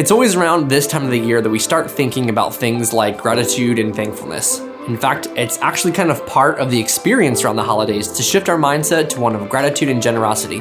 It's 0.00 0.10
always 0.10 0.34
around 0.34 0.70
this 0.70 0.86
time 0.86 1.04
of 1.04 1.10
the 1.10 1.18
year 1.18 1.42
that 1.42 1.50
we 1.50 1.58
start 1.58 1.90
thinking 1.90 2.30
about 2.30 2.54
things 2.54 2.94
like 2.94 3.18
gratitude 3.18 3.78
and 3.78 3.94
thankfulness. 3.94 4.60
In 4.88 4.96
fact, 4.96 5.26
it's 5.36 5.58
actually 5.58 5.92
kind 5.92 6.10
of 6.10 6.24
part 6.24 6.58
of 6.58 6.70
the 6.70 6.80
experience 6.80 7.44
around 7.44 7.56
the 7.56 7.62
holidays 7.62 8.08
to 8.12 8.22
shift 8.22 8.48
our 8.48 8.56
mindset 8.56 9.10
to 9.10 9.20
one 9.20 9.36
of 9.36 9.46
gratitude 9.50 9.90
and 9.90 10.00
generosity. 10.00 10.60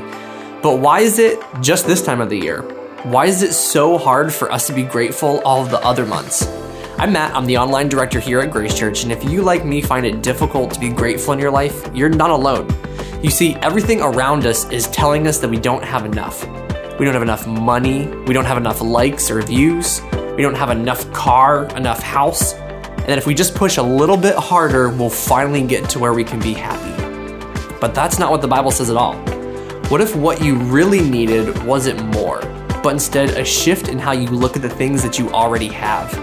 But 0.61 0.79
why 0.79 0.99
is 0.99 1.19
it 1.19 1.39
just 1.61 1.87
this 1.87 2.03
time 2.03 2.19
of 2.19 2.29
the 2.29 2.35
year? 2.35 2.63
Why 3.03 3.27
is 3.27 3.41
it 3.41 3.53
so 3.53 3.97
hard 3.97 4.33
for 4.33 4.51
us 4.51 4.67
to 4.67 4.73
be 4.73 4.83
grateful 4.83 5.39
all 5.45 5.63
of 5.63 5.71
the 5.71 5.79
other 5.85 6.05
months? 6.05 6.45
I'm 6.97 7.13
Matt, 7.13 7.33
I'm 7.33 7.45
the 7.45 7.59
online 7.59 7.87
director 7.87 8.19
here 8.19 8.41
at 8.41 8.51
Grace 8.51 8.77
Church, 8.77 9.03
and 9.03 9.11
if 9.13 9.23
you, 9.23 9.41
like 9.41 9.63
me, 9.63 9.81
find 9.81 10.05
it 10.05 10.21
difficult 10.21 10.73
to 10.73 10.81
be 10.81 10.89
grateful 10.89 11.31
in 11.31 11.39
your 11.39 11.49
life, 11.49 11.89
you're 11.95 12.09
not 12.09 12.29
alone. 12.29 12.67
You 13.23 13.29
see, 13.29 13.55
everything 13.61 14.01
around 14.01 14.45
us 14.45 14.69
is 14.69 14.87
telling 14.89 15.27
us 15.27 15.39
that 15.39 15.49
we 15.49 15.59
don't 15.59 15.85
have 15.85 16.03
enough. 16.03 16.45
We 16.99 17.05
don't 17.05 17.13
have 17.13 17.23
enough 17.23 17.47
money. 17.47 18.07
We 18.27 18.33
don't 18.33 18.43
have 18.43 18.57
enough 18.57 18.81
likes 18.81 19.31
or 19.31 19.41
views. 19.41 20.01
We 20.35 20.41
don't 20.41 20.57
have 20.57 20.69
enough 20.69 21.09
car, 21.13 21.63
enough 21.77 22.03
house. 22.03 22.53
And 22.55 23.07
that 23.07 23.17
if 23.17 23.25
we 23.25 23.33
just 23.33 23.55
push 23.55 23.77
a 23.77 23.81
little 23.81 24.17
bit 24.17 24.35
harder, 24.35 24.89
we'll 24.89 25.09
finally 25.09 25.65
get 25.65 25.89
to 25.91 25.99
where 25.99 26.13
we 26.13 26.25
can 26.25 26.41
be 26.41 26.51
happy. 26.51 26.91
But 27.79 27.95
that's 27.95 28.19
not 28.19 28.31
what 28.31 28.41
the 28.41 28.49
Bible 28.49 28.69
says 28.69 28.89
at 28.89 28.97
all. 28.97 29.15
What 29.87 30.01
if 30.01 30.13
what 30.13 30.43
you 30.43 30.55
really 30.55 30.99
needed 30.99 31.63
wasn't 31.63 32.03
more, 32.07 32.41
but 32.83 32.89
instead 32.89 33.29
a 33.29 33.45
shift 33.45 33.87
in 33.87 33.97
how 33.97 34.11
you 34.11 34.27
look 34.27 34.57
at 34.57 34.61
the 34.61 34.69
things 34.69 35.01
that 35.01 35.17
you 35.17 35.29
already 35.29 35.69
have? 35.69 36.13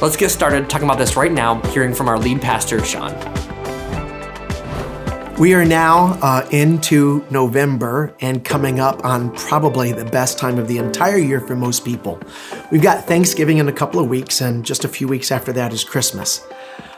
Let's 0.00 0.16
get 0.16 0.30
started 0.30 0.70
talking 0.70 0.86
about 0.86 0.98
this 0.98 1.16
right 1.16 1.32
now, 1.32 1.60
hearing 1.72 1.94
from 1.94 2.08
our 2.08 2.18
lead 2.18 2.40
pastor, 2.40 2.84
Sean. 2.84 3.12
We 5.38 5.54
are 5.54 5.64
now 5.64 6.18
uh, 6.22 6.46
into 6.52 7.24
November 7.30 8.14
and 8.20 8.44
coming 8.44 8.78
up 8.78 9.04
on 9.04 9.34
probably 9.34 9.90
the 9.90 10.04
best 10.04 10.38
time 10.38 10.58
of 10.58 10.68
the 10.68 10.78
entire 10.78 11.16
year 11.16 11.40
for 11.40 11.56
most 11.56 11.84
people. 11.84 12.20
We've 12.70 12.82
got 12.82 13.06
Thanksgiving 13.06 13.58
in 13.58 13.66
a 13.66 13.72
couple 13.72 13.98
of 13.98 14.08
weeks, 14.08 14.40
and 14.40 14.64
just 14.64 14.84
a 14.84 14.88
few 14.88 15.08
weeks 15.08 15.32
after 15.32 15.52
that 15.54 15.72
is 15.72 15.84
Christmas. 15.84 16.46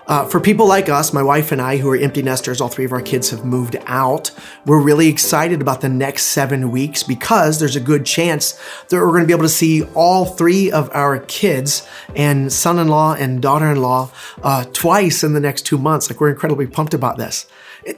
Uh, 0.07 0.27
for 0.27 0.41
people 0.41 0.67
like 0.69 0.91
us, 0.91 1.15
my 1.15 1.23
wife 1.23 1.53
and 1.53 1.63
I, 1.63 1.79
who 1.79 1.89
are 1.91 1.97
empty 1.97 2.21
nesters, 2.23 2.61
all 2.61 2.69
three 2.69 2.85
of 2.85 2.93
our 2.93 3.01
kids 3.01 3.31
have 3.31 3.45
moved 3.45 3.77
out. 3.87 4.31
We're 4.67 4.83
really 4.83 5.09
excited 5.09 5.63
about 5.63 5.81
the 5.81 5.89
next 5.89 6.25
seven 6.25 6.71
weeks 6.71 7.03
because 7.03 7.59
there's 7.59 7.77
a 7.77 7.81
good 7.81 8.05
chance 8.05 8.61
that 8.89 8.97
we're 8.97 9.07
going 9.07 9.23
to 9.23 9.27
be 9.27 9.33
able 9.33 9.45
to 9.45 9.49
see 9.49 9.85
all 9.95 10.27
three 10.27 10.71
of 10.71 10.91
our 10.93 11.21
kids 11.21 11.89
and 12.15 12.53
son 12.53 12.79
in 12.79 12.89
law 12.89 13.15
and 13.15 13.41
daughter 13.41 13.71
in 13.71 13.81
law 13.81 14.11
uh, 14.43 14.65
twice 14.73 15.25
in 15.25 15.33
the 15.33 15.41
next 15.41 15.63
two 15.63 15.79
months. 15.79 16.11
Like, 16.11 16.21
we're 16.21 16.31
incredibly 16.31 16.67
pumped 16.67 16.93
about 16.93 17.17
this. 17.17 17.47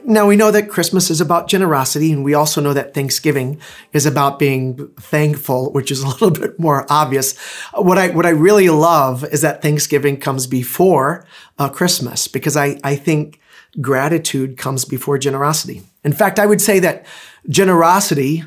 Now 0.03 0.27
we 0.27 0.35
know 0.35 0.51
that 0.51 0.69
Christmas 0.69 1.09
is 1.09 1.21
about 1.21 1.47
generosity, 1.47 2.11
and 2.11 2.23
we 2.23 2.33
also 2.33 2.61
know 2.61 2.73
that 2.73 2.93
Thanksgiving 2.93 3.59
is 3.93 4.05
about 4.05 4.39
being 4.39 4.87
thankful, 4.99 5.71
which 5.71 5.91
is 5.91 6.01
a 6.01 6.07
little 6.19 6.31
bit 6.31 6.59
more 6.59 6.85
obvious. 6.89 7.37
What 7.73 7.97
I 7.97 8.09
what 8.09 8.25
I 8.25 8.29
really 8.29 8.69
love 8.69 9.23
is 9.25 9.41
that 9.41 9.61
Thanksgiving 9.61 10.19
comes 10.19 10.47
before 10.47 11.25
uh, 11.59 11.69
Christmas 11.69 12.27
because 12.27 12.57
I 12.57 12.79
I 12.83 12.95
think 12.95 13.39
gratitude 13.79 14.57
comes 14.57 14.85
before 14.85 15.17
generosity. 15.17 15.83
In 16.03 16.13
fact, 16.13 16.39
I 16.39 16.45
would 16.45 16.61
say 16.61 16.79
that 16.79 17.05
generosity 17.49 18.43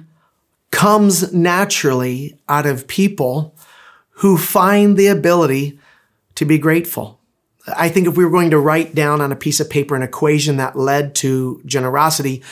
comes 0.70 1.32
naturally 1.32 2.38
out 2.48 2.66
of 2.66 2.86
people 2.86 3.54
who 4.10 4.36
find 4.36 4.96
the 4.96 5.08
ability 5.08 5.78
to 6.34 6.44
be 6.44 6.58
grateful. 6.58 7.19
I 7.66 7.88
think 7.88 8.06
if 8.06 8.16
we 8.16 8.24
were 8.24 8.30
going 8.30 8.50
to 8.50 8.58
write 8.58 8.94
down 8.94 9.20
on 9.20 9.32
a 9.32 9.36
piece 9.36 9.60
of 9.60 9.70
paper 9.70 9.94
an 9.94 10.02
equation 10.02 10.56
that 10.56 10.76
led 10.76 11.14
to 11.16 11.60
generosity, 11.66 12.42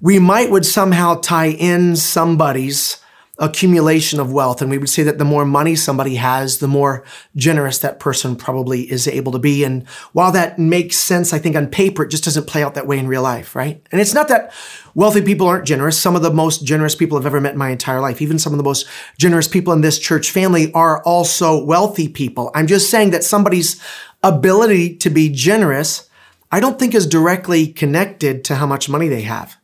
we 0.00 0.18
might 0.18 0.50
would 0.50 0.66
somehow 0.66 1.16
tie 1.16 1.50
in 1.50 1.96
somebody's 1.96 3.00
accumulation 3.40 4.20
of 4.20 4.30
wealth. 4.30 4.60
And 4.60 4.70
we 4.70 4.76
would 4.76 4.90
say 4.90 5.02
that 5.02 5.16
the 5.16 5.24
more 5.24 5.46
money 5.46 5.74
somebody 5.74 6.16
has, 6.16 6.58
the 6.58 6.68
more 6.68 7.02
generous 7.34 7.78
that 7.78 7.98
person 7.98 8.36
probably 8.36 8.82
is 8.82 9.08
able 9.08 9.32
to 9.32 9.38
be. 9.38 9.64
And 9.64 9.88
while 10.12 10.30
that 10.32 10.58
makes 10.58 10.96
sense, 10.96 11.32
I 11.32 11.38
think 11.38 11.56
on 11.56 11.66
paper, 11.66 12.02
it 12.02 12.10
just 12.10 12.24
doesn't 12.24 12.46
play 12.46 12.62
out 12.62 12.74
that 12.74 12.86
way 12.86 12.98
in 12.98 13.08
real 13.08 13.22
life, 13.22 13.56
right? 13.56 13.82
And 13.90 14.00
it's 14.00 14.12
not 14.12 14.28
that 14.28 14.52
wealthy 14.94 15.22
people 15.22 15.48
aren't 15.48 15.66
generous. 15.66 15.98
Some 15.98 16.16
of 16.16 16.22
the 16.22 16.32
most 16.32 16.66
generous 16.66 16.94
people 16.94 17.16
I've 17.16 17.24
ever 17.24 17.40
met 17.40 17.52
in 17.52 17.58
my 17.58 17.70
entire 17.70 18.02
life, 18.02 18.20
even 18.20 18.38
some 18.38 18.52
of 18.52 18.58
the 18.58 18.62
most 18.62 18.86
generous 19.18 19.48
people 19.48 19.72
in 19.72 19.80
this 19.80 19.98
church 19.98 20.30
family 20.30 20.70
are 20.74 21.02
also 21.04 21.64
wealthy 21.64 22.08
people. 22.08 22.50
I'm 22.54 22.66
just 22.66 22.90
saying 22.90 23.10
that 23.10 23.24
somebody's 23.24 23.80
ability 24.22 24.96
to 24.96 25.10
be 25.10 25.28
generous, 25.28 26.08
I 26.52 26.60
don't 26.60 26.78
think 26.78 26.94
is 26.94 27.06
directly 27.06 27.66
connected 27.66 28.44
to 28.44 28.56
how 28.56 28.66
much 28.66 28.88
money 28.88 29.08
they 29.08 29.22
have. 29.22 29.56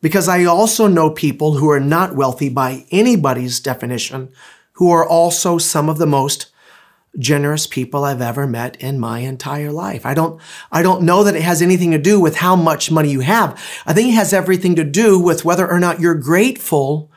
Because 0.00 0.28
I 0.28 0.44
also 0.44 0.86
know 0.86 1.10
people 1.10 1.54
who 1.54 1.70
are 1.70 1.80
not 1.80 2.16
wealthy 2.16 2.48
by 2.48 2.86
anybody's 2.90 3.60
definition, 3.60 4.30
who 4.74 4.90
are 4.90 5.06
also 5.06 5.58
some 5.58 5.88
of 5.88 5.98
the 5.98 6.06
most 6.06 6.50
generous 7.18 7.66
people 7.66 8.04
I've 8.04 8.22
ever 8.22 8.46
met 8.46 8.76
in 8.76 9.00
my 9.00 9.18
entire 9.18 9.72
life. 9.72 10.06
I 10.06 10.14
don't, 10.14 10.40
I 10.70 10.82
don't 10.82 11.02
know 11.02 11.24
that 11.24 11.34
it 11.34 11.42
has 11.42 11.60
anything 11.60 11.90
to 11.90 11.98
do 11.98 12.20
with 12.20 12.36
how 12.36 12.54
much 12.54 12.90
money 12.90 13.10
you 13.10 13.20
have. 13.20 13.60
I 13.84 13.92
think 13.92 14.10
it 14.10 14.14
has 14.14 14.32
everything 14.32 14.76
to 14.76 14.84
do 14.84 15.18
with 15.18 15.44
whether 15.44 15.68
or 15.68 15.80
not 15.80 16.00
you're 16.00 16.14
grateful 16.14 17.10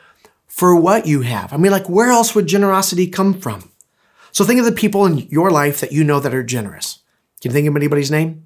for 0.47 0.75
what 0.75 1.05
you 1.05 1.21
have. 1.21 1.53
I 1.53 1.57
mean, 1.57 1.71
like, 1.71 1.89
where 1.89 2.09
else 2.09 2.33
would 2.33 2.47
generosity 2.47 3.07
come 3.07 3.33
from? 3.33 3.71
So 4.33 4.43
think 4.43 4.59
of 4.59 4.65
the 4.65 4.71
people 4.71 5.05
in 5.05 5.19
your 5.29 5.49
life 5.51 5.79
that 5.79 5.91
you 5.93 6.03
know 6.03 6.19
that 6.19 6.33
are 6.33 6.43
generous. 6.43 6.99
Can 7.41 7.51
you 7.51 7.53
think 7.53 7.67
of 7.67 7.75
anybody's 7.75 8.11
name? 8.11 8.45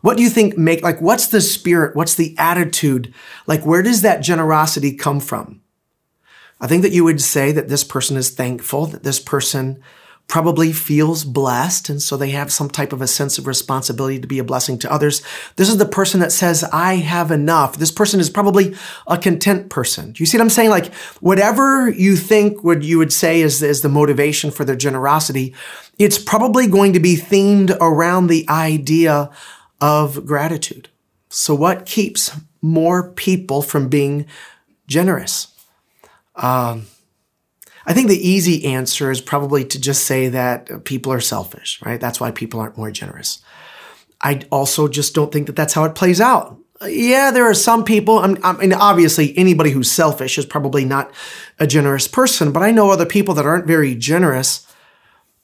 What 0.00 0.16
do 0.16 0.22
you 0.22 0.30
think 0.30 0.58
make, 0.58 0.82
like, 0.82 1.00
what's 1.00 1.28
the 1.28 1.40
spirit? 1.40 1.94
What's 1.94 2.14
the 2.14 2.34
attitude? 2.38 3.14
Like, 3.46 3.64
where 3.64 3.82
does 3.82 4.02
that 4.02 4.22
generosity 4.22 4.96
come 4.96 5.20
from? 5.20 5.60
I 6.60 6.66
think 6.66 6.82
that 6.82 6.92
you 6.92 7.04
would 7.04 7.20
say 7.20 7.52
that 7.52 7.68
this 7.68 7.84
person 7.84 8.16
is 8.16 8.30
thankful, 8.30 8.86
that 8.86 9.04
this 9.04 9.20
person 9.20 9.80
probably 10.28 10.72
feels 10.72 11.24
blessed. 11.24 11.88
And 11.88 12.02
so 12.02 12.16
they 12.16 12.30
have 12.30 12.52
some 12.52 12.68
type 12.68 12.92
of 12.92 13.00
a 13.00 13.06
sense 13.06 13.38
of 13.38 13.46
responsibility 13.46 14.20
to 14.20 14.26
be 14.26 14.38
a 14.38 14.44
blessing 14.44 14.78
to 14.80 14.92
others. 14.92 15.22
This 15.56 15.70
is 15.70 15.78
the 15.78 15.86
person 15.86 16.20
that 16.20 16.32
says, 16.32 16.62
I 16.64 16.96
have 16.96 17.30
enough. 17.30 17.78
This 17.78 17.90
person 17.90 18.20
is 18.20 18.28
probably 18.28 18.76
a 19.06 19.16
content 19.16 19.70
person. 19.70 20.12
Do 20.12 20.22
you 20.22 20.26
see 20.26 20.36
what 20.36 20.42
I'm 20.42 20.50
saying? 20.50 20.68
Like 20.68 20.92
whatever 21.20 21.88
you 21.88 22.14
think 22.14 22.62
would, 22.62 22.84
you 22.84 22.98
would 22.98 23.12
say 23.12 23.40
is, 23.40 23.62
is 23.62 23.80
the 23.80 23.88
motivation 23.88 24.50
for 24.50 24.66
their 24.66 24.76
generosity, 24.76 25.54
it's 25.98 26.18
probably 26.18 26.66
going 26.66 26.92
to 26.92 27.00
be 27.00 27.16
themed 27.16 27.74
around 27.80 28.26
the 28.26 28.46
idea 28.50 29.30
of 29.80 30.26
gratitude. 30.26 30.90
So 31.30 31.54
what 31.54 31.86
keeps 31.86 32.38
more 32.60 33.12
people 33.12 33.62
from 33.62 33.88
being 33.88 34.26
generous? 34.86 35.48
Um, 36.36 36.86
I 37.88 37.94
think 37.94 38.08
the 38.08 38.28
easy 38.28 38.66
answer 38.66 39.10
is 39.10 39.22
probably 39.22 39.64
to 39.64 39.80
just 39.80 40.04
say 40.04 40.28
that 40.28 40.84
people 40.84 41.10
are 41.10 41.20
selfish, 41.20 41.80
right? 41.82 41.98
That's 41.98 42.20
why 42.20 42.30
people 42.30 42.60
aren't 42.60 42.76
more 42.76 42.90
generous. 42.90 43.40
I 44.20 44.42
also 44.50 44.88
just 44.88 45.14
don't 45.14 45.32
think 45.32 45.46
that 45.46 45.56
that's 45.56 45.72
how 45.72 45.84
it 45.84 45.94
plays 45.94 46.20
out. 46.20 46.58
Yeah, 46.86 47.30
there 47.30 47.46
are 47.46 47.54
some 47.54 47.84
people, 47.84 48.18
I 48.18 48.52
mean, 48.52 48.74
obviously 48.74 49.36
anybody 49.38 49.70
who's 49.70 49.90
selfish 49.90 50.36
is 50.36 50.44
probably 50.44 50.84
not 50.84 51.10
a 51.58 51.66
generous 51.66 52.06
person, 52.06 52.52
but 52.52 52.62
I 52.62 52.72
know 52.72 52.90
other 52.90 53.06
people 53.06 53.34
that 53.34 53.46
aren't 53.46 53.66
very 53.66 53.94
generous. 53.94 54.66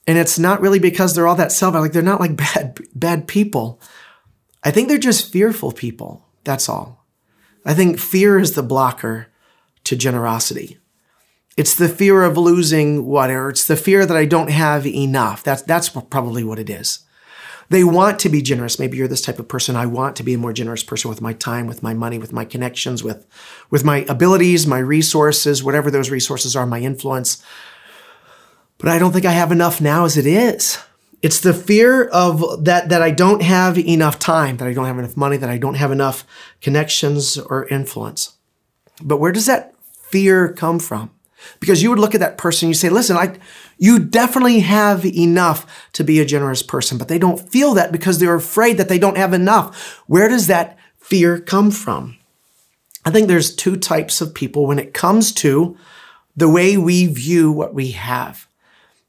And 0.05 0.19
it's 0.19 0.37
not 0.37 0.61
really 0.61 0.79
because 0.79 1.15
they're 1.15 1.25
all 1.25 1.35
that 1.37 1.51
selfish. 1.51 1.79
Like 1.79 1.93
they're 1.93 2.03
not 2.03 2.21
like 2.21 2.37
bad, 2.53 2.77
bad 2.93 3.27
people. 3.27 3.81
I 4.63 4.69
think 4.69 4.87
they're 4.87 4.99
just 4.99 5.31
fearful 5.31 5.71
people. 5.71 6.27
That's 6.43 6.69
all. 6.69 7.07
I 7.65 7.73
think 7.73 7.97
fear 7.97 8.37
is 8.37 8.53
the 8.53 8.61
blocker 8.61 9.29
to 9.85 9.95
generosity. 9.95 10.77
It's 11.57 11.75
the 11.75 11.87
fear 11.87 12.23
of 12.23 12.37
losing 12.37 13.05
whatever. 13.05 13.49
It's 13.49 13.65
the 13.65 13.77
fear 13.77 14.05
that 14.05 14.17
I 14.17 14.25
don't 14.25 14.49
have 14.49 14.85
enough. 14.85 15.43
That's, 15.43 15.61
that's 15.61 15.89
probably 15.89 16.43
what 16.43 16.59
it 16.59 16.69
is. 16.69 16.99
They 17.69 17.83
want 17.83 18.19
to 18.19 18.29
be 18.29 18.41
generous. 18.41 18.77
Maybe 18.77 18.97
you're 18.97 19.07
this 19.07 19.21
type 19.21 19.39
of 19.39 19.47
person. 19.47 19.75
I 19.75 19.85
want 19.85 20.15
to 20.17 20.23
be 20.23 20.35
a 20.35 20.37
more 20.37 20.53
generous 20.53 20.83
person 20.83 21.09
with 21.09 21.21
my 21.21 21.33
time, 21.33 21.65
with 21.65 21.81
my 21.81 21.93
money, 21.93 22.19
with 22.19 22.31
my 22.31 22.45
connections, 22.45 23.03
with, 23.03 23.25
with 23.71 23.83
my 23.83 24.05
abilities, 24.07 24.67
my 24.67 24.77
resources, 24.77 25.63
whatever 25.63 25.89
those 25.89 26.11
resources 26.11 26.55
are, 26.55 26.65
my 26.65 26.79
influence. 26.79 27.41
But 28.77 28.89
I 28.89 28.99
don't 28.99 29.13
think 29.13 29.25
I 29.25 29.31
have 29.31 29.51
enough 29.51 29.81
now 29.81 30.05
as 30.05 30.17
it 30.17 30.27
is. 30.27 30.77
It's 31.21 31.39
the 31.39 31.53
fear 31.53 32.05
of 32.05 32.65
that, 32.65 32.89
that 32.89 33.01
I 33.01 33.09
don't 33.09 33.41
have 33.41 33.79
enough 33.79 34.19
time, 34.19 34.57
that 34.57 34.67
I 34.67 34.73
don't 34.73 34.85
have 34.85 34.99
enough 34.99 35.17
money, 35.17 35.37
that 35.37 35.49
I 35.49 35.57
don't 35.57 35.75
have 35.75 35.91
enough 35.91 36.23
connections 36.61 37.37
or 37.37 37.67
influence. 37.69 38.33
But 39.01 39.17
where 39.17 39.31
does 39.31 39.47
that 39.47 39.73
fear 39.91 40.53
come 40.53 40.77
from? 40.79 41.14
Because 41.59 41.81
you 41.81 41.89
would 41.89 41.99
look 41.99 42.15
at 42.15 42.21
that 42.21 42.37
person, 42.37 42.67
and 42.67 42.71
you 42.71 42.75
say, 42.75 42.89
listen, 42.89 43.17
I, 43.17 43.37
you 43.77 43.99
definitely 43.99 44.59
have 44.59 45.05
enough 45.05 45.89
to 45.93 46.03
be 46.03 46.19
a 46.19 46.25
generous 46.25 46.63
person, 46.63 46.97
but 46.97 47.07
they 47.07 47.19
don't 47.19 47.49
feel 47.49 47.73
that 47.73 47.91
because 47.91 48.19
they're 48.19 48.35
afraid 48.35 48.77
that 48.77 48.89
they 48.89 48.99
don't 48.99 49.17
have 49.17 49.33
enough. 49.33 50.01
Where 50.07 50.27
does 50.27 50.47
that 50.47 50.77
fear 50.97 51.39
come 51.39 51.71
from? 51.71 52.17
I 53.05 53.11
think 53.11 53.27
there's 53.27 53.55
two 53.55 53.75
types 53.75 54.21
of 54.21 54.33
people 54.33 54.65
when 54.65 54.79
it 54.79 54.93
comes 54.93 55.31
to 55.33 55.77
the 56.35 56.49
way 56.49 56.77
we 56.77 57.05
view 57.07 57.51
what 57.51 57.73
we 57.73 57.91
have. 57.91 58.47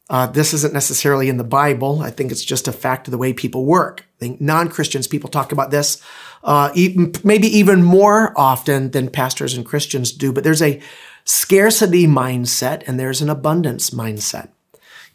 Uh, 0.08 0.26
this 0.26 0.54
isn't 0.54 0.74
necessarily 0.74 1.28
in 1.28 1.36
the 1.36 1.44
Bible. 1.44 2.00
I 2.00 2.10
think 2.10 2.30
it's 2.30 2.44
just 2.44 2.68
a 2.68 2.72
fact 2.72 3.08
of 3.08 3.12
the 3.12 3.18
way 3.18 3.32
people 3.32 3.64
work. 3.64 4.02
I 4.02 4.18
think 4.20 4.40
non-Christians, 4.40 5.08
people 5.08 5.28
talk 5.28 5.50
about 5.50 5.72
this, 5.72 6.00
uh, 6.44 6.70
even, 6.74 7.12
maybe 7.24 7.48
even 7.48 7.82
more 7.82 8.32
often 8.36 8.92
than 8.92 9.10
pastors 9.10 9.54
and 9.56 9.66
Christians 9.66 10.12
do, 10.12 10.32
but 10.32 10.44
there's 10.44 10.62
a 10.62 10.80
scarcity 11.26 12.06
mindset 12.06 12.86
and 12.86 12.98
there's 12.98 13.20
an 13.20 13.28
abundance 13.28 13.90
mindset. 13.90 14.48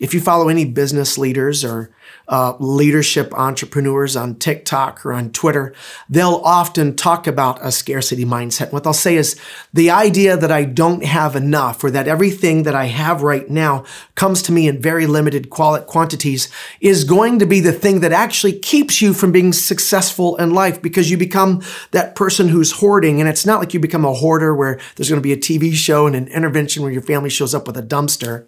If 0.01 0.15
you 0.15 0.19
follow 0.19 0.49
any 0.49 0.65
business 0.65 1.15
leaders 1.15 1.63
or 1.63 1.91
uh, 2.27 2.55
leadership 2.59 3.31
entrepreneurs 3.35 4.15
on 4.15 4.33
TikTok 4.33 5.05
or 5.05 5.13
on 5.13 5.31
Twitter, 5.31 5.75
they'll 6.09 6.41
often 6.43 6.95
talk 6.95 7.27
about 7.27 7.63
a 7.63 7.71
scarcity 7.71 8.25
mindset. 8.25 8.71
What 8.71 8.83
they'll 8.83 8.93
say 8.93 9.15
is 9.15 9.39
the 9.71 9.91
idea 9.91 10.35
that 10.35 10.51
I 10.51 10.63
don't 10.63 11.05
have 11.05 11.35
enough 11.35 11.83
or 11.83 11.91
that 11.91 12.07
everything 12.07 12.63
that 12.63 12.73
I 12.73 12.85
have 12.85 13.21
right 13.21 13.47
now 13.47 13.85
comes 14.15 14.41
to 14.43 14.51
me 14.51 14.67
in 14.67 14.81
very 14.81 15.05
limited 15.05 15.51
quantities 15.51 16.49
is 16.79 17.03
going 17.03 17.37
to 17.37 17.45
be 17.45 17.59
the 17.59 17.71
thing 17.71 17.99
that 17.99 18.11
actually 18.11 18.57
keeps 18.57 19.03
you 19.03 19.13
from 19.13 19.31
being 19.31 19.53
successful 19.53 20.35
in 20.37 20.51
life 20.51 20.81
because 20.81 21.11
you 21.11 21.17
become 21.17 21.61
that 21.91 22.15
person 22.15 22.47
who's 22.47 22.71
hoarding. 22.71 23.19
And 23.19 23.29
it's 23.29 23.45
not 23.45 23.59
like 23.59 23.75
you 23.75 23.79
become 23.79 24.05
a 24.05 24.13
hoarder 24.13 24.55
where 24.55 24.79
there's 24.95 25.09
going 25.09 25.21
to 25.21 25.23
be 25.23 25.33
a 25.33 25.37
TV 25.37 25.75
show 25.75 26.07
and 26.07 26.15
an 26.15 26.27
intervention 26.29 26.81
where 26.81 26.91
your 26.91 27.03
family 27.03 27.29
shows 27.29 27.53
up 27.53 27.67
with 27.67 27.77
a 27.77 27.83
dumpster. 27.83 28.47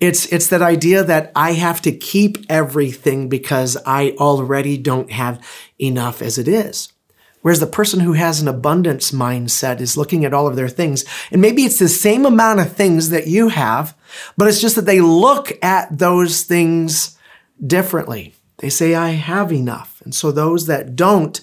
It's, 0.00 0.26
it's 0.32 0.48
that 0.48 0.62
idea 0.62 1.04
that 1.04 1.30
I 1.36 1.52
have 1.52 1.82
to 1.82 1.92
keep 1.92 2.38
everything 2.48 3.28
because 3.28 3.76
I 3.86 4.14
already 4.18 4.78
don't 4.78 5.12
have 5.12 5.46
enough 5.78 6.22
as 6.22 6.38
it 6.38 6.48
is. 6.48 6.92
Whereas 7.42 7.60
the 7.60 7.66
person 7.66 8.00
who 8.00 8.12
has 8.14 8.40
an 8.40 8.48
abundance 8.48 9.12
mindset 9.12 9.80
is 9.80 9.96
looking 9.96 10.24
at 10.24 10.34
all 10.34 10.46
of 10.46 10.56
their 10.56 10.68
things. 10.68 11.04
And 11.30 11.40
maybe 11.40 11.64
it's 11.64 11.78
the 11.78 11.88
same 11.88 12.26
amount 12.26 12.60
of 12.60 12.72
things 12.72 13.10
that 13.10 13.26
you 13.26 13.48
have, 13.48 13.96
but 14.36 14.48
it's 14.48 14.60
just 14.60 14.76
that 14.76 14.86
they 14.86 15.00
look 15.00 15.52
at 15.62 15.98
those 15.98 16.42
things 16.42 17.18
differently. 17.64 18.34
They 18.58 18.68
say, 18.68 18.94
I 18.94 19.10
have 19.10 19.52
enough. 19.52 20.02
And 20.04 20.14
so 20.14 20.30
those 20.30 20.66
that 20.66 20.96
don't, 20.96 21.40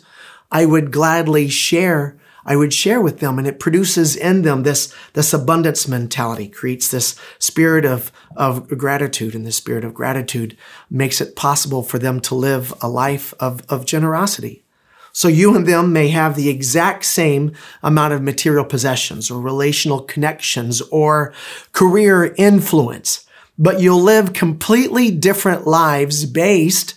I 0.51 0.65
would 0.65 0.91
gladly 0.91 1.49
share 1.49 2.19
I 2.47 2.55
would 2.55 2.73
share 2.73 3.01
with 3.01 3.19
them. 3.19 3.37
And 3.37 3.47
it 3.47 3.59
produces 3.59 4.15
in 4.15 4.41
them 4.41 4.63
this, 4.63 4.93
this 5.13 5.33
abundance 5.33 5.87
mentality, 5.87 6.47
creates 6.47 6.89
this 6.89 7.19
spirit 7.39 7.85
of, 7.85 8.11
of 8.37 8.69
gratitude. 8.69 9.35
And 9.35 9.45
the 9.45 9.51
spirit 9.51 9.83
of 9.83 9.93
gratitude 9.93 10.57
makes 10.89 11.19
it 11.19 11.35
possible 11.35 11.83
for 11.83 11.99
them 11.99 12.21
to 12.21 12.35
live 12.35 12.73
a 12.81 12.87
life 12.87 13.33
of, 13.39 13.61
of 13.69 13.85
generosity. 13.85 14.63
So 15.11 15.27
you 15.27 15.55
and 15.55 15.67
them 15.67 15.91
may 15.91 16.09
have 16.09 16.35
the 16.35 16.47
exact 16.47 17.03
same 17.03 17.53
amount 17.83 18.13
of 18.13 18.21
material 18.21 18.63
possessions 18.63 19.29
or 19.29 19.41
relational 19.41 20.01
connections 20.01 20.79
or 20.91 21.33
career 21.73 22.35
influence, 22.37 23.25
but 23.57 23.81
you'll 23.81 24.01
live 24.01 24.33
completely 24.33 25.09
different 25.09 25.65
lives 25.65 26.25
based 26.25 26.93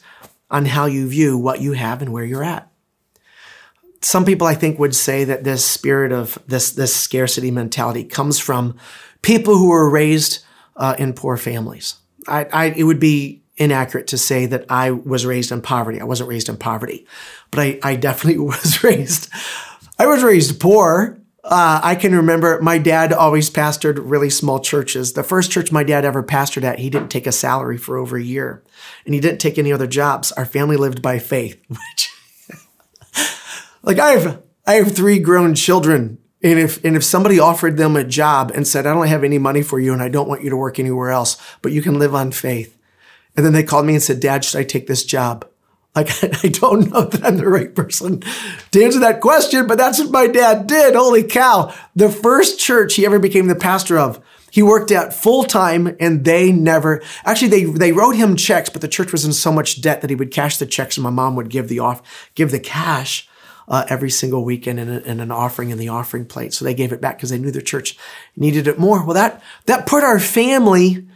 on 0.51 0.67
how 0.67 0.85
you 0.85 1.09
view 1.09 1.39
what 1.39 1.63
you 1.63 1.73
have 1.73 2.03
and 2.03 2.13
where 2.13 2.25
you're 2.25 2.45
at 2.45 2.70
some 4.03 4.25
people 4.25 4.47
I 4.47 4.55
think 4.55 4.79
would 4.79 4.95
say 4.95 5.25
that 5.25 5.45
this 5.45 5.65
spirit 5.65 6.13
of 6.13 6.39
this 6.47 6.73
this 6.73 6.95
scarcity 6.95 7.51
mentality 7.51 8.05
comes 8.05 8.39
from 8.39 8.77
people 9.23 9.57
who 9.57 9.69
were 9.69 9.89
raised 9.89 10.45
uh, 10.77 10.97
in 10.99 11.13
poor 11.13 11.37
families. 11.37 11.97
I, 12.27 12.45
I, 12.45 12.65
it 12.67 12.85
would 12.85 13.01
be 13.01 13.43
inaccurate 13.57 14.07
to 14.09 14.19
say 14.19 14.47
that 14.47 14.65
I 14.71 14.91
was 14.91 15.27
raised 15.27 15.53
in 15.53 15.61
poverty. 15.61 16.01
I 16.01 16.05
wasn't 16.05 16.31
raised 16.31 16.49
in 16.49 16.57
poverty, 16.57 17.07
but 17.51 17.61
I, 17.61 17.79
I 17.83 17.97
definitely 17.97 18.39
was 18.45 18.83
raised. 18.83 19.31
I 19.99 20.07
was 20.07 20.23
raised 20.23 20.61
poor. 20.61 21.19
Uh, 21.43 21.81
I 21.83 21.95
can 21.95 22.15
remember 22.15 22.61
my 22.61 22.79
dad 22.79 23.13
always 23.13 23.51
pastored 23.51 23.99
really 24.03 24.31
small 24.31 24.61
churches. 24.61 25.15
The 25.15 25.23
first 25.23 25.51
church 25.51 25.73
my 25.73 25.83
dad 25.83 26.05
ever 26.05 26.23
pastored 26.23 26.65
at, 26.65 26.79
he 26.79 26.91
didn't 26.91 27.09
take 27.09 27.27
a 27.27 27.33
salary 27.33 27.79
for 27.79 27.97
over 27.97 28.17
a 28.17 28.23
year, 28.23 28.63
and 29.05 29.15
he 29.15 29.21
didn't 29.21 29.41
take 29.41 29.59
any 29.59 29.73
other 29.73 29.87
jobs. 29.87 30.33
Our 30.33 30.45
family 30.45 30.77
lived 30.77 31.01
by 31.01 31.19
faith, 31.19 31.59
which 31.69 32.11
like 33.83 33.99
I 33.99 34.11
have, 34.11 34.43
I 34.67 34.75
have 34.75 34.93
three 34.93 35.19
grown 35.19 35.55
children. 35.55 36.19
And 36.43 36.59
if, 36.59 36.83
and 36.85 36.97
if 36.97 37.05
somebody 37.05 37.39
offered 37.39 37.77
them 37.77 37.97
a 37.97 38.05
job 38.05 38.51
and 38.55 38.67
said, 38.67 38.87
I 38.87 38.95
don't 38.95 39.07
have 39.09 39.25
any 39.25 39.39
money 39.39 39.63
for 39.63 39.79
you 39.79 39.93
and 39.93 40.03
I 40.03 40.09
don't 40.09 40.29
want 40.29 40.43
you 40.43 40.51
to 40.51 40.57
work 40.57 40.79
anywhere 40.79 41.11
else, 41.11 41.37
but 41.61 41.73
you 41.73 41.83
can 41.83 41.99
live 41.99 42.15
on 42.15 42.33
faith. 42.33 42.79
And 43.37 43.45
then 43.45 43.53
they 43.53 43.63
called 43.63 43.87
me 43.87 43.95
and 43.95 44.03
said, 44.03 44.21
Dad, 44.21 44.45
should 44.45 44.59
I 44.59 44.65
take 44.65 44.87
this 44.87 45.05
job? 45.05 45.47
Like, 45.95 46.09
I 46.45 46.49
don't 46.49 46.91
know 46.91 47.05
that 47.05 47.25
I'm 47.25 47.37
the 47.37 47.49
right 47.49 47.75
person 47.75 48.23
to 48.71 48.85
answer 48.85 49.01
that 49.01 49.21
question, 49.21 49.67
but 49.67 49.79
that's 49.79 49.99
what 49.99 50.11
my 50.11 50.27
dad 50.27 50.67
did. 50.67 50.95
Holy 50.95 51.25
cow. 51.25 51.75
The 51.95 52.09
first 52.09 52.59
church 52.59 52.95
he 52.95 53.05
ever 53.05 53.19
became 53.19 53.49
the 53.49 53.55
pastor 53.55 53.99
of, 53.99 54.25
he 54.51 54.63
worked 54.63 54.91
at 54.91 55.15
full 55.15 55.45
time 55.45 55.97
and 56.01 56.25
they 56.25 56.51
never, 56.51 57.03
actually, 57.25 57.49
they, 57.49 57.65
they 57.65 57.93
wrote 57.93 58.17
him 58.17 58.35
checks, 58.35 58.69
but 58.69 58.81
the 58.81 58.89
church 58.89 59.13
was 59.13 59.25
in 59.25 59.33
so 59.33 59.53
much 59.53 59.81
debt 59.81 60.01
that 60.01 60.11
he 60.11 60.17
would 60.17 60.33
cash 60.33 60.57
the 60.57 60.67
checks 60.67 60.97
and 60.97 61.05
my 61.05 61.11
mom 61.11 61.37
would 61.37 61.51
give 61.51 61.69
the 61.69 61.79
off, 61.79 62.03
give 62.35 62.51
the 62.51 62.59
cash 62.59 63.29
uh, 63.69 63.85
every 63.89 64.11
single 64.11 64.45
weekend 64.45 64.81
in, 64.81 64.89
a, 64.89 64.99
in, 65.01 65.21
an 65.21 65.31
offering 65.31 65.71
in 65.71 65.79
the 65.79 65.89
offering 65.89 66.27
plate. 66.27 66.53
So 66.53 66.65
they 66.65 66.75
gave 66.75 66.93
it 66.93 67.01
back 67.01 67.17
because 67.17 67.31
they 67.31 67.39
knew 67.39 67.51
the 67.51 67.63
church 67.63 67.97
needed 68.37 68.67
it 68.67 68.79
more. 68.79 69.05
Well, 69.05 69.15
that, 69.15 69.43
that 69.67 69.87
put 69.87 70.05
our 70.05 70.19
family 70.19 71.07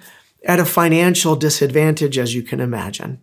at 0.45 0.61
a 0.61 0.65
financial 0.65 1.37
disadvantage, 1.37 2.19
as 2.19 2.35
you 2.35 2.43
can 2.43 2.61
imagine. 2.61 3.21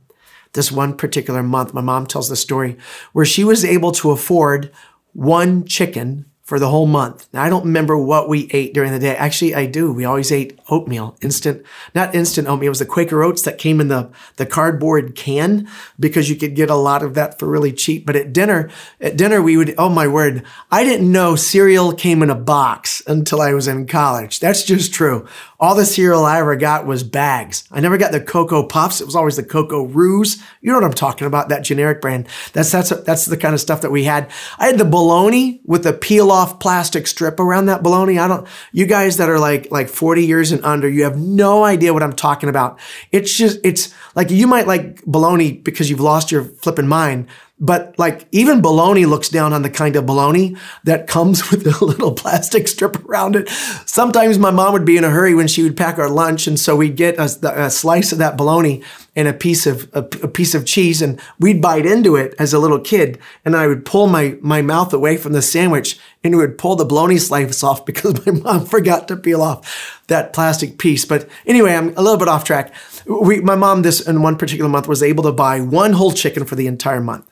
This 0.53 0.71
one 0.71 0.97
particular 0.97 1.43
month, 1.43 1.73
my 1.73 1.81
mom 1.81 2.07
tells 2.07 2.27
the 2.27 2.35
story 2.35 2.77
where 3.13 3.25
she 3.25 3.43
was 3.43 3.63
able 3.63 3.91
to 3.93 4.11
afford 4.11 4.71
one 5.13 5.65
chicken 5.65 6.25
for 6.51 6.59
the 6.59 6.67
whole 6.67 6.85
month. 6.85 7.29
Now, 7.31 7.43
I 7.43 7.49
don't 7.49 7.63
remember 7.63 7.97
what 7.97 8.27
we 8.27 8.49
ate 8.51 8.73
during 8.73 8.91
the 8.91 8.99
day. 8.99 9.15
Actually, 9.15 9.55
I 9.55 9.67
do. 9.67 9.93
We 9.93 10.03
always 10.03 10.33
ate 10.33 10.59
oatmeal, 10.67 11.15
instant, 11.21 11.65
not 11.95 12.13
instant 12.13 12.45
oatmeal. 12.49 12.67
It 12.67 12.69
was 12.71 12.79
the 12.79 12.85
Quaker 12.85 13.23
oats 13.23 13.43
that 13.43 13.57
came 13.57 13.79
in 13.79 13.87
the, 13.87 14.11
the 14.35 14.45
cardboard 14.45 15.15
can 15.15 15.69
because 15.97 16.29
you 16.29 16.35
could 16.35 16.53
get 16.53 16.69
a 16.69 16.75
lot 16.75 17.03
of 17.03 17.13
that 17.13 17.39
for 17.39 17.47
really 17.47 17.71
cheap. 17.71 18.05
But 18.05 18.17
at 18.17 18.33
dinner, 18.33 18.69
at 18.99 19.15
dinner, 19.15 19.41
we 19.41 19.55
would, 19.55 19.75
oh 19.77 19.87
my 19.87 20.09
word, 20.09 20.43
I 20.69 20.83
didn't 20.83 21.09
know 21.09 21.37
cereal 21.37 21.93
came 21.93 22.21
in 22.21 22.29
a 22.29 22.35
box 22.35 23.01
until 23.07 23.39
I 23.39 23.53
was 23.53 23.69
in 23.69 23.87
college. 23.87 24.41
That's 24.41 24.63
just 24.63 24.93
true. 24.93 25.25
All 25.57 25.75
the 25.75 25.85
cereal 25.85 26.25
I 26.25 26.39
ever 26.39 26.57
got 26.57 26.85
was 26.85 27.03
bags. 27.03 27.63
I 27.71 27.79
never 27.79 27.97
got 27.97 28.11
the 28.11 28.19
Cocoa 28.19 28.63
Puffs. 28.63 28.99
It 28.99 29.05
was 29.05 29.15
always 29.15 29.37
the 29.37 29.43
Cocoa 29.43 29.83
Roos. 29.83 30.43
You 30.59 30.71
know 30.71 30.79
what 30.79 30.83
I'm 30.83 30.91
talking 30.91 31.27
about? 31.27 31.47
That 31.47 31.63
generic 31.63 32.01
brand. 32.01 32.27
That's, 32.51 32.71
that's, 32.73 32.89
that's 32.89 33.25
the 33.25 33.37
kind 33.37 33.53
of 33.53 33.61
stuff 33.61 33.81
that 33.81 33.91
we 33.91 34.03
had. 34.03 34.29
I 34.57 34.65
had 34.65 34.77
the 34.77 34.85
bologna 34.85 35.61
with 35.63 35.83
the 35.83 35.93
peel 35.93 36.31
off 36.31 36.40
plastic 36.59 37.07
strip 37.07 37.39
around 37.39 37.67
that 37.67 37.83
bologna. 37.83 38.19
I 38.19 38.27
don't, 38.27 38.47
you 38.71 38.85
guys 38.85 39.17
that 39.17 39.29
are 39.29 39.39
like, 39.39 39.71
like 39.71 39.89
40 39.89 40.25
years 40.25 40.51
and 40.51 40.63
under, 40.65 40.89
you 40.89 41.03
have 41.03 41.17
no 41.17 41.63
idea 41.63 41.93
what 41.93 42.03
I'm 42.03 42.13
talking 42.13 42.49
about. 42.49 42.79
It's 43.11 43.35
just, 43.35 43.59
it's 43.63 43.93
like 44.15 44.29
you 44.31 44.47
might 44.47 44.67
like 44.67 45.03
bologna 45.05 45.53
because 45.53 45.89
you've 45.89 45.99
lost 45.99 46.31
your 46.31 46.43
flipping 46.43 46.87
mind. 46.87 47.27
But 47.63 47.97
like 47.99 48.27
even 48.31 48.59
baloney 48.59 49.07
looks 49.07 49.29
down 49.29 49.53
on 49.53 49.61
the 49.61 49.69
kind 49.69 49.95
of 49.95 50.05
baloney 50.05 50.57
that 50.83 51.07
comes 51.07 51.51
with 51.51 51.65
a 51.67 51.85
little 51.85 52.11
plastic 52.11 52.67
strip 52.67 53.05
around 53.05 53.35
it. 53.35 53.47
Sometimes 53.85 54.39
my 54.39 54.49
mom 54.49 54.73
would 54.73 54.83
be 54.83 54.97
in 54.97 55.03
a 55.03 55.11
hurry 55.11 55.35
when 55.35 55.47
she 55.47 55.61
would 55.61 55.77
pack 55.77 55.99
our 55.99 56.09
lunch. 56.09 56.47
And 56.47 56.59
so 56.59 56.75
we'd 56.75 56.97
get 56.97 57.17
a, 57.19 57.65
a 57.65 57.69
slice 57.69 58.11
of 58.11 58.17
that 58.17 58.35
baloney 58.35 58.83
and 59.15 59.27
a 59.27 59.33
piece 59.33 59.67
of, 59.67 59.89
a, 59.93 59.99
a, 59.99 60.27
piece 60.27 60.55
of 60.55 60.65
cheese 60.65 61.01
and 61.01 61.19
we'd 61.37 61.61
bite 61.61 61.85
into 61.85 62.15
it 62.15 62.33
as 62.39 62.53
a 62.53 62.59
little 62.59 62.79
kid. 62.79 63.19
And 63.45 63.55
I 63.55 63.67
would 63.67 63.85
pull 63.85 64.07
my, 64.07 64.37
my 64.41 64.61
mouth 64.61 64.91
away 64.93 65.17
from 65.17 65.33
the 65.33 65.41
sandwich 65.41 65.99
and 66.23 66.35
would 66.37 66.57
pull 66.57 66.75
the 66.75 66.85
baloney 66.85 67.19
slice 67.19 67.61
off 67.63 67.85
because 67.91 68.25
my 68.25 68.31
mom 68.31 68.65
forgot 68.65 69.07
to 69.09 69.17
peel 69.17 69.43
off 69.43 70.01
that 70.07 70.33
plastic 70.33 70.79
piece. 70.79 71.05
But 71.05 71.29
anyway, 71.45 71.75
I'm 71.75 71.89
a 71.89 72.01
little 72.01 72.17
bit 72.17 72.27
off 72.27 72.43
track. 72.43 72.73
We, 73.05 73.41
my 73.41 73.55
mom 73.55 73.83
this 73.83 74.05
in 74.07 74.23
one 74.23 74.37
particular 74.37 74.69
month 74.69 74.87
was 74.87 75.03
able 75.03 75.23
to 75.25 75.31
buy 75.31 75.61
one 75.61 75.93
whole 75.93 76.11
chicken 76.11 76.45
for 76.45 76.55
the 76.55 76.65
entire 76.65 77.01
month. 77.01 77.30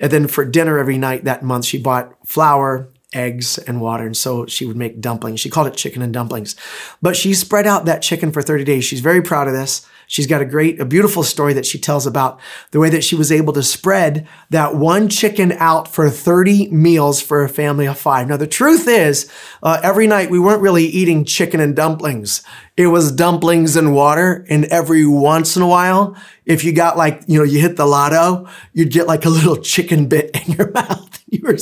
And 0.00 0.10
then 0.10 0.26
for 0.26 0.44
dinner 0.44 0.78
every 0.78 0.98
night 0.98 1.24
that 1.24 1.44
month, 1.44 1.66
she 1.66 1.78
bought 1.78 2.14
flour, 2.26 2.88
eggs, 3.12 3.58
and 3.58 3.80
water. 3.80 4.06
And 4.06 4.16
so 4.16 4.46
she 4.46 4.66
would 4.66 4.76
make 4.76 5.00
dumplings. 5.00 5.40
She 5.40 5.50
called 5.50 5.66
it 5.66 5.74
chicken 5.74 6.02
and 6.02 6.12
dumplings. 6.12 6.56
But 7.02 7.16
she 7.16 7.34
spread 7.34 7.66
out 7.66 7.84
that 7.84 8.02
chicken 8.02 8.32
for 8.32 8.42
30 8.42 8.64
days. 8.64 8.84
She's 8.84 9.00
very 9.00 9.22
proud 9.22 9.46
of 9.46 9.52
this. 9.52 9.86
She's 10.10 10.26
got 10.26 10.42
a 10.42 10.44
great, 10.44 10.80
a 10.80 10.84
beautiful 10.84 11.22
story 11.22 11.52
that 11.52 11.64
she 11.64 11.78
tells 11.78 12.04
about 12.04 12.40
the 12.72 12.80
way 12.80 12.90
that 12.90 13.04
she 13.04 13.14
was 13.14 13.30
able 13.30 13.52
to 13.52 13.62
spread 13.62 14.26
that 14.50 14.74
one 14.74 15.08
chicken 15.08 15.52
out 15.52 15.86
for 15.86 16.10
30 16.10 16.68
meals 16.72 17.22
for 17.22 17.44
a 17.44 17.48
family 17.48 17.86
of 17.86 17.96
five. 17.96 18.26
Now, 18.26 18.36
the 18.36 18.48
truth 18.48 18.88
is, 18.88 19.30
uh, 19.62 19.78
every 19.84 20.08
night 20.08 20.28
we 20.28 20.40
weren't 20.40 20.62
really 20.62 20.84
eating 20.84 21.24
chicken 21.24 21.60
and 21.60 21.76
dumplings. 21.76 22.42
It 22.76 22.88
was 22.88 23.12
dumplings 23.12 23.76
and 23.76 23.94
water. 23.94 24.44
And 24.50 24.64
every 24.64 25.06
once 25.06 25.54
in 25.54 25.62
a 25.62 25.68
while, 25.68 26.16
if 26.44 26.64
you 26.64 26.72
got 26.72 26.96
like, 26.96 27.22
you 27.28 27.38
know, 27.38 27.44
you 27.44 27.60
hit 27.60 27.76
the 27.76 27.86
lotto, 27.86 28.48
you'd 28.72 28.90
get 28.90 29.06
like 29.06 29.26
a 29.26 29.30
little 29.30 29.58
chicken 29.58 30.08
bit 30.08 30.32
in 30.48 30.54
your 30.54 30.72
mouth. 30.72 31.06
You 31.32 31.42
were, 31.44 31.56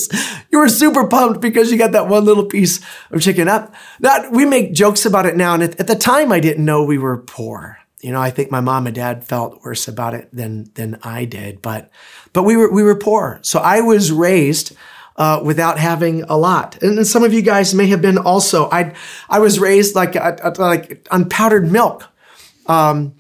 you 0.51 0.59
were 0.61 0.69
super 0.71 1.07
pumped 1.09 1.43
because 1.43 1.71
you 1.71 1.77
got 1.77 1.93
that 1.93 2.09
one 2.09 2.25
little 2.25 2.47
piece 2.47 2.81
of 3.11 3.21
chicken 3.21 3.49
up. 3.49 3.75
That 4.01 4.33
we 4.33 4.47
make 4.47 4.73
jokes 4.73 5.05
about 5.05 5.27
it 5.27 5.37
now. 5.37 5.53
And 5.53 5.63
at, 5.63 5.79
at 5.79 5.87
the 5.87 5.95
time, 5.95 6.33
I 6.33 6.41
didn't 6.41 6.65
know 6.65 6.83
we 6.83 6.97
were 6.97 7.19
poor 7.19 7.78
you 8.01 8.13
know, 8.13 8.21
I 8.21 8.31
think 8.31 8.51
my 8.51 8.61
mom 8.61 8.87
and 8.87 8.95
dad 8.95 9.25
felt 9.25 9.65
worse 9.65 9.89
about 9.89 10.15
it 10.15 10.29
than 10.33 10.71
than 10.75 10.99
I 11.03 11.25
did, 11.25 11.61
but 11.61 11.91
but 12.33 12.45
we 12.45 12.57
were 12.57 12.71
we 12.73 12.83
were 12.83 12.95
poor. 12.95 13.41
So 13.43 13.59
I 13.59 13.81
was 13.81 14.13
raised 14.13 14.77
uh, 15.17 15.41
without 15.45 15.79
having 15.79 16.23
a 16.23 16.37
lot, 16.37 16.81
and 16.81 17.05
some 17.07 17.25
of 17.25 17.33
you 17.33 17.43
guys 17.43 17.75
may 17.75 17.87
have 17.89 18.01
been 18.01 18.19
also. 18.19 18.71
I 18.71 18.95
I 19.29 19.41
was 19.41 19.59
raised 19.59 19.97
like 19.97 20.15
uh, 20.15 20.37
uh, 20.43 20.55
like 20.59 21.07
on 21.11 21.29
powdered 21.29 21.71
milk. 21.71 22.07
Um, 22.67 23.15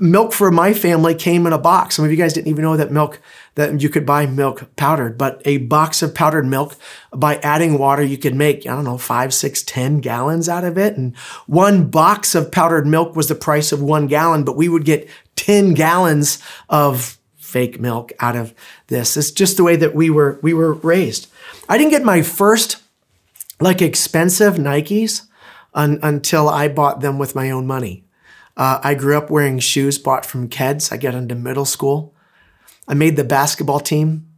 milk 0.00 0.32
for 0.32 0.50
my 0.50 0.72
family 0.72 1.14
came 1.14 1.46
in 1.46 1.52
a 1.52 1.58
box. 1.58 1.96
Some 1.96 2.04
of 2.04 2.10
you 2.10 2.16
guys 2.16 2.32
didn't 2.32 2.48
even 2.48 2.62
know 2.62 2.76
that 2.76 2.90
milk, 2.90 3.20
that 3.54 3.80
you 3.82 3.88
could 3.88 4.06
buy 4.06 4.24
milk 4.26 4.74
powdered, 4.76 5.18
but 5.18 5.42
a 5.44 5.58
box 5.58 6.02
of 6.02 6.14
powdered 6.14 6.46
milk 6.46 6.74
by 7.14 7.36
adding 7.36 7.78
water, 7.78 8.02
you 8.02 8.16
could 8.16 8.34
make, 8.34 8.66
I 8.66 8.74
don't 8.74 8.84
know, 8.84 8.98
five, 8.98 9.34
six, 9.34 9.62
ten 9.62 10.00
gallons 10.00 10.48
out 10.48 10.64
of 10.64 10.78
it. 10.78 10.96
And 10.96 11.16
one 11.46 11.90
box 11.90 12.34
of 12.34 12.50
powdered 12.50 12.86
milk 12.86 13.14
was 13.14 13.28
the 13.28 13.34
price 13.34 13.70
of 13.70 13.82
one 13.82 14.06
gallon, 14.06 14.44
but 14.44 14.56
we 14.56 14.68
would 14.68 14.84
get 14.84 15.08
10 15.36 15.74
gallons 15.74 16.42
of 16.68 17.18
fake 17.36 17.78
milk 17.78 18.12
out 18.20 18.36
of 18.36 18.54
this. 18.86 19.16
It's 19.16 19.30
just 19.30 19.58
the 19.58 19.64
way 19.64 19.76
that 19.76 19.94
we 19.94 20.08
were, 20.08 20.38
we 20.42 20.54
were 20.54 20.72
raised. 20.72 21.30
I 21.68 21.76
didn't 21.76 21.90
get 21.90 22.04
my 22.04 22.22
first 22.22 22.82
like 23.60 23.82
expensive 23.82 24.54
Nikes 24.54 25.26
un- 25.74 26.00
until 26.02 26.48
I 26.48 26.68
bought 26.68 27.00
them 27.00 27.18
with 27.18 27.34
my 27.34 27.50
own 27.50 27.66
money. 27.66 28.04
Uh, 28.56 28.80
I 28.82 28.94
grew 28.94 29.16
up 29.16 29.30
wearing 29.30 29.58
shoes 29.58 29.98
bought 29.98 30.26
from 30.26 30.48
Keds. 30.48 30.92
I 30.92 30.96
got 30.96 31.14
into 31.14 31.34
middle 31.34 31.64
school. 31.64 32.14
I 32.88 32.94
made 32.94 33.16
the 33.16 33.24
basketball 33.24 33.80
team, 33.80 34.28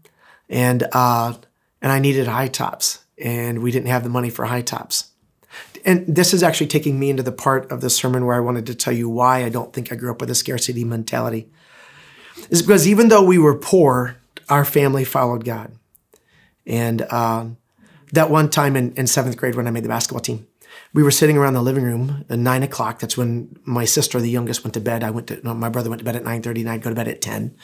and 0.49 0.87
uh, 0.93 1.35
and 1.81 1.93
I 1.93 1.99
needed 1.99 2.27
high 2.27 2.49
tops, 2.49 3.05
and 3.19 3.63
we 3.63 3.71
didn't 3.71 3.89
have 3.89 4.03
the 4.03 4.11
money 4.11 4.31
for 4.31 4.45
high 4.45 4.63
tops. 4.63 5.11
And 5.85 6.07
this 6.07 6.33
is 6.33 6.43
actually 6.43 6.69
taking 6.69 6.99
me 6.99 7.11
into 7.11 7.23
the 7.23 7.33
part 7.33 7.71
of 7.71 7.81
the 7.81 7.91
sermon 7.91 8.25
where 8.25 8.37
I 8.37 8.41
wanted 8.41 8.67
to 8.67 8.75
tell 8.75 8.93
you 8.93 9.09
why 9.09 9.45
I 9.45 9.51
don't 9.51 9.73
think 9.73 9.93
I 9.93 9.97
grew 9.97 10.11
up 10.11 10.21
with 10.21 10.31
a 10.31 10.35
scarcity 10.35 10.85
mentality. 10.85 11.51
Is 12.49 12.63
because 12.63 12.89
even 12.89 13.09
though 13.09 13.23
we 13.23 13.39
were 13.39 13.55
poor, 13.55 14.17
our 14.49 14.65
family 14.65 15.05
followed 15.05 15.45
God. 15.45 15.73
And 16.67 17.03
uh, 17.03 17.47
that 18.13 18.31
one 18.31 18.49
time 18.49 18.77
in, 18.77 18.95
in 18.95 19.07
seventh 19.07 19.37
grade 19.37 19.55
when 19.55 19.67
I 19.67 19.71
made 19.71 19.85
the 19.85 19.89
basketball 19.89 20.21
team, 20.21 20.47
we 20.93 21.03
were 21.03 21.11
sitting 21.11 21.37
around 21.37 21.55
the 21.55 21.63
living 21.63 21.85
room 21.85 22.25
at 22.29 22.39
nine 22.39 22.63
o'clock. 22.63 23.01
That's 23.01 23.17
when 23.17 23.57
my 23.65 23.85
sister, 23.85 24.21
the 24.21 24.31
youngest, 24.31 24.65
went 24.65 24.75
to 24.75 24.81
bed. 24.81 25.05
I 25.05 25.11
went 25.11 25.27
to, 25.29 25.41
no, 25.45 25.55
my 25.55 25.69
brother 25.69 25.91
went 25.91 26.01
to 26.01 26.05
bed 26.05 26.17
at 26.17 26.25
9.30 26.25 26.61
and 26.61 26.71
I'd 26.71 26.83
go 26.83 26.91
to 26.91 26.97
bed 26.97 27.09
at 27.09 27.21
10. 27.21 27.55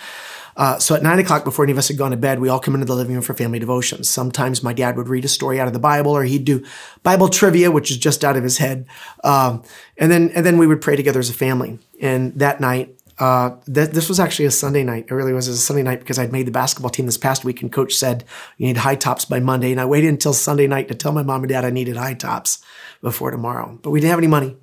Uh, 0.56 0.78
so 0.78 0.94
at 0.94 1.02
nine 1.02 1.18
o'clock, 1.18 1.44
before 1.44 1.64
any 1.64 1.72
of 1.72 1.78
us 1.78 1.88
had 1.88 1.96
gone 1.96 2.10
to 2.10 2.16
bed, 2.16 2.40
we 2.40 2.48
all 2.48 2.60
come 2.60 2.74
into 2.74 2.86
the 2.86 2.94
living 2.94 3.14
room 3.14 3.22
for 3.22 3.34
family 3.34 3.58
devotions. 3.58 4.08
Sometimes 4.08 4.62
my 4.62 4.72
dad 4.72 4.96
would 4.96 5.08
read 5.08 5.24
a 5.24 5.28
story 5.28 5.60
out 5.60 5.66
of 5.66 5.72
the 5.72 5.78
Bible 5.78 6.12
or 6.12 6.24
he'd 6.24 6.44
do 6.44 6.64
Bible 7.02 7.28
trivia, 7.28 7.70
which 7.70 7.90
is 7.90 7.96
just 7.96 8.24
out 8.24 8.36
of 8.36 8.42
his 8.42 8.58
head. 8.58 8.86
Um, 9.24 9.62
and 9.96 10.10
then, 10.10 10.30
and 10.34 10.44
then 10.44 10.58
we 10.58 10.66
would 10.66 10.80
pray 10.80 10.96
together 10.96 11.20
as 11.20 11.30
a 11.30 11.34
family. 11.34 11.78
And 12.00 12.34
that 12.38 12.60
night, 12.60 12.96
uh, 13.20 13.56
th- 13.72 13.90
this 13.90 14.08
was 14.08 14.18
actually 14.18 14.46
a 14.46 14.50
Sunday 14.50 14.82
night. 14.82 15.06
It 15.08 15.14
really 15.14 15.34
was 15.34 15.46
a 15.46 15.56
Sunday 15.56 15.82
night 15.82 16.00
because 16.00 16.18
I'd 16.18 16.32
made 16.32 16.46
the 16.46 16.52
basketball 16.52 16.90
team 16.90 17.04
this 17.04 17.18
past 17.18 17.44
week 17.44 17.60
and 17.60 17.70
coach 17.70 17.92
said 17.92 18.24
you 18.56 18.66
need 18.66 18.78
high 18.78 18.94
tops 18.96 19.26
by 19.26 19.40
Monday. 19.40 19.70
And 19.70 19.80
I 19.80 19.84
waited 19.84 20.08
until 20.08 20.32
Sunday 20.32 20.66
night 20.66 20.88
to 20.88 20.94
tell 20.94 21.12
my 21.12 21.22
mom 21.22 21.42
and 21.42 21.50
dad 21.50 21.66
I 21.66 21.70
needed 21.70 21.96
high 21.96 22.14
tops 22.14 22.62
before 23.02 23.30
tomorrow, 23.30 23.78
but 23.82 23.90
we 23.90 24.00
didn't 24.00 24.10
have 24.10 24.18
any 24.18 24.26
money. 24.26 24.56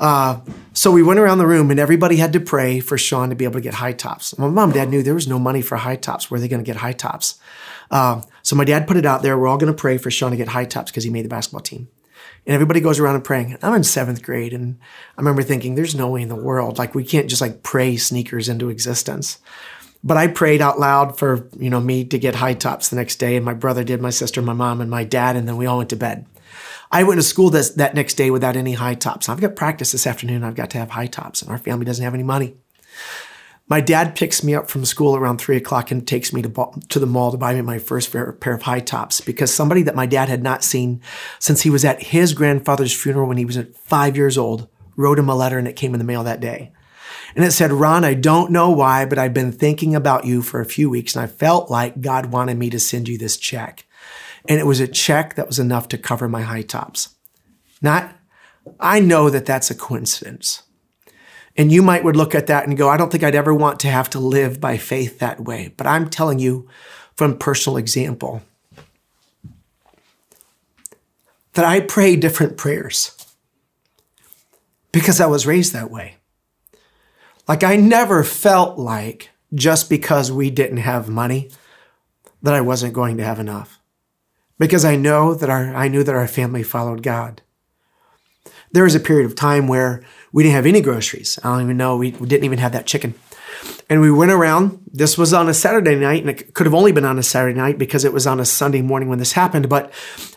Uh, 0.00 0.40
so 0.72 0.90
we 0.90 1.02
went 1.02 1.20
around 1.20 1.36
the 1.36 1.46
room 1.46 1.70
and 1.70 1.78
everybody 1.78 2.16
had 2.16 2.32
to 2.32 2.40
pray 2.40 2.80
for 2.80 2.96
Sean 2.96 3.28
to 3.28 3.36
be 3.36 3.44
able 3.44 3.54
to 3.54 3.60
get 3.60 3.74
high 3.74 3.92
tops. 3.92 4.36
My 4.38 4.48
mom 4.48 4.70
and 4.70 4.74
dad 4.74 4.88
knew 4.88 5.02
there 5.02 5.14
was 5.14 5.28
no 5.28 5.38
money 5.38 5.60
for 5.60 5.76
high 5.76 5.96
tops. 5.96 6.30
Where 6.30 6.38
are 6.38 6.40
they 6.40 6.48
going 6.48 6.64
to 6.64 6.66
get 6.66 6.76
high 6.76 6.94
tops? 6.94 7.38
Uh, 7.90 8.22
so 8.42 8.56
my 8.56 8.64
dad 8.64 8.88
put 8.88 8.96
it 8.96 9.04
out 9.04 9.20
there. 9.20 9.38
We're 9.38 9.46
all 9.46 9.58
going 9.58 9.72
to 9.72 9.78
pray 9.78 9.98
for 9.98 10.10
Sean 10.10 10.30
to 10.30 10.38
get 10.38 10.48
high 10.48 10.64
tops 10.64 10.90
because 10.90 11.04
he 11.04 11.10
made 11.10 11.26
the 11.26 11.28
basketball 11.28 11.60
team. 11.60 11.88
And 12.46 12.54
everybody 12.54 12.80
goes 12.80 12.98
around 12.98 13.16
and 13.16 13.24
praying. 13.24 13.58
I'm 13.62 13.74
in 13.74 13.84
seventh 13.84 14.22
grade 14.22 14.54
and 14.54 14.78
I 15.18 15.20
remember 15.20 15.42
thinking, 15.42 15.74
there's 15.74 15.94
no 15.94 16.08
way 16.08 16.22
in 16.22 16.30
the 16.30 16.34
world. 16.34 16.78
Like 16.78 16.94
we 16.94 17.04
can't 17.04 17.28
just 17.28 17.42
like 17.42 17.62
pray 17.62 17.98
sneakers 17.98 18.48
into 18.48 18.70
existence. 18.70 19.38
But 20.02 20.16
I 20.16 20.28
prayed 20.28 20.62
out 20.62 20.80
loud 20.80 21.18
for, 21.18 21.46
you 21.58 21.68
know, 21.68 21.80
me 21.80 22.06
to 22.06 22.18
get 22.18 22.36
high 22.36 22.54
tops 22.54 22.88
the 22.88 22.96
next 22.96 23.16
day. 23.16 23.36
And 23.36 23.44
my 23.44 23.52
brother 23.52 23.84
did, 23.84 24.00
my 24.00 24.08
sister, 24.08 24.40
my 24.40 24.54
mom, 24.54 24.80
and 24.80 24.90
my 24.90 25.04
dad. 25.04 25.36
And 25.36 25.46
then 25.46 25.58
we 25.58 25.66
all 25.66 25.76
went 25.76 25.90
to 25.90 25.96
bed. 25.96 26.24
I 26.90 27.04
went 27.04 27.18
to 27.18 27.22
school 27.22 27.50
this, 27.50 27.70
that 27.70 27.94
next 27.94 28.14
day 28.14 28.30
without 28.30 28.56
any 28.56 28.74
high 28.74 28.94
tops. 28.94 29.28
I've 29.28 29.40
got 29.40 29.56
practice 29.56 29.92
this 29.92 30.06
afternoon. 30.06 30.44
I've 30.44 30.54
got 30.54 30.70
to 30.70 30.78
have 30.78 30.90
high 30.90 31.06
tops, 31.06 31.42
and 31.42 31.50
our 31.50 31.58
family 31.58 31.84
doesn't 31.84 32.04
have 32.04 32.14
any 32.14 32.22
money. 32.22 32.54
My 33.70 33.80
dad 33.80 34.16
picks 34.16 34.42
me 34.42 34.52
up 34.52 34.68
from 34.68 34.84
school 34.84 35.14
around 35.14 35.38
three 35.38 35.56
o'clock 35.56 35.92
and 35.92 36.04
takes 36.04 36.32
me 36.32 36.42
to, 36.42 36.70
to 36.88 36.98
the 36.98 37.06
mall 37.06 37.30
to 37.30 37.38
buy 37.38 37.54
me 37.54 37.62
my 37.62 37.78
first 37.78 38.10
pair 38.10 38.36
of 38.52 38.62
high 38.62 38.80
tops 38.80 39.20
because 39.20 39.54
somebody 39.54 39.84
that 39.84 39.94
my 39.94 40.06
dad 40.06 40.28
had 40.28 40.42
not 40.42 40.64
seen 40.64 41.00
since 41.38 41.60
he 41.60 41.70
was 41.70 41.84
at 41.84 42.02
his 42.02 42.34
grandfather's 42.34 42.92
funeral 42.92 43.28
when 43.28 43.36
he 43.36 43.44
was 43.44 43.56
five 43.84 44.16
years 44.16 44.36
old 44.36 44.68
wrote 44.96 45.20
him 45.20 45.28
a 45.28 45.36
letter 45.36 45.56
and 45.56 45.68
it 45.68 45.76
came 45.76 45.94
in 45.94 45.98
the 45.98 46.04
mail 46.04 46.24
that 46.24 46.40
day. 46.40 46.72
And 47.36 47.44
it 47.44 47.52
said, 47.52 47.70
Ron, 47.70 48.04
I 48.04 48.14
don't 48.14 48.50
know 48.50 48.70
why, 48.70 49.04
but 49.04 49.18
I've 49.18 49.34
been 49.34 49.52
thinking 49.52 49.94
about 49.94 50.24
you 50.24 50.42
for 50.42 50.60
a 50.60 50.66
few 50.66 50.90
weeks 50.90 51.14
and 51.14 51.22
I 51.22 51.28
felt 51.28 51.70
like 51.70 52.00
God 52.00 52.26
wanted 52.26 52.58
me 52.58 52.70
to 52.70 52.80
send 52.80 53.08
you 53.08 53.18
this 53.18 53.36
check. 53.36 53.86
And 54.48 54.58
it 54.58 54.66
was 54.66 54.80
a 54.80 54.88
check 54.88 55.34
that 55.34 55.46
was 55.46 55.58
enough 55.58 55.88
to 55.88 55.98
cover 55.98 56.28
my 56.28 56.42
high 56.42 56.62
tops. 56.62 57.14
Not, 57.82 58.14
I 58.78 59.00
know 59.00 59.30
that 59.30 59.46
that's 59.46 59.70
a 59.70 59.74
coincidence. 59.74 60.62
And 61.56 61.72
you 61.72 61.82
might 61.82 62.04
would 62.04 62.16
look 62.16 62.34
at 62.34 62.46
that 62.46 62.66
and 62.66 62.76
go, 62.76 62.88
I 62.88 62.96
don't 62.96 63.10
think 63.10 63.24
I'd 63.24 63.34
ever 63.34 63.54
want 63.54 63.80
to 63.80 63.88
have 63.88 64.08
to 64.10 64.18
live 64.18 64.60
by 64.60 64.76
faith 64.76 65.18
that 65.18 65.40
way. 65.40 65.74
But 65.76 65.86
I'm 65.86 66.08
telling 66.08 66.38
you 66.38 66.68
from 67.14 67.36
personal 67.36 67.76
example 67.76 68.42
that 71.54 71.64
I 71.64 71.80
pray 71.80 72.16
different 72.16 72.56
prayers 72.56 73.16
because 74.92 75.20
I 75.20 75.26
was 75.26 75.46
raised 75.46 75.72
that 75.72 75.90
way. 75.90 76.16
Like 77.48 77.64
I 77.64 77.76
never 77.76 78.22
felt 78.22 78.78
like 78.78 79.30
just 79.52 79.90
because 79.90 80.30
we 80.30 80.50
didn't 80.50 80.78
have 80.78 81.08
money 81.08 81.50
that 82.42 82.54
I 82.54 82.60
wasn't 82.60 82.94
going 82.94 83.16
to 83.16 83.24
have 83.24 83.40
enough 83.40 83.79
because 84.60 84.84
I 84.84 84.94
know 84.94 85.34
that 85.34 85.48
our, 85.48 85.74
I 85.74 85.88
knew 85.88 86.04
that 86.04 86.14
our 86.14 86.28
family 86.28 86.62
followed 86.62 87.02
God. 87.02 87.40
There 88.72 88.84
was 88.84 88.94
a 88.94 89.00
period 89.00 89.24
of 89.24 89.34
time 89.34 89.66
where 89.66 90.04
we 90.32 90.42
didn't 90.42 90.54
have 90.54 90.66
any 90.66 90.82
groceries. 90.82 91.38
I 91.42 91.48
don't 91.48 91.62
even 91.62 91.78
know. 91.78 91.96
We, 91.96 92.12
we 92.12 92.28
didn't 92.28 92.44
even 92.44 92.58
have 92.58 92.72
that 92.72 92.86
chicken. 92.86 93.14
And 93.88 94.00
we 94.00 94.12
went 94.12 94.30
around. 94.30 94.78
This 94.92 95.16
was 95.18 95.32
on 95.32 95.48
a 95.48 95.54
Saturday 95.54 95.96
night, 95.96 96.20
and 96.20 96.30
it 96.30 96.54
could 96.54 96.66
have 96.66 96.74
only 96.74 96.92
been 96.92 97.06
on 97.06 97.18
a 97.18 97.22
Saturday 97.22 97.58
night 97.58 97.78
because 97.78 98.04
it 98.04 98.12
was 98.12 98.26
on 98.26 98.38
a 98.38 98.44
Sunday 98.44 98.82
morning 98.82 99.08
when 99.08 99.18
this 99.18 99.32
happened. 99.32 99.68
But 99.68 99.92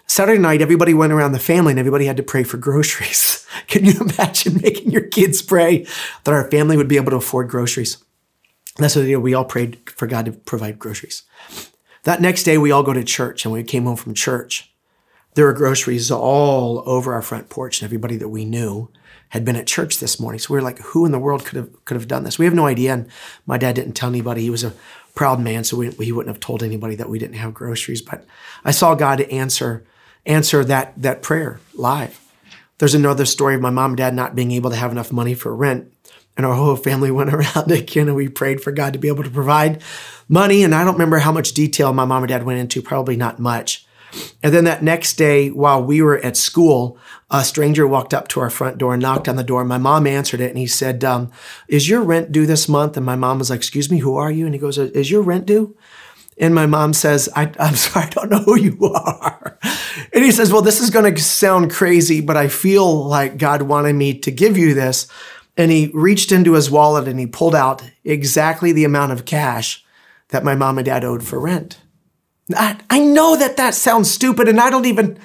Saturday 0.08 0.40
night, 0.40 0.62
everybody 0.62 0.94
went 0.94 1.14
around 1.14 1.34
the 1.34 1.40
family 1.40 1.72
and 1.72 1.80
everybody 1.80 2.06
had 2.06 2.18
to 2.18 2.24
pray 2.24 2.44
for 2.44 2.58
groceries. 2.58 3.46
Can 3.68 3.86
you 3.86 3.94
imagine 4.00 4.62
making 4.62 4.90
your 4.90 5.06
kids 5.06 5.42
pray 5.42 5.86
that 6.24 6.34
our 6.34 6.50
family 6.50 6.78
would 6.78 6.88
be 6.88 6.96
able 6.96 7.12
to 7.12 7.18
afford 7.18 7.50
groceries? 7.50 7.98
That's 8.78 8.96
what 8.96 9.06
we 9.22 9.34
all 9.34 9.46
prayed 9.46 9.90
for 9.92 10.08
God 10.08 10.26
to 10.26 10.32
provide 10.32 10.80
groceries. 10.80 11.24
That 12.04 12.22
next 12.22 12.44
day, 12.44 12.58
we 12.58 12.72
all 12.72 12.84
go 12.84 12.94
to 12.94 13.04
church, 13.04 13.46
and 13.46 13.52
when 13.52 13.62
we 13.62 13.68
came 13.68 13.86
home 13.86 13.96
from 13.96 14.14
church, 14.14 14.74
there 15.36 15.46
were 15.46 15.54
groceries 15.54 16.12
all 16.12 16.84
over 16.86 17.14
our 17.14 17.22
front 17.22 17.50
porch, 17.50 17.82
and 17.82 17.88
everybody 17.88 18.18
that 18.18 18.30
we 18.30 18.46
knew 18.46 18.90
had 19.30 19.44
been 19.44 19.56
at 19.56 19.66
church 19.66 20.00
this 20.00 20.20
morning. 20.20 20.38
So 20.38 20.54
we 20.54 20.60
were 20.60 20.64
like, 20.64 20.80
who 20.80 21.06
in 21.06 21.12
the 21.12 21.20
world 21.20 21.44
could 21.46 21.56
have 21.56 21.86
could 21.86 21.96
have 21.96 22.08
done 22.08 22.24
this? 22.24 22.38
We 22.38 22.46
have 22.46 22.54
no 22.54 22.68
idea. 22.68 22.94
And 22.94 23.08
my 23.48 23.58
dad 23.58 23.76
didn't 23.76 23.94
tell 23.94 24.10
anybody. 24.10 24.42
He 24.42 24.50
was 24.50 24.64
a 24.64 24.74
proud 25.16 25.40
man, 25.40 25.64
so 25.64 25.78
we, 25.78 25.90
he 25.92 26.12
wouldn't 26.12 26.34
have 26.34 26.40
told 26.40 26.62
anybody 26.62 26.96
that 26.96 27.10
we 27.10 27.20
didn't 27.20 27.38
have 27.38 27.54
groceries. 27.54 28.02
But 28.02 28.26
I 28.64 28.72
saw 28.72 28.96
God 28.96 29.22
answer 29.22 29.86
answer 30.26 30.64
that 30.66 30.94
that 31.02 31.22
prayer 31.22 31.60
live. 31.74 32.20
There's 32.80 32.96
another 32.96 33.26
story 33.26 33.56
of 33.56 33.62
my 33.62 33.70
mom 33.70 33.92
and 33.92 33.98
dad 33.98 34.14
not 34.14 34.36
being 34.36 34.52
able 34.52 34.70
to 34.70 34.76
have 34.76 34.92
enough 34.92 35.12
money 35.12 35.34
for 35.34 35.56
rent. 35.56 35.93
And 36.36 36.46
our 36.46 36.56
whole 36.56 36.76
family 36.76 37.12
went 37.12 37.34
around 37.34 37.72
again 37.72 38.08
and 38.08 38.16
we 38.16 38.28
prayed 38.28 38.62
for 38.62 38.72
God 38.72 38.94
to 38.94 39.00
be 39.00 39.08
able 39.08 39.24
to 39.24 39.30
provide 39.30 39.82
money. 40.28 40.64
And 40.64 40.74
I 40.74 40.84
don't 40.84 40.94
remember 40.94 41.20
how 41.20 41.32
much 41.32 41.54
detail 41.54 41.94
my 41.94 42.06
mom 42.06 42.24
and 42.24 42.30
dad 42.30 42.44
went 42.44 42.60
into, 42.60 42.82
probably 42.82 43.16
not 43.16 43.40
much. 43.40 43.86
And 44.44 44.54
then 44.54 44.66
that 44.66 44.84
next 44.84 45.16
day, 45.16 45.50
while 45.50 45.84
we 45.84 46.02
were 46.02 46.20
at 46.20 46.38
school, 46.38 46.98
a 47.32 47.44
stranger 47.44 47.88
walked 47.88 48.14
up 48.14 48.28
to 48.30 48.40
our 48.40 48.50
front 48.50 48.78
door 48.78 48.94
and 48.94 49.02
knocked 49.02 49.28
on 49.28 49.38
the 49.38 49.44
door. 49.44 49.66
My 49.66 49.80
mom 49.80 50.06
answered 50.06 50.40
it 50.40 50.50
and 50.50 50.58
he 50.58 50.68
said, 50.68 51.04
um, 51.04 51.32
Is 51.68 51.90
your 51.90 52.02
rent 52.02 52.32
due 52.32 52.46
this 52.46 52.70
month? 52.70 52.96
And 52.96 53.06
my 53.06 53.16
mom 53.16 53.40
was 53.40 53.50
like, 53.50 53.58
Excuse 53.58 53.90
me, 53.90 54.00
who 54.00 54.16
are 54.16 54.32
you? 54.32 54.46
And 54.46 54.54
he 54.54 54.60
goes, 54.60 54.78
Is 54.78 55.10
your 55.10 55.24
rent 55.24 55.48
due? 55.48 55.76
And 56.38 56.56
my 56.56 56.66
mom 56.66 56.94
says, 56.94 57.30
I, 57.36 57.52
am 57.58 57.76
sorry, 57.76 58.06
I 58.06 58.10
don't 58.10 58.30
know 58.30 58.44
who 58.44 58.60
you 58.60 58.78
are. 58.94 59.58
And 60.14 60.24
he 60.24 60.32
says, 60.32 60.52
Well, 60.52 60.62
this 60.62 60.80
is 60.80 60.90
going 60.90 61.14
to 61.14 61.22
sound 61.22 61.72
crazy, 61.72 62.22
but 62.22 62.38
I 62.38 62.48
feel 62.50 63.06
like 63.06 63.38
God 63.38 63.64
wanted 63.64 63.94
me 63.94 64.20
to 64.20 64.32
give 64.32 64.58
you 64.58 64.74
this. 64.74 65.08
And 65.56 65.72
he 65.72 65.92
reached 65.94 66.32
into 66.32 66.54
his 66.54 66.72
wallet 66.72 67.08
and 67.08 67.20
he 67.20 67.28
pulled 67.28 67.56
out 67.56 67.84
exactly 68.04 68.72
the 68.72 68.86
amount 68.86 69.12
of 69.12 69.26
cash 69.26 69.86
that 70.30 70.44
my 70.44 70.56
mom 70.56 70.78
and 70.78 70.86
dad 70.86 71.04
owed 71.04 71.24
for 71.24 71.40
rent. 71.40 71.80
I, 72.56 72.80
I 72.90 73.00
know 73.00 73.38
that 73.38 73.58
that 73.58 73.76
sounds 73.76 74.10
stupid 74.10 74.48
and 74.48 74.60
I 74.60 74.70
don't 74.70 74.86
even, 74.86 75.18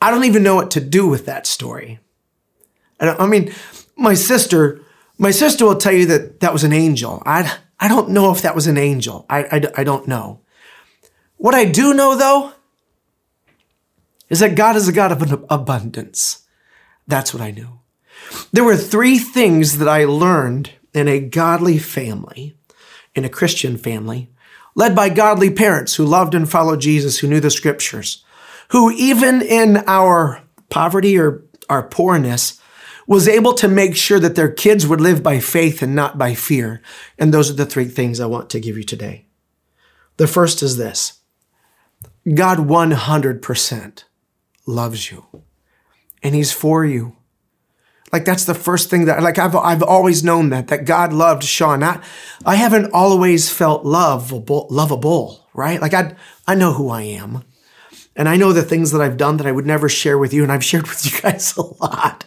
I 0.00 0.10
don't 0.10 0.24
even 0.24 0.42
know 0.42 0.54
what 0.54 0.70
to 0.72 0.80
do 0.80 1.08
with 1.08 1.26
that 1.26 1.46
story. 1.46 1.98
I, 3.00 3.08
I 3.10 3.26
mean, 3.26 3.52
my 3.96 4.14
sister, 4.14 4.82
my 5.18 5.30
sister 5.30 5.64
will 5.64 5.76
tell 5.76 5.92
you 5.92 6.06
that 6.06 6.40
that 6.40 6.52
was 6.52 6.64
an 6.64 6.72
angel. 6.72 7.22
I, 7.24 7.50
I 7.78 7.88
don't 7.88 8.10
know 8.10 8.30
if 8.30 8.42
that 8.42 8.54
was 8.54 8.66
an 8.66 8.78
angel. 8.78 9.24
I, 9.30 9.44
I, 9.44 9.62
I 9.78 9.84
don't 9.84 10.06
know. 10.06 10.40
What 11.36 11.54
I 11.54 11.64
do 11.64 11.94
know 11.94 12.14
though 12.16 12.52
is 14.28 14.40
that 14.40 14.54
God 14.54 14.76
is 14.76 14.86
a 14.86 14.92
God 14.92 15.10
of 15.10 15.44
abundance. 15.50 16.46
That's 17.08 17.34
what 17.34 17.42
I 17.42 17.50
knew. 17.50 17.79
There 18.52 18.64
were 18.64 18.76
three 18.76 19.18
things 19.18 19.78
that 19.78 19.88
I 19.88 20.04
learned 20.04 20.72
in 20.92 21.08
a 21.08 21.20
godly 21.20 21.78
family, 21.78 22.56
in 23.14 23.24
a 23.24 23.28
Christian 23.28 23.76
family, 23.76 24.30
led 24.74 24.94
by 24.94 25.08
godly 25.08 25.50
parents 25.50 25.94
who 25.94 26.04
loved 26.04 26.34
and 26.34 26.50
followed 26.50 26.80
Jesus, 26.80 27.18
who 27.18 27.28
knew 27.28 27.40
the 27.40 27.50
scriptures, 27.50 28.24
who 28.68 28.90
even 28.90 29.42
in 29.42 29.78
our 29.86 30.42
poverty 30.68 31.18
or 31.18 31.44
our 31.68 31.82
poorness 31.82 32.60
was 33.06 33.26
able 33.26 33.54
to 33.54 33.66
make 33.66 33.96
sure 33.96 34.20
that 34.20 34.36
their 34.36 34.50
kids 34.50 34.86
would 34.86 35.00
live 35.00 35.22
by 35.22 35.40
faith 35.40 35.82
and 35.82 35.96
not 35.96 36.16
by 36.16 36.34
fear. 36.34 36.80
And 37.18 37.34
those 37.34 37.50
are 37.50 37.54
the 37.54 37.66
three 37.66 37.86
things 37.86 38.20
I 38.20 38.26
want 38.26 38.50
to 38.50 38.60
give 38.60 38.76
you 38.76 38.84
today. 38.84 39.26
The 40.16 40.28
first 40.28 40.62
is 40.62 40.76
this 40.76 41.20
God 42.32 42.58
100% 42.58 44.04
loves 44.66 45.10
you 45.10 45.26
and 46.22 46.34
he's 46.34 46.52
for 46.52 46.84
you. 46.84 47.16
Like 48.12 48.24
that's 48.24 48.44
the 48.44 48.54
first 48.54 48.90
thing 48.90 49.04
that, 49.04 49.22
like 49.22 49.38
I've, 49.38 49.54
I've 49.54 49.82
always 49.82 50.24
known 50.24 50.50
that, 50.50 50.68
that 50.68 50.84
God 50.84 51.12
loved 51.12 51.44
Sean. 51.44 51.82
I, 51.82 52.02
I 52.44 52.56
haven't 52.56 52.92
always 52.92 53.50
felt 53.50 53.84
lovable, 53.84 54.66
lovable, 54.70 55.48
right? 55.54 55.80
Like 55.80 55.94
I, 55.94 56.16
I 56.46 56.54
know 56.54 56.72
who 56.72 56.88
I 56.88 57.02
am. 57.02 57.44
And 58.16 58.28
I 58.28 58.36
know 58.36 58.52
the 58.52 58.62
things 58.62 58.90
that 58.90 59.00
I've 59.00 59.16
done 59.16 59.36
that 59.36 59.46
I 59.46 59.52
would 59.52 59.66
never 59.66 59.88
share 59.88 60.18
with 60.18 60.34
you. 60.34 60.42
And 60.42 60.50
I've 60.50 60.64
shared 60.70 60.88
with 60.88 61.04
you 61.06 61.20
guys 61.20 61.56
a 61.56 61.62
lot. 61.62 62.24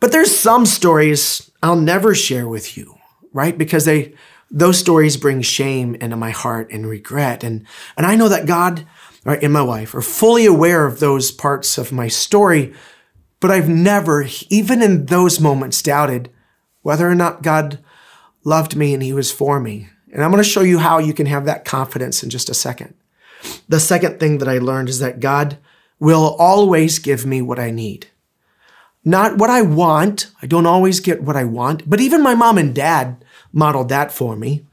But 0.00 0.12
there's 0.12 0.36
some 0.36 0.66
stories 0.66 1.50
I'll 1.62 1.76
never 1.76 2.14
share 2.14 2.48
with 2.48 2.76
you, 2.76 2.96
right? 3.32 3.56
Because 3.56 3.84
they, 3.84 4.14
those 4.50 4.78
stories 4.78 5.16
bring 5.16 5.40
shame 5.42 5.94
into 5.94 6.16
my 6.16 6.30
heart 6.30 6.70
and 6.70 6.86
regret. 6.86 7.44
And, 7.44 7.66
and 7.96 8.04
I 8.04 8.16
know 8.16 8.28
that 8.28 8.46
God 8.46 8.84
right, 9.24 9.42
and 9.42 9.52
my 9.52 9.62
wife 9.62 9.94
are 9.94 10.02
fully 10.02 10.46
aware 10.46 10.86
of 10.86 11.00
those 11.00 11.30
parts 11.30 11.78
of 11.78 11.92
my 11.92 12.08
story 12.08 12.74
but 13.44 13.50
I've 13.50 13.68
never, 13.68 14.26
even 14.48 14.80
in 14.80 15.04
those 15.04 15.38
moments, 15.38 15.82
doubted 15.82 16.30
whether 16.80 17.06
or 17.06 17.14
not 17.14 17.42
God 17.42 17.78
loved 18.42 18.74
me 18.74 18.94
and 18.94 19.02
he 19.02 19.12
was 19.12 19.30
for 19.30 19.60
me. 19.60 19.90
And 20.10 20.24
I'm 20.24 20.30
going 20.30 20.42
to 20.42 20.48
show 20.48 20.62
you 20.62 20.78
how 20.78 20.96
you 20.96 21.12
can 21.12 21.26
have 21.26 21.44
that 21.44 21.66
confidence 21.66 22.22
in 22.22 22.30
just 22.30 22.48
a 22.48 22.54
second. 22.54 22.94
The 23.68 23.80
second 23.80 24.18
thing 24.18 24.38
that 24.38 24.48
I 24.48 24.56
learned 24.56 24.88
is 24.88 24.98
that 25.00 25.20
God 25.20 25.58
will 25.98 26.36
always 26.38 26.98
give 26.98 27.26
me 27.26 27.42
what 27.42 27.58
I 27.58 27.70
need. 27.70 28.06
Not 29.04 29.36
what 29.36 29.50
I 29.50 29.60
want. 29.60 30.30
I 30.40 30.46
don't 30.46 30.64
always 30.64 31.00
get 31.00 31.22
what 31.22 31.36
I 31.36 31.44
want, 31.44 31.82
but 31.86 32.00
even 32.00 32.22
my 32.22 32.34
mom 32.34 32.56
and 32.56 32.74
dad 32.74 33.22
modeled 33.52 33.90
that 33.90 34.10
for 34.10 34.36
me. 34.36 34.64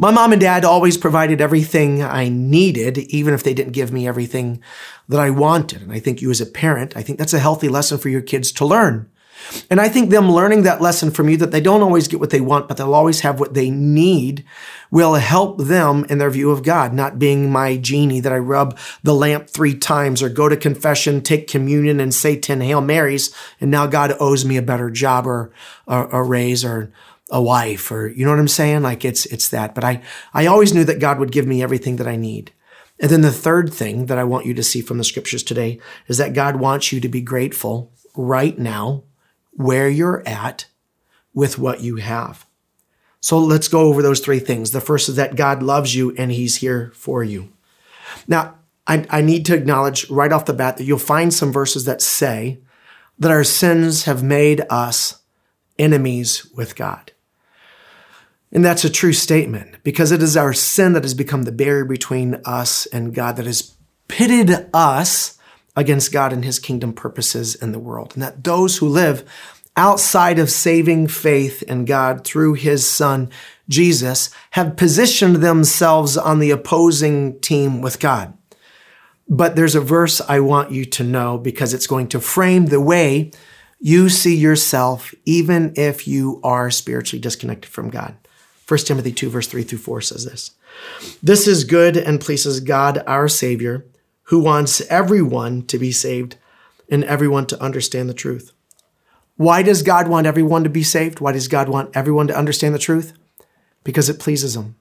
My 0.00 0.12
mom 0.12 0.30
and 0.30 0.40
dad 0.40 0.64
always 0.64 0.96
provided 0.96 1.40
everything 1.40 2.04
I 2.04 2.28
needed, 2.28 2.98
even 2.98 3.34
if 3.34 3.42
they 3.42 3.52
didn't 3.52 3.72
give 3.72 3.92
me 3.92 4.06
everything 4.06 4.62
that 5.08 5.18
I 5.18 5.30
wanted. 5.30 5.82
And 5.82 5.92
I 5.92 5.98
think 5.98 6.22
you 6.22 6.30
as 6.30 6.40
a 6.40 6.46
parent, 6.46 6.96
I 6.96 7.02
think 7.02 7.18
that's 7.18 7.34
a 7.34 7.40
healthy 7.40 7.68
lesson 7.68 7.98
for 7.98 8.08
your 8.08 8.22
kids 8.22 8.52
to 8.52 8.64
learn. 8.64 9.10
And 9.70 9.80
I 9.80 9.88
think 9.88 10.10
them 10.10 10.30
learning 10.30 10.62
that 10.62 10.80
lesson 10.80 11.10
from 11.10 11.28
you 11.28 11.36
that 11.38 11.50
they 11.50 11.60
don't 11.60 11.82
always 11.82 12.06
get 12.06 12.20
what 12.20 12.30
they 12.30 12.40
want, 12.40 12.68
but 12.68 12.76
they'll 12.76 12.94
always 12.94 13.20
have 13.20 13.40
what 13.40 13.54
they 13.54 13.70
need 13.70 14.44
will 14.90 15.14
help 15.14 15.58
them 15.58 16.04
in 16.08 16.18
their 16.18 16.30
view 16.30 16.50
of 16.50 16.62
God, 16.62 16.92
not 16.92 17.18
being 17.18 17.50
my 17.50 17.76
genie 17.76 18.20
that 18.20 18.32
I 18.32 18.38
rub 18.38 18.78
the 19.02 19.14
lamp 19.14 19.48
three 19.48 19.76
times 19.76 20.22
or 20.22 20.28
go 20.28 20.48
to 20.48 20.56
confession, 20.56 21.22
take 21.22 21.48
communion 21.48 22.00
and 22.00 22.14
say 22.14 22.38
10 22.38 22.60
Hail 22.60 22.80
Marys. 22.80 23.34
And 23.60 23.70
now 23.70 23.86
God 23.86 24.14
owes 24.20 24.44
me 24.44 24.56
a 24.56 24.62
better 24.62 24.90
job 24.90 25.26
or 25.26 25.50
a, 25.86 26.06
a 26.08 26.22
raise 26.22 26.64
or 26.64 26.92
a 27.30 27.42
wife 27.42 27.90
or, 27.90 28.08
you 28.08 28.24
know 28.24 28.30
what 28.30 28.40
I'm 28.40 28.48
saying? 28.48 28.82
Like 28.82 29.04
it's, 29.04 29.26
it's 29.26 29.48
that. 29.50 29.74
But 29.74 29.84
I, 29.84 30.02
I 30.32 30.46
always 30.46 30.72
knew 30.72 30.84
that 30.84 31.00
God 31.00 31.18
would 31.18 31.32
give 31.32 31.46
me 31.46 31.62
everything 31.62 31.96
that 31.96 32.08
I 32.08 32.16
need. 32.16 32.52
And 33.00 33.10
then 33.10 33.20
the 33.20 33.30
third 33.30 33.72
thing 33.72 34.06
that 34.06 34.18
I 34.18 34.24
want 34.24 34.46
you 34.46 34.54
to 34.54 34.62
see 34.62 34.80
from 34.80 34.98
the 34.98 35.04
scriptures 35.04 35.42
today 35.42 35.78
is 36.08 36.18
that 36.18 36.32
God 36.32 36.56
wants 36.56 36.92
you 36.92 37.00
to 37.00 37.08
be 37.08 37.20
grateful 37.20 37.92
right 38.16 38.58
now 38.58 39.04
where 39.52 39.88
you're 39.88 40.26
at 40.26 40.66
with 41.34 41.58
what 41.58 41.80
you 41.80 41.96
have. 41.96 42.46
So 43.20 43.38
let's 43.38 43.68
go 43.68 43.80
over 43.82 44.02
those 44.02 44.20
three 44.20 44.38
things. 44.38 44.70
The 44.70 44.80
first 44.80 45.08
is 45.08 45.16
that 45.16 45.36
God 45.36 45.62
loves 45.62 45.94
you 45.94 46.14
and 46.16 46.32
he's 46.32 46.56
here 46.56 46.92
for 46.94 47.22
you. 47.22 47.52
Now, 48.26 48.54
I, 48.86 49.06
I 49.10 49.20
need 49.20 49.44
to 49.46 49.54
acknowledge 49.54 50.08
right 50.08 50.32
off 50.32 50.46
the 50.46 50.54
bat 50.54 50.76
that 50.76 50.84
you'll 50.84 50.98
find 50.98 51.32
some 51.32 51.52
verses 51.52 51.84
that 51.84 52.00
say 52.00 52.58
that 53.18 53.30
our 53.30 53.44
sins 53.44 54.04
have 54.04 54.22
made 54.22 54.62
us 54.70 55.20
enemies 55.78 56.50
with 56.54 56.74
God. 56.74 57.12
And 58.52 58.64
that's 58.64 58.84
a 58.84 58.90
true 58.90 59.12
statement 59.12 59.76
because 59.82 60.10
it 60.10 60.22
is 60.22 60.36
our 60.36 60.52
sin 60.52 60.94
that 60.94 61.04
has 61.04 61.14
become 61.14 61.42
the 61.42 61.52
barrier 61.52 61.84
between 61.84 62.40
us 62.44 62.86
and 62.86 63.14
God 63.14 63.36
that 63.36 63.46
has 63.46 63.74
pitted 64.08 64.68
us 64.72 65.38
against 65.76 66.12
God 66.12 66.32
and 66.32 66.44
his 66.44 66.58
kingdom 66.58 66.92
purposes 66.92 67.54
in 67.54 67.72
the 67.72 67.78
world. 67.78 68.12
And 68.14 68.22
that 68.22 68.44
those 68.44 68.78
who 68.78 68.88
live 68.88 69.24
outside 69.76 70.38
of 70.38 70.50
saving 70.50 71.06
faith 71.06 71.62
in 71.62 71.84
God 71.84 72.24
through 72.24 72.54
his 72.54 72.86
son, 72.86 73.30
Jesus, 73.68 74.30
have 74.52 74.76
positioned 74.76 75.36
themselves 75.36 76.16
on 76.16 76.40
the 76.40 76.50
opposing 76.50 77.38
team 77.40 77.80
with 77.80 78.00
God. 78.00 78.36
But 79.28 79.54
there's 79.56 79.74
a 79.74 79.80
verse 79.80 80.20
I 80.22 80.40
want 80.40 80.72
you 80.72 80.84
to 80.86 81.04
know 81.04 81.38
because 81.38 81.74
it's 81.74 81.86
going 81.86 82.08
to 82.08 82.20
frame 82.20 82.66
the 82.66 82.80
way 82.80 83.30
you 83.78 84.08
see 84.08 84.34
yourself, 84.34 85.14
even 85.24 85.74
if 85.76 86.08
you 86.08 86.40
are 86.42 86.70
spiritually 86.70 87.20
disconnected 87.20 87.70
from 87.70 87.90
God. 87.90 88.16
1 88.68 88.78
Timothy 88.80 89.12
2, 89.12 89.30
verse 89.30 89.46
3 89.46 89.62
through 89.62 89.78
4 89.78 90.02
says 90.02 90.26
this 90.26 90.50
This 91.22 91.48
is 91.48 91.64
good 91.64 91.96
and 91.96 92.20
pleases 92.20 92.60
God, 92.60 93.02
our 93.06 93.26
Savior, 93.26 93.86
who 94.24 94.40
wants 94.40 94.82
everyone 94.90 95.66
to 95.66 95.78
be 95.78 95.90
saved 95.90 96.36
and 96.90 97.02
everyone 97.04 97.46
to 97.46 97.62
understand 97.62 98.10
the 98.10 98.14
truth. 98.14 98.52
Why 99.36 99.62
does 99.62 99.82
God 99.82 100.08
want 100.08 100.26
everyone 100.26 100.64
to 100.64 100.70
be 100.70 100.82
saved? 100.82 101.20
Why 101.20 101.32
does 101.32 101.48
God 101.48 101.70
want 101.70 101.96
everyone 101.96 102.26
to 102.28 102.36
understand 102.36 102.74
the 102.74 102.78
truth? 102.78 103.14
Because 103.84 104.10
it 104.10 104.20
pleases 104.20 104.54
Him. 104.54 104.76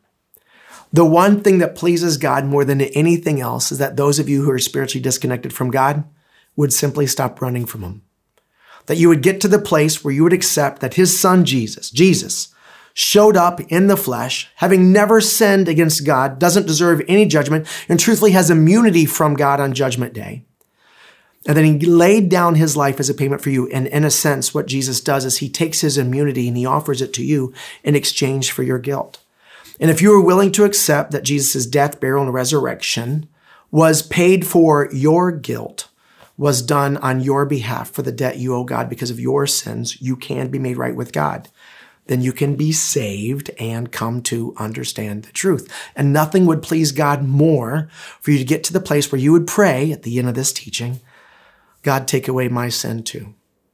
The 0.91 1.06
one 1.06 1.41
thing 1.41 1.60
that 1.60 1.76
pleases 1.76 2.17
God 2.17 2.45
more 2.45 2.65
than 2.65 2.82
anything 2.82 3.39
else 3.39 3.71
is 3.71 3.78
that 3.78 3.95
those 3.95 4.19
of 4.19 4.28
you 4.28 4.43
who 4.43 4.52
are 4.52 4.60
spiritually 4.60 5.02
disconnected 5.02 5.54
from 5.54 5.71
God 5.71 6.04
would 6.58 6.73
simply 6.73 7.08
stop 7.08 7.41
running 7.41 7.65
from 7.65 7.84
Him. 7.84 8.02
That 8.88 8.97
you 8.97 9.08
would 9.08 9.23
get 9.23 9.39
to 9.41 9.47
the 9.47 9.60
place 9.60 10.04
where 10.04 10.13
you 10.13 10.23
would 10.23 10.34
accept 10.34 10.82
that 10.82 10.95
His 10.95 11.17
Son 11.17 11.45
Jesus, 11.45 11.89
Jesus, 11.89 12.54
showed 12.99 13.38
up 13.38 13.60
in 13.71 13.86
the 13.86 13.95
flesh, 13.95 14.49
having 14.55 14.91
never 14.91 15.21
sinned 15.21 15.67
against 15.67 16.03
God, 16.03 16.39
doesn't 16.39 16.65
deserve 16.65 16.99
any 17.07 17.27
judgment, 17.27 17.67
and 17.88 17.99
truthfully 17.99 18.31
has 18.31 18.49
immunity 18.49 19.05
from 19.05 19.36
God 19.36 19.60
on 19.60 19.75
judgment 19.75 20.15
day. 20.15 20.43
And 21.45 21.55
then 21.55 21.63
he 21.63 21.86
laid 21.86 22.27
down 22.27 22.55
his 22.55 22.75
life 22.75 22.99
as 22.99 23.07
a 23.07 23.13
payment 23.13 23.43
for 23.43 23.51
you. 23.51 23.69
And 23.69 23.86
in 23.86 24.03
a 24.03 24.10
sense, 24.10 24.51
what 24.51 24.65
Jesus 24.65 24.99
does 24.99 25.25
is 25.25 25.38
he 25.38 25.47
takes 25.47 25.81
his 25.81 25.99
immunity 25.99 26.47
and 26.47 26.57
he 26.57 26.65
offers 26.65 26.99
it 26.99 27.13
to 27.13 27.23
you 27.23 27.53
in 27.83 27.95
exchange 27.95 28.49
for 28.49 28.63
your 28.63 28.79
guilt. 28.79 29.19
And 29.79 29.91
if 29.91 30.01
you 30.01 30.12
are 30.13 30.25
willing 30.25 30.51
to 30.53 30.63
accept 30.63 31.12
that 31.12 31.21
Jesus' 31.21 31.67
death, 31.67 31.99
burial, 31.99 32.23
and 32.23 32.33
resurrection 32.33 33.29
was 33.69 34.01
paid 34.01 34.47
for 34.47 34.89
your 34.91 35.31
guilt, 35.31 35.88
was 36.36 36.63
done 36.63 36.97
on 36.97 37.21
your 37.21 37.45
behalf 37.45 37.91
for 37.91 38.01
the 38.01 38.12
debt 38.12 38.38
you 38.38 38.55
owe 38.55 38.63
God 38.63 38.89
because 38.89 39.12
of 39.12 39.19
your 39.19 39.45
sins, 39.45 40.01
you 40.01 40.15
can 40.15 40.47
be 40.47 40.57
made 40.57 40.77
right 40.77 40.95
with 40.95 41.13
God 41.13 41.47
then 42.08 42.22
you 42.22 42.34
can 42.34 42.56
be 42.56 42.72
saved 42.72 43.50
and 43.60 43.91
come 43.91 44.22
to 44.24 44.54
understand 44.58 45.24
the 45.24 45.32
truth. 45.32 45.72
And 45.96 46.13
nothing 46.13 46.46
would 46.46 46.62
please 46.62 46.91
God 46.91 47.24
more 47.24 47.89
for 48.22 48.32
you 48.32 48.38
to 48.38 48.46
get 48.46 48.63
to 48.65 48.74
the 48.74 48.80
place 48.80 49.12
where 49.12 49.22
you 49.22 49.32
would 49.32 49.48
pray 49.48 49.91
at 49.91 50.04
the 50.04 50.20
end 50.20 50.30
of 50.30 50.36
this 50.36 50.54
teaching, 50.54 51.00
God, 51.84 52.08
take 52.08 52.28
away 52.28 52.48
my 52.48 52.70
sin 52.70 53.04
too. 53.04 53.34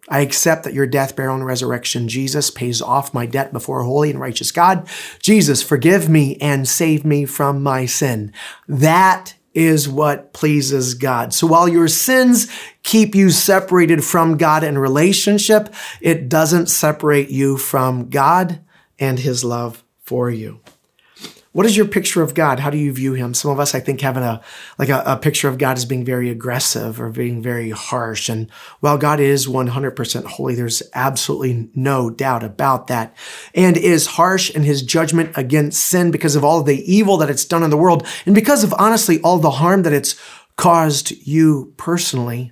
I 0.10 0.20
accept 0.20 0.66
that 0.66 0.74
your 0.74 0.86
death, 0.86 1.16
burial, 1.16 1.36
and 1.36 1.46
resurrection, 1.46 2.10
Jesus 2.10 2.52
pays 2.52 2.82
off 2.82 3.14
my 3.14 3.26
debt 3.26 3.54
before 3.54 3.82
a 3.82 3.86
holy 3.86 4.10
and 4.10 4.20
righteous 4.20 4.52
God. 4.52 4.88
Jesus, 5.20 5.64
forgive 5.64 6.10
me 6.10 6.36
and 6.42 6.68
save 6.68 7.06
me 7.06 7.26
from 7.26 7.64
my 7.64 7.86
sin. 7.86 8.34
That 8.68 9.36
is 9.54 9.88
what 9.88 10.34
pleases 10.34 10.96
God. 10.96 11.34
So 11.34 11.48
while 11.48 11.68
your 11.68 11.88
sins 11.88 12.52
keep 12.82 13.14
you 13.14 13.30
separated 13.30 14.04
from 14.04 14.38
God 14.38 14.64
in 14.64 14.78
relationship, 14.78 15.74
it 16.02 16.28
doesn't 16.28 16.68
separate 16.68 17.30
you 17.30 17.58
from 17.58 18.10
God 18.10 18.62
and 18.98 19.20
his 19.20 19.44
love 19.44 19.84
for 20.02 20.30
you. 20.30 20.63
What 21.54 21.68
is 21.68 21.78
your 21.78 21.88
picture 21.88 22.24
of 22.24 22.34
God? 22.34 22.60
How 22.60 22.72
do 22.72 22.80
you 22.80 22.92
view 22.92 23.14
him? 23.14 23.36
Some 23.36 23.52
of 23.52 23.60
us, 23.60 23.76
I 23.76 23.80
think, 23.80 24.02
having 24.02 24.24
a, 24.24 24.26
uh, 24.26 24.42
like 24.80 24.90
a, 24.90 25.04
a, 25.06 25.18
picture 25.18 25.48
of 25.48 25.60
God 25.60 25.78
as 25.78 25.86
being 25.86 26.04
very 26.04 26.32
aggressive 26.32 27.00
or 27.00 27.12
being 27.12 27.44
very 27.44 27.70
harsh. 27.70 28.28
And 28.28 28.50
while 28.80 28.98
God 28.98 29.20
is 29.20 29.46
100% 29.46 30.26
holy, 30.26 30.56
there's 30.56 30.82
absolutely 30.96 31.70
no 31.76 32.10
doubt 32.10 32.44
about 32.44 32.88
that. 32.88 33.16
And 33.54 33.78
is 33.78 34.08
harsh 34.08 34.50
in 34.50 34.64
his 34.64 34.82
judgment 34.82 35.32
against 35.38 35.86
sin 35.86 36.10
because 36.10 36.36
of 36.36 36.44
all 36.44 36.60
of 36.60 36.66
the 36.66 36.92
evil 36.92 37.18
that 37.18 37.30
it's 37.30 37.46
done 37.46 37.62
in 37.62 37.70
the 37.70 37.78
world. 37.78 38.06
And 38.26 38.34
because 38.34 38.64
of 38.64 38.74
honestly 38.80 39.22
all 39.22 39.38
the 39.38 39.52
harm 39.52 39.84
that 39.84 39.94
it's 39.94 40.20
caused 40.58 41.12
you 41.26 41.74
personally, 41.78 42.52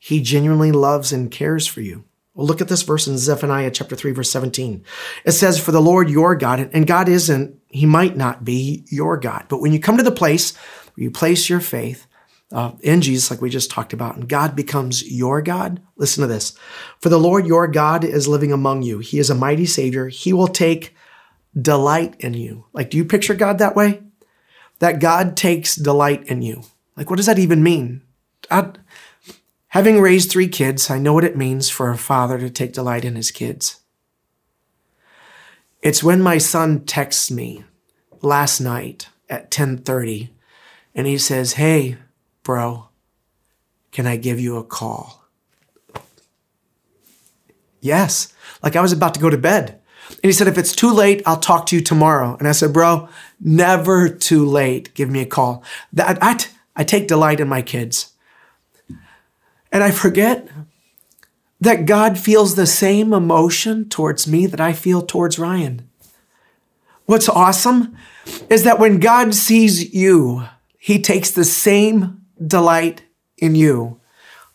he 0.00 0.20
genuinely 0.20 0.72
loves 0.72 1.12
and 1.12 1.30
cares 1.30 1.68
for 1.68 1.80
you. 1.80 2.04
Well, 2.34 2.46
look 2.46 2.60
at 2.60 2.68
this 2.68 2.82
verse 2.82 3.06
in 3.06 3.18
Zephaniah 3.18 3.70
chapter 3.70 3.94
3, 3.94 4.12
verse 4.12 4.30
17. 4.30 4.84
It 5.24 5.32
says, 5.32 5.60
For 5.60 5.70
the 5.70 5.82
Lord 5.82 6.08
your 6.08 6.34
God, 6.34 6.70
and 6.72 6.86
God 6.86 7.08
isn't, 7.08 7.61
he 7.72 7.86
might 7.86 8.16
not 8.16 8.44
be 8.44 8.84
your 8.88 9.16
God. 9.16 9.46
But 9.48 9.60
when 9.60 9.72
you 9.72 9.80
come 9.80 9.96
to 9.96 10.02
the 10.02 10.10
place 10.10 10.56
where 10.56 11.04
you 11.04 11.10
place 11.10 11.48
your 11.48 11.60
faith 11.60 12.06
uh, 12.52 12.72
in 12.80 13.00
Jesus, 13.00 13.30
like 13.30 13.40
we 13.40 13.50
just 13.50 13.70
talked 13.70 13.92
about, 13.92 14.16
and 14.16 14.28
God 14.28 14.54
becomes 14.54 15.10
your 15.10 15.40
God, 15.42 15.80
listen 15.96 16.22
to 16.22 16.28
this. 16.28 16.56
For 17.00 17.08
the 17.08 17.18
Lord 17.18 17.46
your 17.46 17.66
God 17.66 18.04
is 18.04 18.28
living 18.28 18.52
among 18.52 18.82
you. 18.82 18.98
He 18.98 19.18
is 19.18 19.30
a 19.30 19.34
mighty 19.34 19.66
Savior. 19.66 20.08
He 20.08 20.32
will 20.32 20.48
take 20.48 20.94
delight 21.60 22.14
in 22.20 22.34
you. 22.34 22.66
Like, 22.72 22.90
do 22.90 22.96
you 22.96 23.04
picture 23.04 23.34
God 23.34 23.58
that 23.58 23.76
way? 23.76 24.02
That 24.78 25.00
God 25.00 25.36
takes 25.36 25.76
delight 25.76 26.26
in 26.26 26.42
you. 26.42 26.62
Like, 26.96 27.08
what 27.08 27.16
does 27.16 27.26
that 27.26 27.38
even 27.38 27.62
mean? 27.62 28.02
God, 28.48 28.78
Having 29.72 30.02
raised 30.02 30.30
three 30.30 30.48
kids, 30.48 30.90
I 30.90 30.98
know 30.98 31.14
what 31.14 31.24
it 31.24 31.34
means 31.34 31.70
for 31.70 31.88
a 31.88 31.96
father 31.96 32.38
to 32.38 32.50
take 32.50 32.74
delight 32.74 33.06
in 33.06 33.16
his 33.16 33.30
kids. 33.30 33.80
It's 35.82 36.02
when 36.02 36.22
my 36.22 36.38
son 36.38 36.84
texts 36.84 37.30
me 37.30 37.64
last 38.22 38.60
night 38.60 39.08
at 39.28 39.50
10:30 39.50 40.30
and 40.94 41.06
he 41.08 41.18
says, 41.18 41.54
"Hey, 41.54 41.98
bro, 42.44 42.88
can 43.90 44.06
I 44.06 44.16
give 44.16 44.38
you 44.38 44.56
a 44.56 44.64
call?" 44.64 45.24
Yes, 47.80 48.32
like 48.62 48.76
I 48.76 48.80
was 48.80 48.92
about 48.92 49.14
to 49.14 49.20
go 49.20 49.28
to 49.28 49.36
bed. 49.36 49.80
And 50.08 50.28
he 50.28 50.32
said, 50.32 50.46
"If 50.46 50.56
it's 50.56 50.76
too 50.76 50.92
late, 50.92 51.22
I'll 51.26 51.40
talk 51.40 51.66
to 51.66 51.76
you 51.76 51.82
tomorrow." 51.82 52.36
And 52.38 52.46
I 52.46 52.52
said, 52.52 52.72
"Bro, 52.72 53.08
never 53.40 54.08
too 54.08 54.46
late. 54.46 54.94
Give 54.94 55.10
me 55.10 55.20
a 55.20 55.26
call." 55.26 55.64
That 55.92 56.18
I, 56.22 56.38
I 56.76 56.84
take 56.84 57.08
delight 57.08 57.40
in 57.40 57.48
my 57.48 57.62
kids. 57.62 58.12
And 59.72 59.82
I 59.82 59.90
forget 59.90 60.46
that 61.62 61.86
God 61.86 62.18
feels 62.18 62.56
the 62.56 62.66
same 62.66 63.12
emotion 63.12 63.88
towards 63.88 64.26
me 64.26 64.46
that 64.46 64.60
I 64.60 64.72
feel 64.72 65.00
towards 65.00 65.38
Ryan. 65.38 65.88
What's 67.06 67.28
awesome 67.28 67.96
is 68.50 68.64
that 68.64 68.80
when 68.80 68.98
God 68.98 69.32
sees 69.32 69.94
you, 69.94 70.42
he 70.76 71.00
takes 71.00 71.30
the 71.30 71.44
same 71.44 72.20
delight 72.44 73.02
in 73.38 73.54
you 73.54 74.00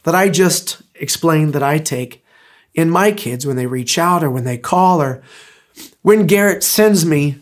that 0.03 0.15
I 0.15 0.27
just 0.27 0.81
explained 0.95 1.53
that 1.53 1.63
I 1.63 1.77
take 1.77 2.25
in 2.73 2.89
my 2.89 3.13
kids 3.13 3.45
when 3.45 3.55
they 3.55 3.67
reach 3.67 3.97
out 3.97 4.21
or 4.21 4.29
when 4.29 4.43
they 4.43 4.57
call 4.57 5.01
or 5.01 5.23
when 6.01 6.27
Garrett 6.27 6.61
sends 6.61 7.05
me 7.05 7.37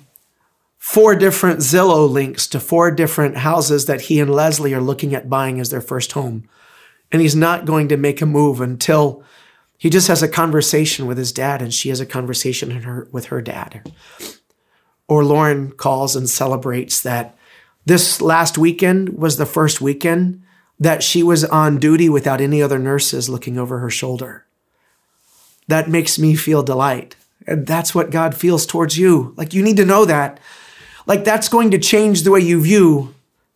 four 0.78 1.16
different 1.16 1.62
Zillow 1.62 2.08
links 2.08 2.46
to 2.50 2.60
four 2.60 2.92
different 2.92 3.38
houses 3.38 3.88
that 3.88 4.02
he 4.02 4.20
and 4.20 4.30
Leslie 4.30 4.76
are 4.76 4.82
looking 4.82 5.16
at 5.16 5.28
buying 5.28 5.60
as 5.60 5.72
their 5.72 5.82
first 5.82 6.12
home. 6.12 6.48
And 7.12 7.20
he's 7.20 7.36
not 7.36 7.66
going 7.66 7.88
to 7.88 7.98
make 7.98 8.22
a 8.22 8.28
move 8.28 8.62
until 8.62 9.24
he 9.78 9.90
just 9.90 10.08
has 10.08 10.24
a 10.24 10.28
conversation 10.28 11.06
with 11.06 11.18
his 11.18 11.32
dad 11.32 11.62
and 11.62 11.74
she 11.74 11.90
has 11.90 12.00
a 12.00 12.06
conversation 12.06 12.72
her, 12.72 13.08
with 13.12 13.26
her 13.26 13.42
dad. 13.42 13.92
Or 15.08 15.24
Lauren 15.24 15.72
calls 15.72 16.16
and 16.16 16.30
celebrates 16.30 17.02
that 17.02 17.38
this 17.86 18.22
last 18.22 18.58
weekend 18.58 19.10
was 19.18 19.38
the 19.38 19.46
first 19.46 19.82
weekend 19.82 20.42
that 20.80 21.04
she 21.04 21.24
was 21.24 21.46
on 21.46 21.78
duty 21.78 22.10
without 22.10 22.42
any 22.42 22.62
other 22.62 22.80
nurses 22.80 23.30
looking 23.30 23.58
over 23.58 23.80
her 23.80 23.90
shoulder. 23.90 24.46
That 25.68 25.90
makes 25.90 26.18
me 26.18 26.36
feel 26.36 26.64
delight. 26.64 27.16
And 27.48 27.68
that's 27.68 27.94
what 27.94 28.12
God 28.12 28.36
feels 28.36 28.66
towards 28.66 28.98
you. 28.98 29.34
Like 29.38 29.54
you 29.54 29.62
need 29.62 29.78
to 29.78 29.86
know 29.86 30.06
that. 30.06 30.40
Like 31.06 31.24
that's 31.24 31.50
going 31.50 31.72
to 31.72 31.78
change 31.78 32.24
the 32.24 32.32
way 32.32 32.40
you 32.40 32.62
view 32.62 33.14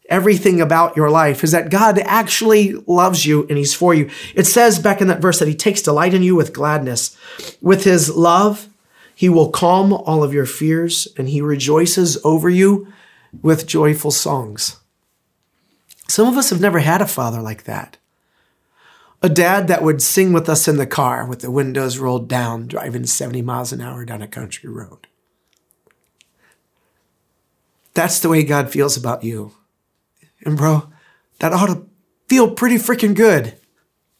everything 0.10 0.60
about 0.60 0.98
your 0.98 1.10
life 1.10 1.44
is 1.44 1.52
that 1.52 1.70
God 1.70 2.00
actually 2.00 2.74
loves 2.88 3.26
you 3.26 3.46
and 3.48 3.58
he's 3.58 3.74
for 3.74 3.94
you. 3.94 4.10
It 4.36 4.46
says 4.46 4.80
back 4.80 5.02
in 5.02 5.08
that 5.08 5.22
verse 5.22 5.40
that 5.40 5.48
he 5.48 5.56
takes 5.56 5.82
delight 5.82 6.14
in 6.14 6.24
you 6.24 6.36
with 6.36 6.54
gladness. 6.54 7.16
With 7.62 7.86
his 7.86 8.10
love, 8.10 8.68
he 9.16 9.30
will 9.30 9.50
calm 9.50 9.94
all 9.94 10.24
of 10.24 10.34
your 10.34 10.46
fears 10.46 11.08
and 11.18 11.30
he 11.30 11.42
rejoices 11.42 12.18
over 12.24 12.50
you 12.50 12.92
with 13.42 13.68
joyful 13.68 14.12
songs. 14.12 14.78
Some 16.08 16.28
of 16.28 16.38
us 16.38 16.50
have 16.50 16.60
never 16.60 16.80
had 16.80 17.02
a 17.02 17.08
father 17.08 17.42
like 17.42 17.64
that. 17.64 17.98
A 19.22 19.30
dad 19.30 19.68
that 19.68 19.84
would 19.84 20.02
sing 20.02 20.32
with 20.34 20.48
us 20.48 20.68
in 20.68 20.78
the 20.78 20.88
car 20.88 21.26
with 21.26 21.42
the 21.42 21.52
windows 21.52 21.98
rolled 21.98 22.30
down, 22.30 22.68
driving 22.68 23.06
70 23.06 23.42
miles 23.42 23.74
an 23.74 23.82
hour 23.82 24.06
down 24.06 24.22
a 24.22 24.28
country 24.28 24.70
road. 24.70 25.08
That's 27.94 28.22
the 28.22 28.30
way 28.30 28.44
God 28.44 28.72
feels 28.72 28.96
about 28.96 29.24
you. 29.24 29.52
And 30.46 30.58
bro, 30.58 30.90
that 31.40 31.54
ought 31.54 31.68
to 31.68 31.86
feel 32.28 32.52
pretty 32.52 32.76
freaking 32.76 33.16
good, 33.16 33.58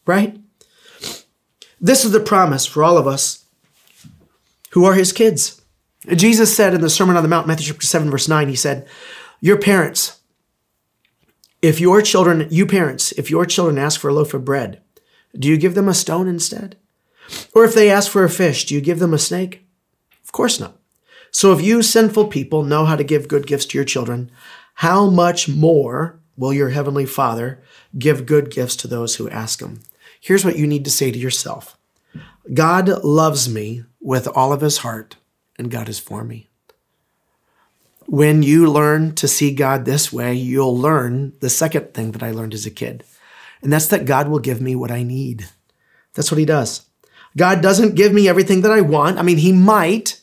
right? 0.06 0.38
This 1.80 2.04
is 2.04 2.12
the 2.12 2.20
promise 2.20 2.66
for 2.66 2.84
all 2.84 2.98
of 2.98 3.06
us 3.06 3.44
who 4.70 4.84
are 4.84 4.94
his 4.94 5.12
kids. 5.12 5.60
Jesus 6.14 6.54
said 6.54 6.74
in 6.74 6.80
the 6.80 6.90
Sermon 6.90 7.16
on 7.16 7.22
the 7.22 7.28
Mount, 7.28 7.46
Matthew 7.46 7.66
chapter 7.66 7.86
7, 7.86 8.10
verse 8.10 8.28
9, 8.28 8.48
he 8.48 8.56
said, 8.56 8.86
Your 9.40 9.58
parents, 9.58 10.20
if 11.62 11.80
your 11.80 12.00
children, 12.02 12.46
you 12.50 12.66
parents, 12.66 13.12
if 13.12 13.30
your 13.30 13.44
children 13.44 13.78
ask 13.78 14.00
for 14.00 14.08
a 14.08 14.14
loaf 14.14 14.34
of 14.34 14.44
bread, 14.44 14.82
do 15.38 15.48
you 15.48 15.56
give 15.56 15.74
them 15.74 15.88
a 15.88 15.94
stone 15.94 16.26
instead? 16.26 16.76
Or 17.54 17.64
if 17.64 17.74
they 17.74 17.90
ask 17.90 18.10
for 18.10 18.24
a 18.24 18.30
fish, 18.30 18.64
do 18.64 18.74
you 18.74 18.80
give 18.80 18.98
them 18.98 19.14
a 19.14 19.18
snake? 19.18 19.64
Of 20.24 20.32
course 20.32 20.58
not. 20.58 20.76
So 21.30 21.52
if 21.52 21.62
you 21.62 21.82
sinful 21.82 22.28
people 22.28 22.64
know 22.64 22.84
how 22.84 22.96
to 22.96 23.04
give 23.04 23.28
good 23.28 23.46
gifts 23.46 23.66
to 23.66 23.78
your 23.78 23.84
children, 23.84 24.30
how 24.80 25.10
much 25.10 25.46
more 25.46 26.18
will 26.38 26.54
your 26.54 26.70
heavenly 26.70 27.04
Father 27.04 27.62
give 27.98 28.24
good 28.24 28.50
gifts 28.50 28.74
to 28.76 28.88
those 28.88 29.16
who 29.16 29.28
ask 29.28 29.60
him? 29.60 29.82
Here's 30.18 30.42
what 30.42 30.56
you 30.56 30.66
need 30.66 30.86
to 30.86 30.90
say 30.90 31.12
to 31.12 31.18
yourself 31.18 31.76
God 32.54 32.88
loves 33.04 33.46
me 33.46 33.84
with 34.00 34.26
all 34.28 34.54
of 34.54 34.62
his 34.62 34.78
heart, 34.78 35.16
and 35.58 35.70
God 35.70 35.90
is 35.90 35.98
for 35.98 36.24
me. 36.24 36.48
When 38.06 38.42
you 38.42 38.70
learn 38.70 39.14
to 39.16 39.28
see 39.28 39.54
God 39.54 39.84
this 39.84 40.10
way, 40.10 40.32
you'll 40.32 40.78
learn 40.78 41.34
the 41.40 41.50
second 41.50 41.92
thing 41.92 42.12
that 42.12 42.22
I 42.22 42.30
learned 42.30 42.54
as 42.54 42.64
a 42.64 42.70
kid, 42.70 43.04
and 43.60 43.70
that's 43.70 43.88
that 43.88 44.06
God 44.06 44.28
will 44.28 44.38
give 44.38 44.62
me 44.62 44.74
what 44.74 44.90
I 44.90 45.02
need. 45.02 45.46
That's 46.14 46.32
what 46.32 46.38
he 46.38 46.46
does. 46.46 46.86
God 47.36 47.60
doesn't 47.60 47.96
give 47.96 48.14
me 48.14 48.30
everything 48.30 48.62
that 48.62 48.72
I 48.72 48.80
want. 48.80 49.18
I 49.18 49.22
mean, 49.22 49.36
he 49.36 49.52
might, 49.52 50.22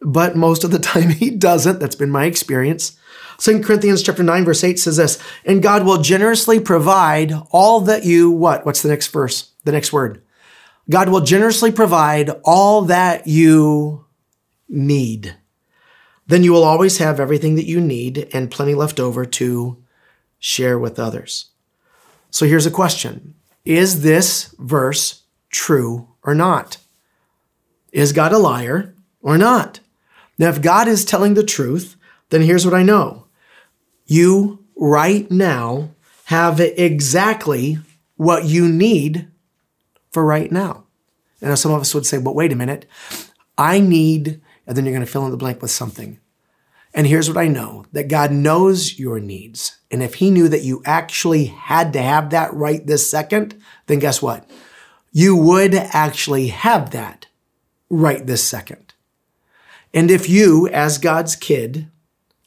but 0.00 0.36
most 0.36 0.64
of 0.64 0.70
the 0.70 0.78
time 0.92 1.10
he 1.10 1.28
doesn't. 1.28 1.80
That's 1.80 1.96
been 1.96 2.10
my 2.10 2.24
experience. 2.24 2.98
2 3.38 3.62
Corinthians 3.62 4.02
chapter 4.02 4.22
9 4.22 4.44
verse 4.44 4.64
8 4.64 4.78
says 4.78 4.96
this, 4.96 5.18
and 5.44 5.62
God 5.62 5.84
will 5.84 6.02
generously 6.02 6.60
provide 6.60 7.32
all 7.50 7.80
that 7.82 8.04
you 8.04 8.30
what? 8.30 8.64
What's 8.64 8.82
the 8.82 8.88
next 8.88 9.08
verse? 9.08 9.52
The 9.64 9.72
next 9.72 9.92
word. 9.92 10.22
God 10.90 11.08
will 11.08 11.22
generously 11.22 11.72
provide 11.72 12.30
all 12.44 12.82
that 12.82 13.26
you 13.26 14.04
need. 14.68 15.36
Then 16.26 16.42
you 16.42 16.52
will 16.52 16.64
always 16.64 16.98
have 16.98 17.20
everything 17.20 17.54
that 17.56 17.66
you 17.66 17.80
need 17.80 18.28
and 18.32 18.50
plenty 18.50 18.74
left 18.74 19.00
over 19.00 19.24
to 19.24 19.82
share 20.38 20.78
with 20.78 20.98
others. 20.98 21.50
So 22.30 22.46
here's 22.46 22.66
a 22.66 22.70
question. 22.70 23.34
Is 23.64 24.02
this 24.02 24.54
verse 24.58 25.22
true 25.50 26.08
or 26.22 26.34
not? 26.34 26.78
Is 27.92 28.12
God 28.12 28.32
a 28.32 28.38
liar 28.38 28.94
or 29.22 29.38
not? 29.38 29.80
Now, 30.38 30.48
if 30.48 30.60
God 30.60 30.88
is 30.88 31.04
telling 31.04 31.34
the 31.34 31.44
truth, 31.44 31.96
then 32.30 32.42
here's 32.42 32.64
what 32.64 32.74
I 32.74 32.82
know. 32.82 33.23
You 34.06 34.64
right 34.76 35.30
now 35.30 35.90
have 36.26 36.60
exactly 36.60 37.78
what 38.16 38.44
you 38.44 38.68
need 38.68 39.28
for 40.10 40.24
right 40.24 40.50
now. 40.50 40.84
And 41.40 41.58
some 41.58 41.72
of 41.72 41.80
us 41.80 41.94
would 41.94 42.06
say, 42.06 42.18
but 42.18 42.34
wait 42.34 42.52
a 42.52 42.56
minute, 42.56 42.86
I 43.58 43.80
need, 43.80 44.40
and 44.66 44.76
then 44.76 44.84
you're 44.84 44.94
going 44.94 45.04
to 45.04 45.10
fill 45.10 45.24
in 45.26 45.30
the 45.30 45.36
blank 45.36 45.60
with 45.60 45.70
something. 45.70 46.18
And 46.94 47.06
here's 47.06 47.28
what 47.28 47.38
I 47.38 47.48
know 47.48 47.86
that 47.92 48.08
God 48.08 48.30
knows 48.30 48.98
your 48.98 49.18
needs. 49.18 49.78
And 49.90 50.02
if 50.02 50.14
He 50.14 50.30
knew 50.30 50.48
that 50.48 50.62
you 50.62 50.80
actually 50.84 51.46
had 51.46 51.92
to 51.92 52.02
have 52.02 52.30
that 52.30 52.54
right 52.54 52.86
this 52.86 53.10
second, 53.10 53.60
then 53.86 53.98
guess 53.98 54.22
what? 54.22 54.48
You 55.12 55.36
would 55.36 55.74
actually 55.74 56.48
have 56.48 56.90
that 56.92 57.26
right 57.90 58.24
this 58.24 58.44
second. 58.44 58.94
And 59.92 60.10
if 60.10 60.28
you, 60.28 60.68
as 60.68 60.98
God's 60.98 61.36
kid, 61.36 61.88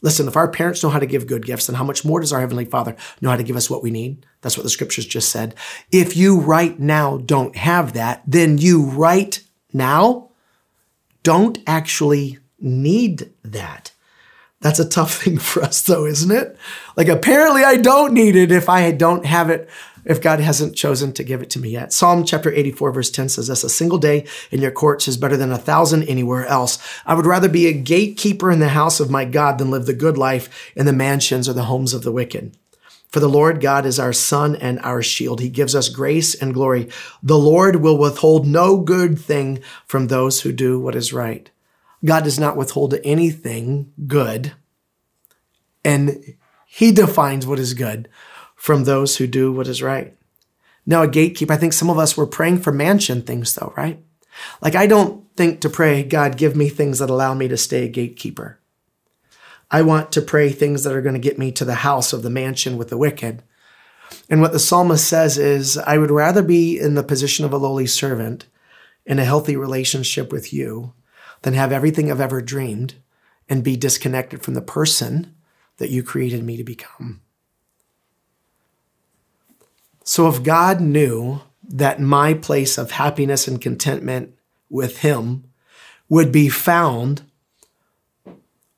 listen, 0.08 0.30
if 0.30 0.38
our 0.38 0.48
parents 0.48 0.82
know 0.82 0.90
how 0.90 1.00
to 1.00 1.06
give 1.06 1.28
good 1.28 1.46
gifts, 1.46 1.68
then 1.68 1.76
how 1.76 1.84
much 1.84 2.06
more 2.06 2.22
does 2.22 2.32
our 2.32 2.40
Heavenly 2.40 2.64
Father 2.64 2.96
know 3.20 3.30
how 3.30 3.36
to 3.36 3.44
give 3.44 3.58
us 3.58 3.70
what 3.70 3.84
we 3.84 3.92
need? 3.92 4.26
That's 4.40 4.56
what 4.56 4.64
the 4.64 4.70
scriptures 4.70 5.06
just 5.06 5.28
said. 5.28 5.54
If 5.92 6.16
you 6.16 6.40
right 6.40 6.80
now 6.80 7.18
don't 7.18 7.58
have 7.58 7.92
that, 7.92 8.24
then 8.26 8.58
you 8.58 8.86
right 8.86 9.38
now 9.74 10.30
don't 11.24 11.60
actually 11.68 12.40
need 12.58 13.34
that. 13.44 13.92
That's 14.62 14.80
a 14.80 14.88
tough 14.88 15.14
thing 15.24 15.40
for 15.40 15.62
us 15.62 15.82
though, 15.82 16.06
isn't 16.06 16.32
it? 16.32 16.58
Like 16.96 17.10
apparently 17.10 17.66
I 17.66 17.76
don't 17.76 18.14
need 18.14 18.38
it 18.38 18.50
if 18.50 18.70
I 18.70 18.90
don't 18.94 19.26
have 19.26 19.50
it 19.50 19.70
if 20.08 20.22
God 20.22 20.40
hasn't 20.40 20.76
chosen 20.76 21.14
to 21.14 21.24
give 21.24 21.42
it 21.42 21.50
to 21.52 21.60
me 21.60 21.70
yet. 21.70 21.94
Psalm 21.94 22.24
chapter 22.24 22.52
84 22.52 22.92
verse 22.92 23.12
10 23.12 23.30
says 23.30 23.48
this, 23.48 23.64
a 23.64 23.70
single 23.70 23.98
day 23.98 24.26
in 24.52 24.62
your 24.62 24.72
courts 24.72 25.08
is 25.08 25.18
better 25.18 25.38
than 25.38 25.52
a 25.52 25.58
thousand 25.58 26.04
anywhere 26.04 26.46
else. 26.46 26.80
I 27.06 27.14
would 27.14 27.26
rather 27.26 27.50
be 27.50 27.68
a 27.68 27.74
gatekeeper 27.74 28.50
in 28.50 28.60
the 28.60 28.70
house 28.70 29.00
of 29.00 29.12
my 29.12 29.26
God 29.26 29.58
than 29.58 29.70
live 29.70 29.86
the 29.86 29.94
good 29.94 30.18
life 30.18 30.72
in 30.76 30.86
the 30.86 30.94
mansions 30.94 31.48
or 31.48 31.54
the 31.54 31.64
homes 31.64 31.94
of 31.94 32.04
the 32.04 32.12
wicked. 32.12 32.56
For 33.10 33.20
the 33.20 33.30
Lord 33.30 33.62
God 33.62 33.86
is 33.86 34.00
our 34.00 34.14
sun 34.14 34.56
and 34.56 34.80
our 34.80 35.02
shield. 35.02 35.40
He 35.40 35.50
gives 35.50 35.76
us 35.76 35.90
grace 35.90 36.36
and 36.36 36.54
glory. 36.54 36.90
The 37.24 37.38
Lord 37.38 37.78
will 37.78 37.98
withhold 37.98 38.46
no 38.46 38.78
good 38.78 39.18
thing 39.18 39.62
from 39.86 40.08
those 40.08 40.42
who 40.42 40.52
do 40.52 40.80
what 40.80 40.96
is 40.96 41.14
right. 41.14 41.50
God 42.04 42.24
does 42.24 42.38
not 42.38 42.58
withhold 42.58 42.96
anything 43.04 43.92
good, 44.06 44.54
and 45.84 46.36
He 46.68 46.92
defines 46.92 47.48
what 47.48 47.60
is 47.60 47.74
good 47.74 48.08
from 48.58 48.84
those 48.84 49.16
who 49.16 49.28
do 49.28 49.54
what 49.54 49.68
is 49.68 49.82
right. 49.82 50.14
Now, 50.86 51.04
a 51.04 51.08
gatekeeper, 51.08 51.54
I 51.54 51.58
think 51.58 51.74
some 51.74 51.90
of 51.90 51.98
us 51.98 52.18
were 52.18 52.28
praying 52.28 52.60
for 52.60 52.74
mansion 52.74 53.22
things 53.22 53.54
though, 53.56 53.74
right? 53.78 54.04
Like, 54.62 54.76
I 54.76 54.88
don't 54.88 55.24
think 55.38 55.62
to 55.62 55.70
pray, 55.70 56.04
God, 56.04 56.38
give 56.38 56.56
me 56.56 56.68
things 56.68 57.00
that 57.00 57.10
allow 57.10 57.34
me 57.34 57.48
to 57.48 57.58
stay 57.58 57.86
a 57.86 57.90
gatekeeper. 57.90 58.60
I 59.70 59.82
want 59.82 60.12
to 60.14 60.22
pray 60.22 60.50
things 60.50 60.84
that 60.84 60.94
are 60.94 61.02
going 61.02 61.16
to 61.16 61.20
get 61.20 61.38
me 61.38 61.52
to 61.54 61.66
the 61.66 61.76
house 61.76 62.14
of 62.14 62.24
the 62.24 62.30
mansion 62.30 62.78
with 62.78 62.90
the 62.90 62.98
wicked. 62.98 63.44
And 64.30 64.42
what 64.42 64.54
the 64.54 64.60
psalmist 64.60 65.08
says 65.08 65.38
is, 65.38 65.78
I 65.78 65.98
would 65.98 66.12
rather 66.12 66.42
be 66.42 66.80
in 66.80 66.96
the 66.96 67.04
position 67.04 67.46
of 67.46 67.54
a 67.54 67.58
lowly 67.58 67.88
servant 67.88 68.46
in 69.06 69.20
a 69.20 69.26
healthy 69.26 69.56
relationship 69.56 70.32
with 70.32 70.54
you 70.54 70.94
than 71.42 71.54
have 71.54 71.72
everything 71.72 72.10
I've 72.10 72.22
ever 72.22 72.42
dreamed 72.42 72.96
and 73.50 73.64
be 73.64 73.76
disconnected 73.76 74.42
from 74.42 74.54
the 74.54 74.62
person 74.62 75.36
that 75.78 75.90
you 75.90 76.04
created 76.04 76.44
me 76.44 76.58
to 76.58 76.64
become. 76.64 77.22
So 80.08 80.30
if 80.30 80.42
God 80.42 80.80
knew 80.80 81.42
that 81.68 82.00
my 82.00 82.34
place 82.34 82.78
of 82.78 82.92
happiness 82.92 83.46
and 83.46 83.60
contentment 83.60 84.34
with 84.70 85.00
Him 85.00 85.44
would 86.08 86.32
be 86.32 86.48
found 86.48 87.24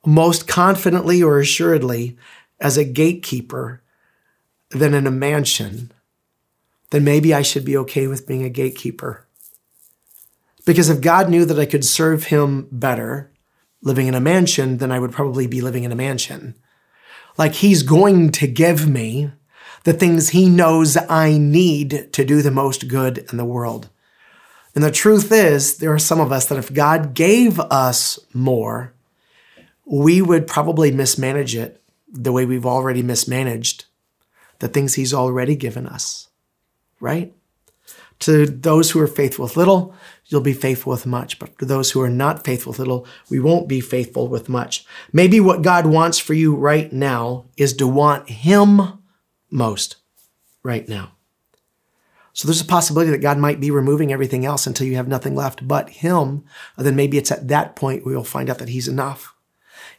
most 0.04 0.48
confidently 0.48 1.22
or 1.22 1.38
assuredly 1.38 2.18
as 2.60 2.78
a 2.78 2.84
gatekeeper 2.84 3.84
than 4.72 4.96
in 4.96 5.06
a 5.06 5.12
mansion, 5.12 5.92
then 6.90 7.04
maybe 7.04 7.32
I 7.32 7.44
should 7.44 7.64
be 7.64 7.78
okay 7.78 8.08
with 8.08 8.26
being 8.26 8.44
a 8.44 8.50
gatekeeper. 8.50 9.28
Because 10.66 10.90
if 10.90 11.00
God 11.00 11.30
knew 11.30 11.46
that 11.46 11.60
I 11.60 11.68
could 11.68 11.86
serve 11.86 12.24
Him 12.24 12.68
better 12.72 13.32
living 13.84 14.08
in 14.08 14.16
a 14.16 14.20
mansion, 14.20 14.78
then 14.78 14.92
I 14.92 14.98
would 14.98 15.12
probably 15.12 15.46
be 15.46 15.62
living 15.62 15.84
in 15.84 15.92
a 15.92 15.96
mansion. 15.96 16.56
Like 17.38 17.54
He's 17.54 17.84
going 17.84 18.32
to 18.32 18.48
give 18.48 18.90
me 18.90 19.32
the 19.84 19.94
things 19.94 20.30
He 20.30 20.50
knows 20.50 20.98
I 20.98 21.38
need 21.38 22.10
to 22.14 22.26
do 22.26 22.42
the 22.42 22.52
most 22.52 22.88
good 22.88 23.26
in 23.32 23.38
the 23.38 23.46
world. 23.46 23.90
And 24.76 24.84
the 24.84 24.92
truth 24.92 25.32
is, 25.32 25.78
there 25.78 25.94
are 25.94 26.00
some 26.00 26.20
of 26.20 26.32
us 26.32 26.46
that 26.48 26.58
if 26.58 26.74
God 26.74 27.14
gave 27.14 27.60
us 27.60 28.20
more, 28.34 28.94
we 29.86 30.22
would 30.22 30.48
probably 30.48 30.92
mismanage 30.92 31.56
it 31.56 31.82
the 32.08 32.32
way 32.32 32.46
we've 32.46 32.66
already 32.66 33.02
mismanaged 33.02 33.86
the 34.60 34.68
things 34.68 34.96
He's 34.96 35.14
already 35.14 35.56
given 35.56 35.88
us, 35.88 36.28
right? 37.00 37.34
To 38.20 38.46
those 38.46 38.92
who 38.92 39.00
are 39.00 39.08
faithful 39.08 39.44
with 39.44 39.56
little, 39.56 39.96
you'll 40.26 40.42
be 40.42 40.54
faithful 40.54 40.92
with 40.92 41.06
much. 41.06 41.40
But 41.40 41.58
to 41.60 41.66
those 41.66 41.92
who 41.92 42.02
are 42.02 42.10
not 42.10 42.44
faithful 42.44 42.72
with 42.72 42.80
little, 42.80 43.08
we 43.30 43.40
won't 43.40 43.70
be 43.70 43.80
faithful 43.80 44.28
with 44.28 44.50
much. 44.50 44.86
Maybe 45.14 45.40
what 45.40 45.62
God 45.62 45.86
wants 45.86 46.20
for 46.20 46.34
you 46.34 46.56
right 46.56 46.92
now 46.92 47.46
is 47.56 47.74
to 47.78 47.88
want 47.88 48.30
Him 48.30 48.99
most 49.50 49.98
right 50.64 50.88
now. 50.88 51.14
So 52.34 52.48
there's 52.48 52.62
a 52.62 52.66
possibility 52.66 53.12
that 53.12 53.22
God 53.22 53.38
might 53.38 53.60
be 53.60 53.72
removing 53.72 54.14
everything 54.14 54.46
else 54.46 54.68
until 54.68 54.88
you 54.88 54.96
have 54.96 55.08
nothing 55.08 55.36
left 55.36 55.68
but 55.68 55.90
Him. 55.90 56.44
And 56.78 56.86
then 56.86 56.96
maybe 56.96 57.18
it's 57.18 57.32
at 57.32 57.48
that 57.50 57.76
point 57.76 58.06
we 58.06 58.16
will 58.16 58.24
find 58.24 58.50
out 58.50 58.60
that 58.60 58.70
He's 58.70 58.88
enough. 58.88 59.36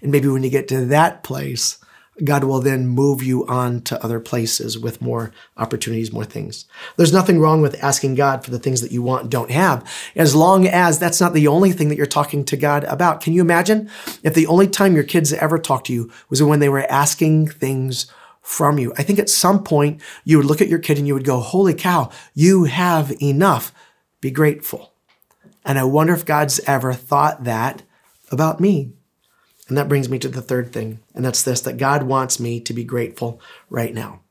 And 0.01 0.11
maybe 0.11 0.29
when 0.29 0.43
you 0.43 0.51
get 0.51 0.69
to 0.69 0.87
that 0.87 1.23
place, 1.23 1.79
God 2.25 2.45
will 2.45 2.61
then 2.61 2.87
move 2.87 3.23
you 3.23 3.47
on 3.47 3.81
to 3.83 4.03
other 4.03 4.21
places 4.21 4.79
with 4.79 5.01
more 5.01 5.33
opportunities, 5.57 6.13
more 6.13 6.25
things. 6.25 6.67
There's 6.97 7.13
nothing 7.13 7.41
wrong 7.41 7.63
with 7.63 7.83
asking 7.83 8.15
God 8.15 8.45
for 8.45 8.51
the 8.51 8.59
things 8.59 8.81
that 8.81 8.93
you 8.93 9.03
want 9.03 9.23
and 9.23 9.31
don't 9.31 9.51
have, 9.51 9.87
as 10.17 10.35
long 10.35 10.67
as 10.67 10.99
that's 10.99 11.21
not 11.21 11.33
the 11.33 11.47
only 11.47 11.73
thing 11.73 11.89
that 11.89 11.97
you're 11.97 12.07
talking 12.07 12.45
to 12.45 12.57
God 12.57 12.85
about. 12.85 13.21
Can 13.21 13.33
you 13.33 13.41
imagine 13.41 13.91
if 14.23 14.35
the 14.35 14.47
only 14.47 14.69
time 14.69 14.95
your 14.95 15.05
kids 15.05 15.33
ever 15.33 15.59
talked 15.59 15.87
to 15.87 15.93
you 15.93 16.11
was 16.29 16.43
when 16.43 16.61
they 16.61 16.69
were 16.69 16.91
asking 16.91 17.49
things 17.49 18.11
from 18.51 18.79
you? 18.79 18.93
I 18.99 19.05
think 19.05 19.21
at 19.21 19.31
some 19.31 19.63
point 19.63 20.03
you 20.25 20.37
would 20.37 20.47
look 20.47 20.61
at 20.61 20.69
your 20.69 20.81
kid 20.81 20.99
and 20.99 21.07
you 21.07 21.15
would 21.15 21.25
go, 21.25 21.39
holy 21.39 21.73
cow, 21.73 22.11
you 22.35 22.65
have 22.65 23.13
enough. 23.23 23.73
Be 24.21 24.33
grateful. 24.33 24.93
And 25.65 25.79
I 25.79 25.85
wonder 25.85 26.13
if 26.13 26.27
God's 26.27 26.59
ever 26.67 26.93
thought 26.93 27.45
that 27.45 27.85
about 28.33 28.59
me. 28.61 28.93
And 29.69 29.79
that 29.79 29.89
brings 29.89 30.09
me 30.09 30.19
to 30.19 30.29
the 30.29 30.43
third 30.43 30.73
thing, 30.73 30.99
and 31.15 31.25
that's 31.25 31.45
this 31.45 31.61
that 31.61 31.77
God 31.77 32.03
wants 32.03 32.41
me 32.41 32.61
to 32.63 32.75
be 32.75 32.83
grateful 32.83 33.41
right 33.69 33.95
now. 33.95 34.23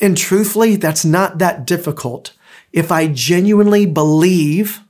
And 0.00 0.16
truthfully, 0.16 0.74
that's 0.74 1.04
not 1.04 1.38
that 1.38 1.66
difficult 1.66 2.32
if 2.72 2.90
I 2.90 3.06
genuinely 3.06 3.86
believe 3.86 4.80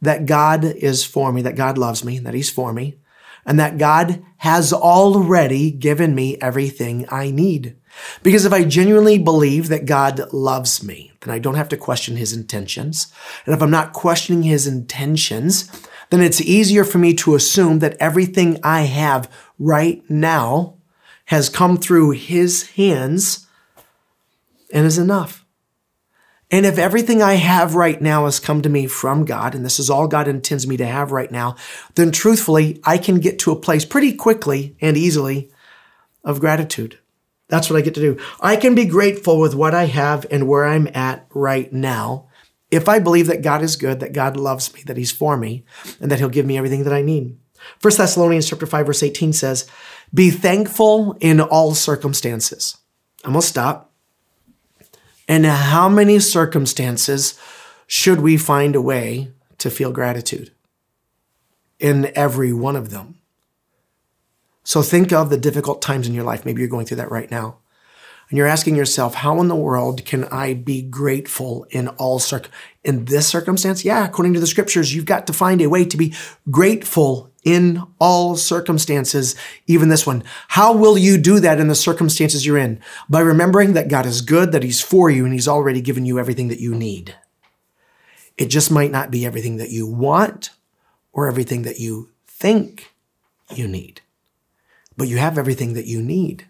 that 0.00 0.26
God 0.26 0.64
is 0.64 1.04
for 1.04 1.32
me, 1.32 1.42
that 1.42 1.56
God 1.56 1.78
loves 1.78 2.04
me, 2.04 2.20
that 2.20 2.34
He's 2.34 2.50
for 2.50 2.72
me, 2.72 2.98
and 3.46 3.58
that 3.58 3.78
God 3.78 4.22
has 4.38 4.72
already 4.72 5.70
given 5.70 6.14
me 6.14 6.36
everything 6.40 7.06
I 7.10 7.30
need. 7.30 7.76
Because 8.22 8.44
if 8.44 8.52
I 8.52 8.64
genuinely 8.64 9.18
believe 9.18 9.68
that 9.68 9.86
God 9.86 10.32
loves 10.32 10.84
me, 10.84 11.12
then 11.20 11.32
I 11.32 11.38
don't 11.38 11.54
have 11.54 11.70
to 11.70 11.76
question 11.76 12.16
His 12.16 12.34
intentions. 12.34 13.10
And 13.46 13.54
if 13.54 13.62
I'm 13.62 13.70
not 13.70 13.94
questioning 13.94 14.42
His 14.42 14.66
intentions, 14.66 15.70
then 16.10 16.20
it's 16.20 16.40
easier 16.40 16.84
for 16.84 16.98
me 16.98 17.14
to 17.14 17.34
assume 17.34 17.78
that 17.78 17.96
everything 17.98 18.58
I 18.62 18.82
have 18.82 19.30
right 19.58 20.02
now 20.10 20.76
has 21.26 21.48
come 21.48 21.76
through 21.76 22.10
his 22.10 22.70
hands 22.70 23.46
and 24.72 24.86
is 24.86 24.98
enough. 24.98 25.45
And 26.50 26.64
if 26.64 26.78
everything 26.78 27.22
I 27.22 27.34
have 27.34 27.74
right 27.74 28.00
now 28.00 28.24
has 28.24 28.38
come 28.38 28.62
to 28.62 28.68
me 28.68 28.86
from 28.86 29.24
God, 29.24 29.54
and 29.54 29.64
this 29.64 29.80
is 29.80 29.90
all 29.90 30.06
God 30.06 30.28
intends 30.28 30.66
me 30.66 30.76
to 30.76 30.86
have 30.86 31.10
right 31.10 31.30
now, 31.30 31.56
then 31.96 32.12
truthfully, 32.12 32.80
I 32.84 32.98
can 32.98 33.18
get 33.18 33.40
to 33.40 33.52
a 33.52 33.60
place 33.60 33.84
pretty 33.84 34.14
quickly 34.14 34.76
and 34.80 34.96
easily 34.96 35.50
of 36.22 36.38
gratitude. 36.38 36.98
That's 37.48 37.68
what 37.68 37.76
I 37.76 37.82
get 37.82 37.94
to 37.94 38.00
do. 38.00 38.18
I 38.40 38.56
can 38.56 38.74
be 38.74 38.84
grateful 38.84 39.40
with 39.40 39.54
what 39.54 39.74
I 39.74 39.86
have 39.86 40.26
and 40.30 40.46
where 40.46 40.64
I'm 40.64 40.88
at 40.94 41.26
right 41.30 41.72
now 41.72 42.28
if 42.70 42.88
I 42.88 42.98
believe 42.98 43.28
that 43.28 43.42
God 43.42 43.62
is 43.62 43.76
good, 43.76 44.00
that 44.00 44.12
God 44.12 44.36
loves 44.36 44.72
me, 44.74 44.82
that 44.86 44.96
he's 44.96 45.12
for 45.12 45.36
me, 45.36 45.64
and 46.00 46.10
that 46.10 46.18
he'll 46.18 46.28
give 46.28 46.46
me 46.46 46.58
everything 46.58 46.84
that 46.84 46.92
I 46.92 47.02
need. 47.02 47.36
1 47.80 47.96
Thessalonians 47.96 48.48
chapter 48.48 48.66
5 48.66 48.86
verse 48.86 49.02
18 49.02 49.32
says, 49.32 49.66
"Be 50.12 50.30
thankful 50.30 51.16
in 51.20 51.40
all 51.40 51.74
circumstances." 51.74 52.76
I'm 53.24 53.32
going 53.32 53.42
to 53.42 53.46
stop. 53.46 53.85
And 55.28 55.44
how 55.44 55.88
many 55.88 56.18
circumstances 56.18 57.38
should 57.86 58.20
we 58.20 58.36
find 58.36 58.76
a 58.76 58.80
way 58.80 59.32
to 59.58 59.70
feel 59.70 59.92
gratitude? 59.92 60.52
In 61.78 62.10
every 62.14 62.52
one 62.52 62.76
of 62.76 62.90
them. 62.90 63.18
So 64.64 64.82
think 64.82 65.12
of 65.12 65.30
the 65.30 65.38
difficult 65.38 65.82
times 65.82 66.08
in 66.08 66.14
your 66.14 66.24
life. 66.24 66.44
Maybe 66.44 66.60
you're 66.60 66.68
going 66.68 66.86
through 66.86 66.96
that 66.98 67.10
right 67.10 67.30
now 67.30 67.58
and 68.28 68.36
you're 68.36 68.46
asking 68.48 68.74
yourself, 68.74 69.14
how 69.14 69.40
in 69.40 69.48
the 69.48 69.54
world 69.54 70.04
can 70.04 70.24
I 70.24 70.54
be 70.54 70.82
grateful 70.82 71.66
in 71.70 71.88
all 71.88 72.18
circ 72.18 72.48
in 72.82 73.04
this 73.04 73.28
circumstance? 73.28 73.84
Yeah, 73.84 74.04
according 74.04 74.34
to 74.34 74.40
the 74.40 74.46
scriptures, 74.46 74.94
you've 74.94 75.04
got 75.04 75.26
to 75.28 75.32
find 75.32 75.60
a 75.60 75.68
way 75.68 75.84
to 75.84 75.96
be 75.96 76.14
grateful 76.50 77.30
in 77.46 77.80
all 78.00 78.36
circumstances, 78.36 79.36
even 79.68 79.88
this 79.88 80.04
one. 80.04 80.24
How 80.48 80.76
will 80.76 80.98
you 80.98 81.16
do 81.16 81.38
that 81.38 81.60
in 81.60 81.68
the 81.68 81.76
circumstances 81.76 82.44
you're 82.44 82.58
in? 82.58 82.80
By 83.08 83.20
remembering 83.20 83.72
that 83.74 83.88
God 83.88 84.04
is 84.04 84.20
good, 84.20 84.50
that 84.50 84.64
he's 84.64 84.80
for 84.80 85.08
you, 85.08 85.24
and 85.24 85.32
he's 85.32 85.46
already 85.46 85.80
given 85.80 86.04
you 86.04 86.18
everything 86.18 86.48
that 86.48 86.58
you 86.58 86.74
need. 86.74 87.14
It 88.36 88.46
just 88.46 88.72
might 88.72 88.90
not 88.90 89.12
be 89.12 89.24
everything 89.24 89.58
that 89.58 89.70
you 89.70 89.86
want 89.86 90.50
or 91.12 91.28
everything 91.28 91.62
that 91.62 91.78
you 91.78 92.10
think 92.26 92.92
you 93.54 93.68
need, 93.68 94.00
but 94.96 95.06
you 95.06 95.18
have 95.18 95.38
everything 95.38 95.74
that 95.74 95.86
you 95.86 96.02
need. 96.02 96.48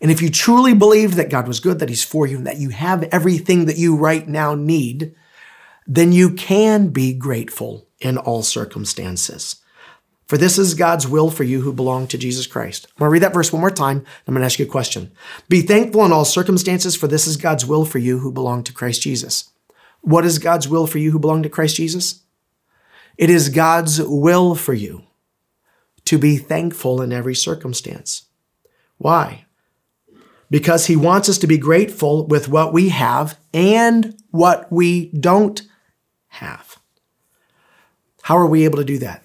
And 0.00 0.12
if 0.12 0.22
you 0.22 0.30
truly 0.30 0.74
believe 0.74 1.16
that 1.16 1.28
God 1.28 1.48
was 1.48 1.58
good, 1.58 1.80
that 1.80 1.88
He's 1.88 2.04
for 2.04 2.24
you, 2.24 2.36
and 2.36 2.46
that 2.46 2.58
you 2.58 2.68
have 2.68 3.02
everything 3.04 3.64
that 3.64 3.78
you 3.78 3.96
right 3.96 4.26
now 4.28 4.54
need, 4.54 5.12
then 5.88 6.12
you 6.12 6.34
can 6.34 6.88
be 6.90 7.12
grateful 7.12 7.88
in 8.00 8.16
all 8.16 8.44
circumstances. 8.44 9.56
For 10.26 10.36
this 10.36 10.58
is 10.58 10.74
God's 10.74 11.06
will 11.06 11.30
for 11.30 11.44
you 11.44 11.60
who 11.60 11.72
belong 11.72 12.08
to 12.08 12.18
Jesus 12.18 12.46
Christ. 12.46 12.86
I'm 12.88 12.98
going 12.98 13.08
to 13.08 13.12
read 13.12 13.22
that 13.22 13.34
verse 13.34 13.52
one 13.52 13.60
more 13.60 13.70
time. 13.70 14.04
I'm 14.26 14.34
going 14.34 14.40
to 14.40 14.46
ask 14.46 14.58
you 14.58 14.64
a 14.64 14.68
question. 14.68 15.12
Be 15.48 15.62
thankful 15.62 16.04
in 16.04 16.12
all 16.12 16.24
circumstances, 16.24 16.96
for 16.96 17.06
this 17.06 17.26
is 17.26 17.36
God's 17.36 17.64
will 17.64 17.84
for 17.84 17.98
you 17.98 18.18
who 18.18 18.32
belong 18.32 18.64
to 18.64 18.72
Christ 18.72 19.02
Jesus. 19.02 19.50
What 20.00 20.24
is 20.24 20.38
God's 20.38 20.68
will 20.68 20.86
for 20.86 20.98
you 20.98 21.12
who 21.12 21.18
belong 21.18 21.42
to 21.44 21.48
Christ 21.48 21.76
Jesus? 21.76 22.22
It 23.16 23.30
is 23.30 23.48
God's 23.48 24.02
will 24.02 24.54
for 24.54 24.74
you 24.74 25.04
to 26.04 26.18
be 26.18 26.36
thankful 26.36 27.00
in 27.00 27.12
every 27.12 27.34
circumstance. 27.34 28.24
Why? 28.98 29.46
because 30.50 30.86
he 30.86 30.96
wants 30.96 31.28
us 31.28 31.38
to 31.38 31.46
be 31.46 31.58
grateful 31.58 32.26
with 32.26 32.48
what 32.48 32.72
we 32.72 32.90
have 32.90 33.38
and 33.52 34.16
what 34.30 34.70
we 34.70 35.06
don't 35.10 35.62
have. 36.28 36.78
How 38.22 38.36
are 38.36 38.46
we 38.46 38.64
able 38.64 38.78
to 38.78 38.84
do 38.84 38.98
that? 38.98 39.22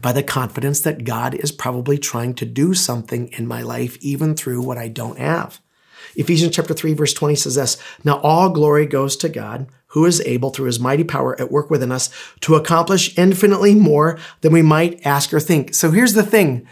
By 0.00 0.12
the 0.12 0.22
confidence 0.22 0.80
that 0.82 1.04
God 1.04 1.34
is 1.34 1.52
probably 1.52 1.98
trying 1.98 2.34
to 2.34 2.44
do 2.44 2.74
something 2.74 3.28
in 3.32 3.46
my 3.46 3.62
life, 3.62 3.96
even 4.00 4.34
through 4.34 4.62
what 4.62 4.78
I 4.78 4.88
don't 4.88 5.18
have. 5.18 5.60
Ephesians 6.14 6.54
chapter 6.54 6.74
3 6.74 6.94
verse 6.94 7.12
20 7.14 7.34
says 7.34 7.54
this, 7.54 7.76
Now 8.04 8.18
all 8.20 8.50
glory 8.50 8.86
goes 8.86 9.16
to 9.18 9.28
God, 9.28 9.68
who 9.88 10.04
is 10.04 10.20
able 10.22 10.50
through 10.50 10.66
his 10.66 10.80
mighty 10.80 11.04
power 11.04 11.38
at 11.40 11.50
work 11.50 11.70
within 11.70 11.92
us 11.92 12.10
to 12.40 12.54
accomplish 12.54 13.16
infinitely 13.18 13.74
more 13.74 14.18
than 14.40 14.52
we 14.52 14.62
might 14.62 15.04
ask 15.06 15.32
or 15.32 15.40
think. 15.40 15.74
So 15.74 15.90
here's 15.90 16.14
the 16.14 16.22
thing. 16.22 16.66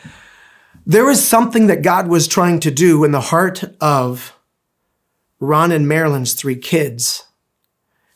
There 0.84 1.04
was 1.04 1.26
something 1.26 1.66
that 1.66 1.82
God 1.82 2.08
was 2.08 2.28
trying 2.28 2.60
to 2.60 2.70
do 2.70 3.04
in 3.04 3.12
the 3.12 3.20
heart 3.20 3.64
of 3.80 4.36
Ron 5.40 5.72
and 5.72 5.88
Marilyn's 5.88 6.34
three 6.34 6.56
kids 6.56 7.24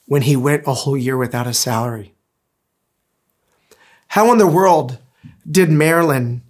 when 0.06 0.22
he 0.22 0.36
went 0.36 0.66
a 0.66 0.74
whole 0.74 0.96
year 0.96 1.16
without 1.16 1.46
a 1.46 1.54
salary. 1.54 2.14
How 4.10 4.32
in 4.32 4.38
the 4.38 4.46
world 4.46 4.98
did 5.48 5.70
Marilyn 5.70 6.42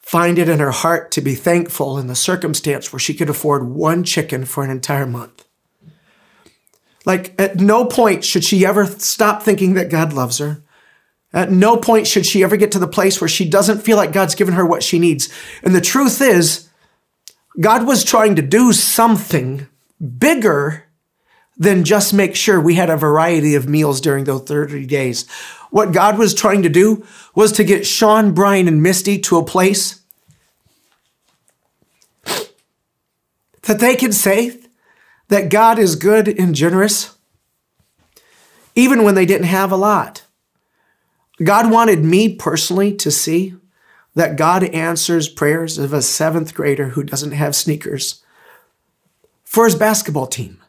find 0.00 0.38
it 0.38 0.48
in 0.48 0.60
her 0.60 0.70
heart 0.70 1.10
to 1.12 1.20
be 1.20 1.34
thankful 1.34 1.98
in 1.98 2.06
the 2.06 2.14
circumstance 2.14 2.92
where 2.92 3.00
she 3.00 3.14
could 3.14 3.30
afford 3.30 3.68
one 3.68 4.02
chicken 4.02 4.44
for 4.44 4.64
an 4.64 4.70
entire 4.70 5.06
month. 5.06 5.44
Like, 7.04 7.34
at 7.38 7.56
no 7.56 7.84
point 7.84 8.24
should 8.24 8.44
she 8.44 8.64
ever 8.64 8.86
stop 8.86 9.42
thinking 9.42 9.74
that 9.74 9.90
God 9.90 10.12
loves 10.12 10.38
her. 10.38 10.62
At 11.32 11.50
no 11.50 11.76
point 11.76 12.06
should 12.06 12.24
she 12.24 12.42
ever 12.42 12.56
get 12.56 12.72
to 12.72 12.78
the 12.78 12.88
place 12.88 13.20
where 13.20 13.28
she 13.28 13.48
doesn't 13.48 13.82
feel 13.82 13.96
like 13.96 14.12
God's 14.12 14.34
given 14.34 14.54
her 14.54 14.64
what 14.64 14.82
she 14.82 14.98
needs. 14.98 15.28
And 15.62 15.74
the 15.74 15.80
truth 15.80 16.20
is, 16.20 16.68
God 17.60 17.86
was 17.86 18.04
trying 18.04 18.36
to 18.36 18.42
do 18.42 18.72
something 18.72 19.66
bigger 20.18 20.84
than 21.56 21.84
just 21.84 22.14
make 22.14 22.34
sure 22.34 22.60
we 22.60 22.74
had 22.74 22.90
a 22.90 22.96
variety 22.96 23.54
of 23.54 23.68
meals 23.68 24.00
during 24.00 24.24
those 24.24 24.42
30 24.42 24.86
days. 24.86 25.26
What 25.72 25.92
God 25.92 26.18
was 26.18 26.34
trying 26.34 26.62
to 26.64 26.68
do 26.68 27.02
was 27.34 27.50
to 27.52 27.64
get 27.64 27.86
Sean, 27.86 28.34
Brian, 28.34 28.68
and 28.68 28.82
Misty 28.82 29.18
to 29.20 29.38
a 29.38 29.44
place 29.44 30.02
that 33.62 33.80
they 33.80 33.96
can 33.96 34.12
say 34.12 34.58
that 35.28 35.48
God 35.48 35.78
is 35.78 35.96
good 35.96 36.28
and 36.28 36.54
generous, 36.54 37.16
even 38.74 39.02
when 39.02 39.14
they 39.14 39.24
didn't 39.24 39.46
have 39.46 39.72
a 39.72 39.76
lot. 39.76 40.26
God 41.42 41.70
wanted 41.70 42.04
me 42.04 42.34
personally 42.36 42.94
to 42.96 43.10
see 43.10 43.54
that 44.14 44.36
God 44.36 44.64
answers 44.64 45.26
prayers 45.26 45.78
of 45.78 45.94
a 45.94 46.02
seventh 46.02 46.52
grader 46.52 46.88
who 46.90 47.02
doesn't 47.02 47.32
have 47.32 47.56
sneakers 47.56 48.22
for 49.42 49.64
his 49.64 49.74
basketball 49.74 50.26
team. 50.26 50.62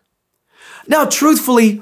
Now, 0.88 1.04
truthfully, 1.04 1.82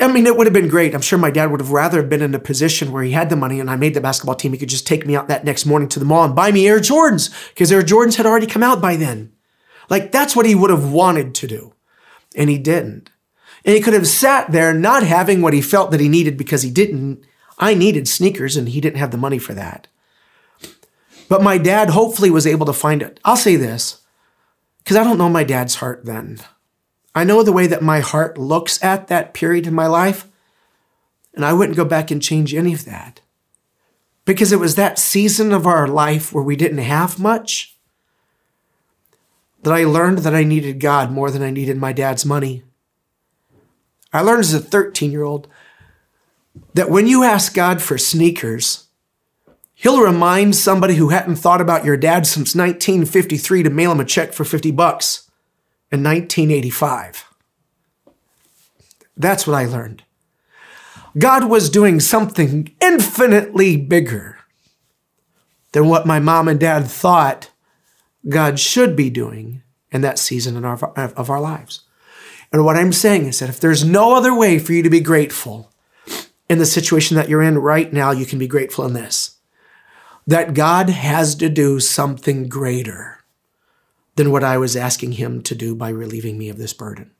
I 0.00 0.12
mean, 0.12 0.26
it 0.26 0.36
would 0.36 0.46
have 0.46 0.54
been 0.54 0.68
great. 0.68 0.94
I'm 0.94 1.00
sure 1.00 1.18
my 1.18 1.30
dad 1.30 1.50
would 1.50 1.60
have 1.60 1.70
rather 1.70 2.02
been 2.02 2.22
in 2.22 2.34
a 2.34 2.38
position 2.38 2.92
where 2.92 3.02
he 3.02 3.12
had 3.12 3.30
the 3.30 3.36
money 3.36 3.60
and 3.60 3.70
I 3.70 3.76
made 3.76 3.94
the 3.94 4.00
basketball 4.00 4.34
team. 4.34 4.52
He 4.52 4.58
could 4.58 4.68
just 4.68 4.86
take 4.86 5.06
me 5.06 5.16
out 5.16 5.28
that 5.28 5.44
next 5.44 5.66
morning 5.66 5.88
to 5.90 5.98
the 5.98 6.04
mall 6.04 6.24
and 6.24 6.34
buy 6.34 6.52
me 6.52 6.68
Air 6.68 6.78
Jordans 6.80 7.30
because 7.50 7.72
Air 7.72 7.82
Jordans 7.82 8.16
had 8.16 8.26
already 8.26 8.46
come 8.46 8.62
out 8.62 8.80
by 8.80 8.96
then. 8.96 9.32
Like, 9.88 10.12
that's 10.12 10.36
what 10.36 10.46
he 10.46 10.54
would 10.54 10.70
have 10.70 10.92
wanted 10.92 11.34
to 11.36 11.46
do. 11.46 11.74
And 12.34 12.50
he 12.50 12.58
didn't. 12.58 13.10
And 13.64 13.74
he 13.74 13.80
could 13.80 13.94
have 13.94 14.06
sat 14.06 14.52
there 14.52 14.72
not 14.74 15.02
having 15.02 15.42
what 15.42 15.54
he 15.54 15.60
felt 15.60 15.90
that 15.90 16.00
he 16.00 16.08
needed 16.08 16.36
because 16.36 16.62
he 16.62 16.70
didn't. 16.70 17.24
I 17.58 17.74
needed 17.74 18.06
sneakers 18.06 18.56
and 18.56 18.68
he 18.68 18.80
didn't 18.80 18.98
have 18.98 19.10
the 19.10 19.16
money 19.16 19.38
for 19.38 19.54
that. 19.54 19.88
But 21.28 21.42
my 21.42 21.58
dad 21.58 21.90
hopefully 21.90 22.30
was 22.30 22.46
able 22.46 22.66
to 22.66 22.72
find 22.72 23.02
it. 23.02 23.18
I'll 23.24 23.36
say 23.36 23.56
this 23.56 24.02
because 24.78 24.96
I 24.96 25.04
don't 25.04 25.18
know 25.18 25.28
my 25.28 25.44
dad's 25.44 25.76
heart 25.76 26.04
then. 26.04 26.38
I 27.16 27.24
know 27.24 27.42
the 27.42 27.50
way 27.50 27.66
that 27.66 27.82
my 27.82 28.00
heart 28.00 28.36
looks 28.36 28.82
at 28.84 29.08
that 29.08 29.32
period 29.32 29.66
in 29.66 29.72
my 29.72 29.86
life, 29.86 30.28
and 31.34 31.46
I 31.46 31.54
wouldn't 31.54 31.78
go 31.78 31.84
back 31.86 32.10
and 32.10 32.22
change 32.22 32.54
any 32.54 32.74
of 32.74 32.84
that. 32.84 33.22
Because 34.26 34.52
it 34.52 34.60
was 34.60 34.74
that 34.74 34.98
season 34.98 35.50
of 35.50 35.66
our 35.66 35.88
life 35.88 36.34
where 36.34 36.44
we 36.44 36.56
didn't 36.56 36.78
have 36.78 37.18
much 37.18 37.74
that 39.62 39.72
I 39.72 39.84
learned 39.84 40.18
that 40.18 40.34
I 40.34 40.44
needed 40.44 40.78
God 40.78 41.10
more 41.10 41.30
than 41.30 41.42
I 41.42 41.50
needed 41.50 41.78
my 41.78 41.94
dad's 41.94 42.26
money. 42.26 42.64
I 44.12 44.20
learned 44.20 44.40
as 44.40 44.52
a 44.52 44.60
13 44.60 45.10
year 45.10 45.22
old 45.22 45.48
that 46.74 46.90
when 46.90 47.06
you 47.06 47.24
ask 47.24 47.54
God 47.54 47.80
for 47.80 47.96
sneakers, 47.96 48.88
He'll 49.72 50.02
remind 50.02 50.54
somebody 50.54 50.96
who 50.96 51.10
hadn't 51.10 51.36
thought 51.36 51.60
about 51.62 51.84
your 51.84 51.96
dad 51.96 52.26
since 52.26 52.54
1953 52.54 53.62
to 53.62 53.70
mail 53.70 53.92
him 53.92 54.00
a 54.00 54.04
check 54.04 54.34
for 54.34 54.44
50 54.44 54.70
bucks 54.70 55.25
in 55.92 56.02
1985. 56.02 57.24
That's 59.16 59.46
what 59.46 59.54
I 59.54 59.64
learned. 59.66 60.02
God 61.18 61.48
was 61.48 61.70
doing 61.70 62.00
something 62.00 62.74
infinitely 62.80 63.76
bigger 63.76 64.38
than 65.72 65.88
what 65.88 66.06
my 66.06 66.18
mom 66.20 66.48
and 66.48 66.60
dad 66.60 66.86
thought 66.86 67.50
God 68.28 68.58
should 68.58 68.96
be 68.96 69.08
doing 69.08 69.62
in 69.90 70.02
that 70.02 70.18
season 70.18 70.56
of 70.62 70.82
our, 70.82 70.92
of 70.94 71.30
our 71.30 71.40
lives. 71.40 71.82
And 72.52 72.64
what 72.64 72.76
I'm 72.76 72.92
saying 72.92 73.26
is 73.26 73.38
that 73.38 73.48
if 73.48 73.60
there's 73.60 73.84
no 73.84 74.14
other 74.14 74.34
way 74.34 74.58
for 74.58 74.72
you 74.72 74.82
to 74.82 74.90
be 74.90 75.00
grateful 75.00 75.72
in 76.48 76.58
the 76.58 76.66
situation 76.66 77.16
that 77.16 77.28
you're 77.28 77.42
in 77.42 77.58
right 77.58 77.92
now, 77.92 78.10
you 78.10 78.26
can 78.26 78.38
be 78.38 78.46
grateful 78.46 78.84
in 78.84 78.92
this 78.92 79.32
that 80.28 80.54
God 80.54 80.90
has 80.90 81.36
to 81.36 81.48
do 81.48 81.78
something 81.78 82.48
greater 82.48 83.15
than 84.16 84.30
what 84.30 84.44
I 84.44 84.58
was 84.58 84.76
asking 84.76 85.12
Him 85.12 85.42
to 85.42 85.54
do 85.54 85.74
by 85.74 85.90
relieving 85.90 86.36
me 86.36 86.48
of 86.48 86.58
this 86.58 86.72
burden. 86.72 87.12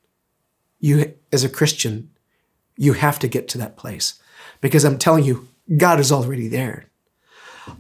You, 0.81 1.15
as 1.33 1.45
a 1.45 1.49
Christian, 1.49 2.11
you 2.77 2.95
have 2.95 3.19
to 3.21 3.29
get 3.29 3.49
to 3.49 3.59
that 3.59 3.77
place 3.77 4.21
because 4.61 4.85
I'm 4.85 4.99
telling 4.99 5.25
you, 5.25 5.49
God 5.77 6.01
is 6.01 6.13
already 6.13 6.49
there. 6.49 6.87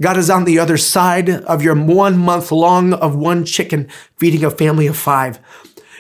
God 0.00 0.16
is 0.16 0.30
on 0.30 0.44
the 0.44 0.58
other 0.58 0.76
side 0.76 1.30
of 1.30 1.62
your 1.62 1.74
one 1.74 2.16
month 2.18 2.50
long 2.50 2.92
of 2.92 3.14
one 3.14 3.44
chicken 3.44 3.88
feeding 4.18 4.44
a 4.44 4.50
family 4.50 4.86
of 4.86 4.96
five. 4.96 5.38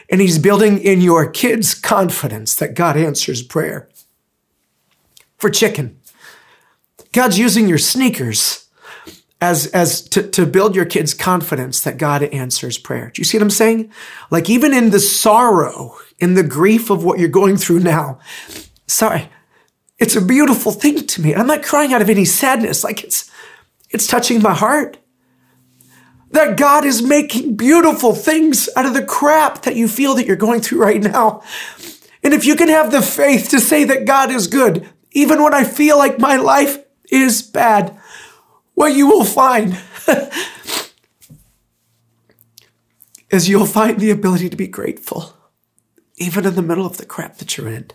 And 0.08 0.20
he's 0.20 0.38
building 0.38 0.78
in 0.78 1.00
your 1.00 1.28
kids 1.28 1.74
confidence 1.74 2.54
that 2.56 2.74
God 2.74 2.96
answers 2.96 3.42
prayer. 3.42 3.88
For 5.38 5.50
chicken, 5.50 6.00
God's 7.12 7.38
using 7.38 7.68
your 7.68 7.78
sneakers 7.78 8.65
as, 9.40 9.66
as 9.68 10.00
to, 10.00 10.28
to 10.30 10.46
build 10.46 10.74
your 10.74 10.86
kids 10.86 11.12
confidence 11.12 11.82
that 11.82 11.98
God 11.98 12.22
answers 12.22 12.78
prayer. 12.78 13.10
Do 13.12 13.20
you 13.20 13.24
see 13.24 13.36
what 13.36 13.42
I'm 13.42 13.50
saying? 13.50 13.92
Like 14.30 14.48
even 14.48 14.72
in 14.72 14.90
the 14.90 15.00
sorrow, 15.00 15.96
in 16.18 16.34
the 16.34 16.42
grief 16.42 16.88
of 16.88 17.04
what 17.04 17.18
you're 17.18 17.28
going 17.28 17.56
through 17.56 17.80
now, 17.80 18.18
sorry, 18.86 19.28
it's 19.98 20.16
a 20.16 20.22
beautiful 20.22 20.72
thing 20.72 21.06
to 21.06 21.20
me. 21.20 21.34
I'm 21.34 21.46
not 21.46 21.62
crying 21.62 21.92
out 21.92 22.02
of 22.02 22.10
any 22.10 22.24
sadness. 22.24 22.82
Like 22.82 23.04
it's, 23.04 23.30
it's 23.90 24.06
touching 24.06 24.42
my 24.42 24.54
heart. 24.54 24.98
That 26.30 26.56
God 26.56 26.84
is 26.84 27.02
making 27.02 27.56
beautiful 27.56 28.14
things 28.14 28.68
out 28.74 28.84
of 28.84 28.94
the 28.94 29.04
crap 29.04 29.62
that 29.62 29.76
you 29.76 29.86
feel 29.86 30.14
that 30.14 30.26
you're 30.26 30.36
going 30.36 30.60
through 30.60 30.82
right 30.82 31.00
now. 31.00 31.42
And 32.22 32.34
if 32.34 32.44
you 32.44 32.56
can 32.56 32.68
have 32.68 32.90
the 32.90 33.00
faith 33.00 33.50
to 33.50 33.60
say 33.60 33.84
that 33.84 34.06
God 34.06 34.30
is 34.30 34.48
good, 34.48 34.88
even 35.12 35.42
when 35.42 35.54
I 35.54 35.64
feel 35.64 35.96
like 35.96 36.18
my 36.18 36.36
life 36.36 36.78
is 37.10 37.40
bad, 37.42 37.96
what 38.76 38.94
you 38.94 39.08
will 39.08 39.24
find 39.24 39.76
is 43.30 43.48
you'll 43.48 43.66
find 43.66 43.98
the 43.98 44.10
ability 44.10 44.50
to 44.50 44.56
be 44.56 44.68
grateful, 44.68 45.34
even 46.16 46.46
in 46.46 46.54
the 46.54 46.62
middle 46.62 46.86
of 46.86 46.98
the 46.98 47.06
crap 47.06 47.38
that 47.38 47.56
you're 47.56 47.68
in. 47.68 47.90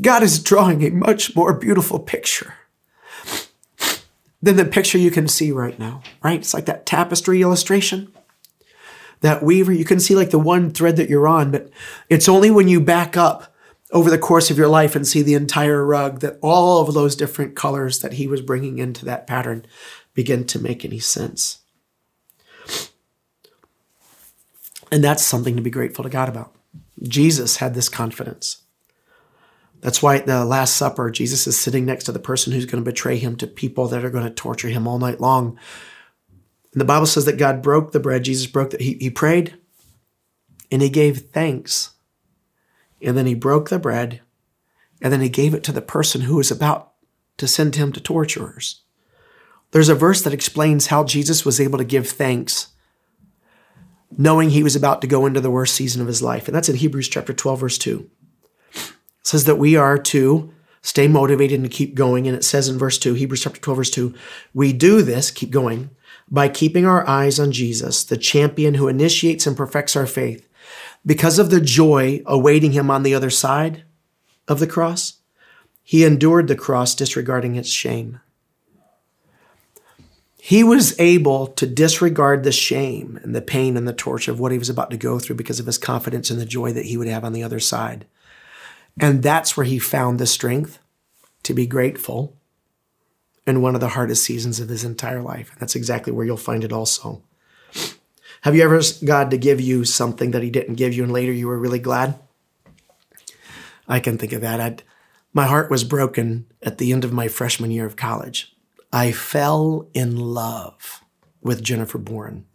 God 0.00 0.22
is 0.22 0.42
drawing 0.42 0.84
a 0.84 0.90
much 0.90 1.34
more 1.34 1.54
beautiful 1.54 1.98
picture 1.98 2.54
than 4.42 4.56
the 4.56 4.66
picture 4.66 4.98
you 4.98 5.10
can 5.10 5.26
see 5.26 5.50
right 5.50 5.78
now, 5.78 6.02
right? 6.22 6.38
It's 6.38 6.54
like 6.54 6.66
that 6.66 6.84
tapestry 6.84 7.40
illustration. 7.40 8.12
That 9.22 9.42
weaver, 9.42 9.72
you 9.72 9.86
can 9.86 9.98
see 9.98 10.14
like 10.14 10.30
the 10.30 10.38
one 10.38 10.70
thread 10.70 10.96
that 10.96 11.08
you're 11.08 11.26
on, 11.26 11.50
but 11.50 11.70
it's 12.10 12.28
only 12.28 12.50
when 12.50 12.68
you 12.68 12.78
back 12.78 13.16
up 13.16 13.54
over 13.90 14.10
the 14.10 14.18
course 14.18 14.50
of 14.50 14.58
your 14.58 14.68
life 14.68 14.94
and 14.94 15.06
see 15.06 15.22
the 15.22 15.34
entire 15.34 15.84
rug 15.84 16.20
that 16.20 16.38
all 16.42 16.82
of 16.82 16.94
those 16.94 17.16
different 17.16 17.56
colors 17.56 18.00
that 18.00 18.14
he 18.14 18.26
was 18.26 18.42
bringing 18.42 18.78
into 18.78 19.04
that 19.04 19.26
pattern 19.26 19.64
begin 20.14 20.44
to 20.44 20.58
make 20.58 20.84
any 20.84 20.98
sense. 20.98 21.60
And 24.90 25.02
that's 25.02 25.24
something 25.24 25.56
to 25.56 25.62
be 25.62 25.70
grateful 25.70 26.02
to 26.02 26.10
God 26.10 26.28
about. 26.28 26.54
Jesus 27.02 27.56
had 27.56 27.74
this 27.74 27.88
confidence. 27.88 28.62
That's 29.80 30.02
why 30.02 30.16
at 30.16 30.26
the 30.26 30.44
Last 30.44 30.76
Supper, 30.76 31.10
Jesus 31.10 31.46
is 31.46 31.58
sitting 31.58 31.86
next 31.86 32.04
to 32.04 32.12
the 32.12 32.18
person 32.18 32.52
who's 32.52 32.66
going 32.66 32.82
to 32.82 32.90
betray 32.90 33.16
him 33.16 33.36
to 33.36 33.46
people 33.46 33.86
that 33.88 34.04
are 34.04 34.10
going 34.10 34.24
to 34.24 34.30
torture 34.30 34.68
him 34.68 34.88
all 34.88 34.98
night 34.98 35.20
long. 35.20 35.58
And 36.72 36.80
the 36.80 36.86
Bible 36.86 37.06
says 37.06 37.24
that 37.26 37.38
God 37.38 37.62
broke 37.62 37.92
the 37.92 38.00
bread. 38.00 38.24
Jesus 38.24 38.46
broke 38.46 38.70
that. 38.70 38.80
He, 38.80 38.94
he 38.94 39.10
prayed 39.10 39.56
and 40.70 40.82
he 40.82 40.90
gave 40.90 41.30
thanks. 41.30 41.90
And 43.02 43.16
then 43.16 43.26
he 43.26 43.34
broke 43.34 43.68
the 43.68 43.78
bread 43.78 44.20
and 45.00 45.12
then 45.12 45.20
he 45.20 45.28
gave 45.28 45.54
it 45.54 45.62
to 45.64 45.72
the 45.72 45.82
person 45.82 46.22
who 46.22 46.36
was 46.36 46.50
about 46.50 46.92
to 47.36 47.46
send 47.46 47.76
him 47.76 47.92
to 47.92 48.00
torturers. 48.00 48.82
There's 49.70 49.88
a 49.88 49.94
verse 49.94 50.22
that 50.22 50.32
explains 50.32 50.86
how 50.86 51.04
Jesus 51.04 51.44
was 51.44 51.60
able 51.60 51.78
to 51.78 51.84
give 51.84 52.08
thanks 52.08 52.68
knowing 54.16 54.50
he 54.50 54.62
was 54.62 54.74
about 54.74 55.00
to 55.02 55.06
go 55.06 55.26
into 55.26 55.40
the 55.40 55.50
worst 55.50 55.74
season 55.74 56.00
of 56.00 56.08
his 56.08 56.22
life. 56.22 56.48
And 56.48 56.56
that's 56.56 56.68
in 56.68 56.76
Hebrews 56.76 57.08
chapter 57.08 57.32
12, 57.32 57.60
verse 57.60 57.78
2 57.78 58.10
says 59.22 59.44
that 59.44 59.56
we 59.56 59.76
are 59.76 59.98
to 59.98 60.54
stay 60.80 61.06
motivated 61.06 61.60
and 61.60 61.70
keep 61.70 61.94
going. 61.94 62.26
And 62.26 62.34
it 62.34 62.44
says 62.44 62.68
in 62.68 62.78
verse 62.78 62.98
2, 62.98 63.14
Hebrews 63.14 63.42
chapter 63.42 63.60
12, 63.60 63.76
verse 63.76 63.90
2, 63.90 64.14
we 64.54 64.72
do 64.72 65.02
this, 65.02 65.30
keep 65.30 65.50
going, 65.50 65.90
by 66.30 66.48
keeping 66.48 66.86
our 66.86 67.06
eyes 67.06 67.38
on 67.38 67.52
Jesus, 67.52 68.04
the 68.04 68.16
champion 68.16 68.74
who 68.74 68.88
initiates 68.88 69.46
and 69.46 69.56
perfects 69.56 69.96
our 69.96 70.06
faith. 70.06 70.47
Because 71.04 71.38
of 71.38 71.50
the 71.50 71.60
joy 71.60 72.22
awaiting 72.26 72.72
him 72.72 72.90
on 72.90 73.02
the 73.02 73.14
other 73.14 73.30
side 73.30 73.84
of 74.46 74.60
the 74.60 74.66
cross, 74.66 75.14
he 75.82 76.04
endured 76.04 76.48
the 76.48 76.56
cross, 76.56 76.94
disregarding 76.94 77.56
its 77.56 77.70
shame. 77.70 78.20
He 80.36 80.62
was 80.62 80.98
able 80.98 81.48
to 81.48 81.66
disregard 81.66 82.42
the 82.42 82.52
shame 82.52 83.18
and 83.22 83.34
the 83.34 83.42
pain 83.42 83.76
and 83.76 83.86
the 83.86 83.92
torture 83.92 84.30
of 84.30 84.40
what 84.40 84.52
he 84.52 84.58
was 84.58 84.70
about 84.70 84.90
to 84.90 84.96
go 84.96 85.18
through 85.18 85.36
because 85.36 85.60
of 85.60 85.66
his 85.66 85.78
confidence 85.78 86.30
in 86.30 86.38
the 86.38 86.46
joy 86.46 86.72
that 86.72 86.86
he 86.86 86.96
would 86.96 87.08
have 87.08 87.24
on 87.24 87.32
the 87.32 87.42
other 87.42 87.60
side. 87.60 88.06
And 89.00 89.22
that's 89.22 89.56
where 89.56 89.66
he 89.66 89.78
found 89.78 90.18
the 90.18 90.26
strength 90.26 90.78
to 91.42 91.54
be 91.54 91.66
grateful 91.66 92.36
in 93.46 93.62
one 93.62 93.74
of 93.74 93.80
the 93.80 93.88
hardest 93.88 94.24
seasons 94.24 94.60
of 94.60 94.68
his 94.68 94.84
entire 94.84 95.22
life. 95.22 95.50
And 95.52 95.60
that's 95.60 95.76
exactly 95.76 96.12
where 96.12 96.26
you'll 96.26 96.36
find 96.36 96.64
it 96.64 96.72
also. 96.72 97.22
Have 98.42 98.54
you 98.54 98.62
ever 98.62 98.76
asked 98.76 99.04
God 99.04 99.30
to 99.30 99.38
give 99.38 99.60
you 99.60 99.84
something 99.84 100.30
that 100.30 100.42
he 100.42 100.50
didn't 100.50 100.74
give 100.74 100.94
you 100.94 101.02
and 101.02 101.12
later 101.12 101.32
you 101.32 101.48
were 101.48 101.58
really 101.58 101.78
glad? 101.78 102.18
I 103.88 104.00
can 104.00 104.18
think 104.18 104.32
of 104.32 104.42
that. 104.42 104.60
I'd, 104.60 104.82
my 105.32 105.46
heart 105.46 105.70
was 105.70 105.84
broken 105.84 106.46
at 106.62 106.78
the 106.78 106.92
end 106.92 107.04
of 107.04 107.12
my 107.12 107.28
freshman 107.28 107.70
year 107.70 107.86
of 107.86 107.96
college. 107.96 108.54
I 108.92 109.12
fell 109.12 109.88
in 109.94 110.16
love 110.16 111.02
with 111.42 111.62
Jennifer 111.62 111.98
Bourne. 111.98 112.46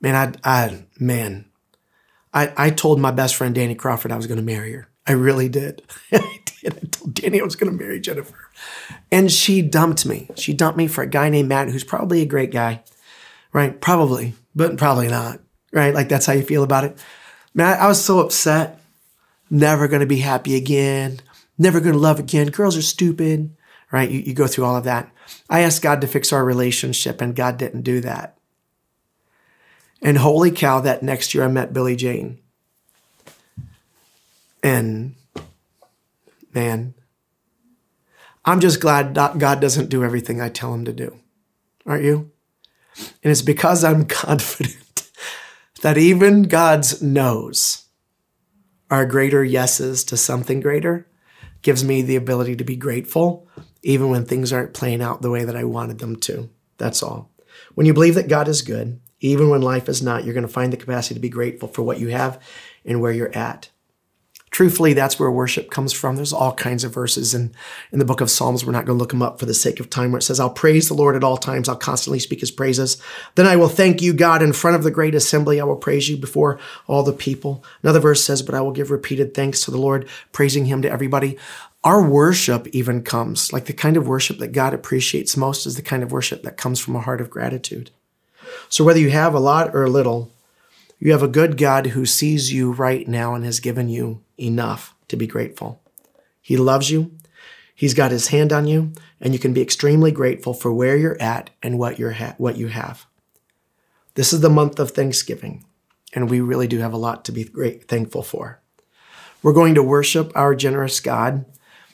Man, 0.00 0.36
I, 0.44 0.66
I 0.68 0.84
man, 0.98 1.46
I, 2.32 2.52
I 2.56 2.70
told 2.70 3.00
my 3.00 3.10
best 3.10 3.34
friend 3.34 3.54
Danny 3.54 3.74
Crawford 3.74 4.12
I 4.12 4.16
was 4.16 4.26
going 4.26 4.38
to 4.38 4.44
marry 4.44 4.72
her. 4.72 4.88
I 5.06 5.12
really 5.12 5.48
did. 5.48 5.82
I 6.12 6.40
did. 6.44 6.76
I 6.76 6.86
told 6.90 7.14
Danny 7.14 7.40
I 7.40 7.44
was 7.44 7.56
going 7.56 7.70
to 7.70 7.84
marry 7.84 8.00
Jennifer. 8.00 8.48
And 9.10 9.30
she 9.30 9.62
dumped 9.62 10.06
me. 10.06 10.28
She 10.36 10.52
dumped 10.52 10.78
me 10.78 10.86
for 10.86 11.02
a 11.02 11.06
guy 11.06 11.28
named 11.28 11.48
Matt, 11.48 11.68
who's 11.68 11.84
probably 11.84 12.22
a 12.22 12.26
great 12.26 12.50
guy, 12.50 12.82
right? 13.52 13.80
Probably, 13.80 14.34
but 14.54 14.76
probably 14.76 15.08
not, 15.08 15.40
right? 15.72 15.94
Like 15.94 16.08
that's 16.08 16.26
how 16.26 16.32
you 16.32 16.42
feel 16.42 16.62
about 16.62 16.84
it. 16.84 16.98
Man, 17.54 17.78
I 17.78 17.86
was 17.86 18.04
so 18.04 18.20
upset. 18.20 18.80
Never 19.50 19.88
going 19.88 20.00
to 20.00 20.06
be 20.06 20.18
happy 20.18 20.54
again. 20.54 21.20
Never 21.58 21.80
going 21.80 21.94
to 21.94 21.98
love 21.98 22.20
again. 22.20 22.48
Girls 22.48 22.76
are 22.76 22.82
stupid, 22.82 23.56
right? 23.90 24.10
You, 24.10 24.20
you 24.20 24.34
go 24.34 24.46
through 24.46 24.64
all 24.64 24.76
of 24.76 24.84
that. 24.84 25.10
I 25.48 25.60
asked 25.60 25.82
God 25.82 26.00
to 26.00 26.06
fix 26.06 26.32
our 26.32 26.44
relationship, 26.44 27.20
and 27.20 27.34
God 27.34 27.56
didn't 27.56 27.82
do 27.82 28.00
that. 28.00 28.38
And 30.02 30.18
holy 30.18 30.50
cow, 30.50 30.80
that 30.80 31.02
next 31.02 31.34
year 31.34 31.44
I 31.44 31.48
met 31.48 31.72
Billy 31.72 31.96
Jane. 31.96 32.38
And 34.62 35.14
man, 36.54 36.94
I'm 38.44 38.60
just 38.60 38.80
glad 38.80 39.14
God 39.14 39.60
doesn't 39.60 39.90
do 39.90 40.04
everything 40.04 40.40
I 40.40 40.48
tell 40.48 40.72
him 40.72 40.84
to 40.84 40.92
do. 40.92 41.16
Aren't 41.86 42.04
you? 42.04 42.30
And 42.96 43.30
it's 43.30 43.42
because 43.42 43.84
I'm 43.84 44.04
confident 44.06 45.10
that 45.82 45.98
even 45.98 46.44
God's 46.44 47.02
no's 47.02 47.86
are 48.90 49.06
greater 49.06 49.44
yeses 49.44 50.04
to 50.04 50.16
something 50.16 50.60
greater, 50.60 51.06
gives 51.62 51.84
me 51.84 52.02
the 52.02 52.16
ability 52.16 52.56
to 52.56 52.64
be 52.64 52.76
grateful, 52.76 53.48
even 53.82 54.10
when 54.10 54.24
things 54.24 54.52
aren't 54.52 54.74
playing 54.74 55.00
out 55.00 55.22
the 55.22 55.30
way 55.30 55.44
that 55.44 55.56
I 55.56 55.64
wanted 55.64 55.98
them 55.98 56.16
to. 56.16 56.50
That's 56.76 57.02
all. 57.02 57.30
When 57.74 57.86
you 57.86 57.94
believe 57.94 58.16
that 58.16 58.28
God 58.28 58.48
is 58.48 58.62
good, 58.62 59.00
even 59.20 59.48
when 59.48 59.62
life 59.62 59.88
is 59.88 60.02
not, 60.02 60.24
you're 60.24 60.34
going 60.34 60.46
to 60.46 60.52
find 60.52 60.72
the 60.72 60.78
capacity 60.78 61.14
to 61.14 61.20
be 61.20 61.28
grateful 61.28 61.68
for 61.68 61.82
what 61.82 62.00
you 62.00 62.08
have 62.08 62.42
and 62.84 63.00
where 63.00 63.12
you're 63.12 63.36
at. 63.36 63.69
Truthfully, 64.50 64.94
that's 64.94 65.18
where 65.18 65.30
worship 65.30 65.70
comes 65.70 65.92
from. 65.92 66.16
There's 66.16 66.32
all 66.32 66.52
kinds 66.52 66.82
of 66.82 66.92
verses 66.92 67.34
in, 67.34 67.54
in 67.92 68.00
the 68.00 68.04
book 68.04 68.20
of 68.20 68.30
Psalms. 68.30 68.64
We're 68.64 68.72
not 68.72 68.84
going 68.84 68.98
to 68.98 69.00
look 69.00 69.10
them 69.10 69.22
up 69.22 69.38
for 69.38 69.46
the 69.46 69.54
sake 69.54 69.78
of 69.78 69.88
time 69.88 70.10
where 70.10 70.18
it 70.18 70.22
says, 70.22 70.40
I'll 70.40 70.50
praise 70.50 70.88
the 70.88 70.94
Lord 70.94 71.14
at 71.14 71.22
all 71.22 71.36
times. 71.36 71.68
I'll 71.68 71.76
constantly 71.76 72.18
speak 72.18 72.40
his 72.40 72.50
praises. 72.50 73.00
Then 73.36 73.46
I 73.46 73.54
will 73.54 73.68
thank 73.68 74.02
you, 74.02 74.12
God, 74.12 74.42
in 74.42 74.52
front 74.52 74.74
of 74.74 74.82
the 74.82 74.90
great 74.90 75.14
assembly. 75.14 75.60
I 75.60 75.64
will 75.64 75.76
praise 75.76 76.08
you 76.08 76.16
before 76.16 76.58
all 76.88 77.04
the 77.04 77.12
people. 77.12 77.64
Another 77.84 78.00
verse 78.00 78.24
says, 78.24 78.42
but 78.42 78.56
I 78.56 78.60
will 78.60 78.72
give 78.72 78.90
repeated 78.90 79.34
thanks 79.34 79.64
to 79.64 79.70
the 79.70 79.78
Lord, 79.78 80.08
praising 80.32 80.64
him 80.64 80.82
to 80.82 80.90
everybody. 80.90 81.38
Our 81.84 82.02
worship 82.02 82.66
even 82.72 83.02
comes, 83.02 83.52
like 83.52 83.66
the 83.66 83.72
kind 83.72 83.96
of 83.96 84.08
worship 84.08 84.38
that 84.38 84.48
God 84.48 84.74
appreciates 84.74 85.36
most 85.36 85.64
is 85.64 85.76
the 85.76 85.82
kind 85.82 86.02
of 86.02 86.10
worship 86.10 86.42
that 86.42 86.56
comes 86.56 86.80
from 86.80 86.96
a 86.96 87.00
heart 87.00 87.20
of 87.20 87.30
gratitude. 87.30 87.90
So 88.68 88.82
whether 88.82 88.98
you 88.98 89.10
have 89.10 89.32
a 89.32 89.40
lot 89.40 89.74
or 89.74 89.84
a 89.84 89.90
little, 89.90 90.32
you 90.98 91.12
have 91.12 91.22
a 91.22 91.28
good 91.28 91.56
God 91.56 91.86
who 91.86 92.04
sees 92.04 92.52
you 92.52 92.72
right 92.72 93.06
now 93.06 93.34
and 93.34 93.44
has 93.44 93.60
given 93.60 93.88
you 93.88 94.20
enough 94.40 94.94
to 95.08 95.16
be 95.16 95.26
grateful. 95.26 95.82
He 96.40 96.56
loves 96.56 96.90
you. 96.90 97.16
He's 97.74 97.94
got 97.94 98.10
his 98.10 98.28
hand 98.28 98.52
on 98.52 98.66
you, 98.66 98.92
and 99.20 99.32
you 99.32 99.38
can 99.38 99.52
be 99.52 99.62
extremely 99.62 100.12
grateful 100.12 100.52
for 100.54 100.72
where 100.72 100.96
you're 100.96 101.20
at 101.20 101.50
and 101.62 101.78
what 101.78 101.98
you're 101.98 102.12
ha- 102.12 102.34
what 102.38 102.56
you 102.56 102.68
have. 102.68 103.06
This 104.14 104.32
is 104.32 104.40
the 104.40 104.50
month 104.50 104.78
of 104.78 104.90
Thanksgiving, 104.90 105.64
and 106.12 106.28
we 106.28 106.40
really 106.40 106.66
do 106.66 106.78
have 106.78 106.92
a 106.92 106.98
lot 106.98 107.24
to 107.24 107.32
be 107.32 107.44
great 107.44 107.88
thankful 107.88 108.22
for. 108.22 108.60
We're 109.42 109.52
going 109.54 109.74
to 109.76 109.82
worship 109.82 110.32
our 110.34 110.54
generous 110.54 111.00
God 111.00 111.46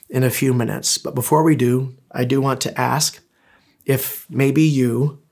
in 0.09 0.25
a 0.25 0.31
few 0.31 0.53
minutes, 0.53 0.99
but 0.99 1.15
before 1.15 1.43
we 1.43 1.55
do, 1.55 1.95
I 2.11 2.25
do 2.25 2.41
want 2.41 2.61
to 2.63 2.81
ask 2.81 3.21
if 3.85 4.29
maybe 4.29 4.63
you 4.63 5.23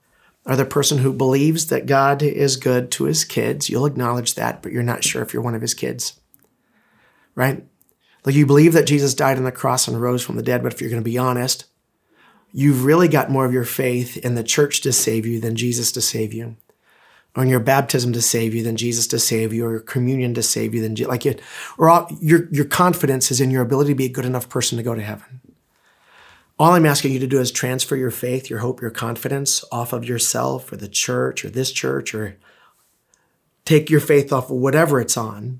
are 0.45 0.55
the 0.55 0.65
person 0.65 0.99
who 0.99 1.11
believes 1.11 1.67
that 1.67 1.85
God 1.87 2.21
is 2.21 2.55
good 2.55 2.91
to 2.91 3.05
his 3.05 3.25
kids. 3.25 3.69
You'll 3.69 3.85
acknowledge 3.85 4.35
that, 4.35 4.61
but 4.61 4.71
you're 4.71 4.83
not 4.83 5.03
sure 5.03 5.21
if 5.21 5.33
you're 5.33 5.43
one 5.43 5.55
of 5.55 5.61
his 5.61 5.73
kids. 5.73 6.19
Right? 7.35 7.65
Like 8.25 8.35
you 8.35 8.45
believe 8.45 8.73
that 8.73 8.87
Jesus 8.87 9.13
died 9.13 9.37
on 9.37 9.43
the 9.43 9.51
cross 9.51 9.87
and 9.87 10.01
rose 10.01 10.23
from 10.23 10.35
the 10.35 10.43
dead, 10.43 10.63
but 10.63 10.73
if 10.73 10.81
you're 10.81 10.89
going 10.89 11.01
to 11.01 11.09
be 11.09 11.17
honest, 11.17 11.65
you've 12.51 12.85
really 12.85 13.07
got 13.07 13.29
more 13.29 13.45
of 13.45 13.53
your 13.53 13.65
faith 13.65 14.17
in 14.17 14.35
the 14.35 14.43
church 14.43 14.81
to 14.81 14.91
save 14.91 15.25
you 15.25 15.39
than 15.39 15.55
Jesus 15.55 15.91
to 15.91 16.01
save 16.01 16.33
you. 16.33 16.55
Or 17.35 17.43
in 17.43 17.49
your 17.49 17.59
baptism 17.59 18.13
to 18.13 18.21
save 18.21 18.55
you 18.55 18.63
than 18.63 18.77
Jesus 18.77 19.07
to 19.07 19.19
save 19.19 19.51
you, 19.51 19.65
or 19.65 19.71
your 19.71 19.79
communion 19.81 20.33
to 20.35 20.41
save 20.41 20.73
you 20.73 20.81
than 20.81 20.95
like 21.07 21.25
it, 21.25 21.41
or 21.77 21.89
all, 21.89 22.07
your 22.21 22.47
your 22.49 22.63
confidence 22.63 23.29
is 23.29 23.41
in 23.41 23.51
your 23.51 23.61
ability 23.61 23.91
to 23.91 23.95
be 23.95 24.05
a 24.05 24.09
good 24.09 24.23
enough 24.23 24.47
person 24.47 24.77
to 24.77 24.83
go 24.83 24.95
to 24.95 25.01
heaven. 25.01 25.41
All 26.57 26.71
I'm 26.71 26.85
asking 26.85 27.11
you 27.11 27.19
to 27.19 27.27
do 27.27 27.41
is 27.41 27.51
transfer 27.51 27.97
your 27.97 28.11
faith, 28.11 28.49
your 28.49 28.59
hope, 28.59 28.81
your 28.81 28.89
confidence 28.89 29.65
off 29.69 29.91
of 29.91 30.05
yourself 30.05 30.71
or 30.71 30.77
the 30.77 30.87
church 30.87 31.43
or 31.43 31.49
this 31.49 31.73
church 31.73 32.15
or 32.15 32.37
take 33.65 33.89
your 33.89 33.99
faith 33.99 34.31
off 34.31 34.49
of 34.49 34.55
whatever 34.55 35.01
it's 35.01 35.17
on 35.17 35.59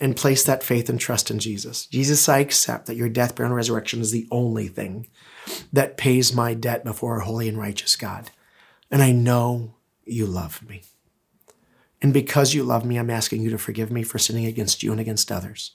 and 0.00 0.16
place 0.16 0.44
that 0.44 0.62
faith 0.62 0.88
and 0.88 1.00
trust 1.00 1.30
in 1.30 1.38
Jesus. 1.38 1.86
Jesus, 1.86 2.28
I 2.28 2.38
accept 2.38 2.86
that 2.86 2.96
your 2.96 3.08
death, 3.08 3.34
burial, 3.34 3.50
and 3.50 3.56
resurrection 3.56 4.00
is 4.00 4.12
the 4.12 4.28
only 4.30 4.68
thing 4.68 5.08
that 5.72 5.96
pays 5.96 6.34
my 6.34 6.54
debt 6.54 6.84
before 6.84 7.18
a 7.18 7.24
holy 7.24 7.48
and 7.48 7.58
righteous 7.58 7.96
God. 7.96 8.30
And 8.90 9.02
I 9.02 9.12
know 9.12 9.74
you 10.04 10.26
love 10.26 10.66
me. 10.68 10.82
And 12.00 12.12
because 12.12 12.54
you 12.54 12.62
love 12.62 12.84
me, 12.84 12.96
I'm 12.96 13.10
asking 13.10 13.42
you 13.42 13.50
to 13.50 13.58
forgive 13.58 13.90
me 13.90 14.02
for 14.02 14.18
sinning 14.18 14.46
against 14.46 14.82
you 14.82 14.92
and 14.92 15.00
against 15.00 15.32
others. 15.32 15.72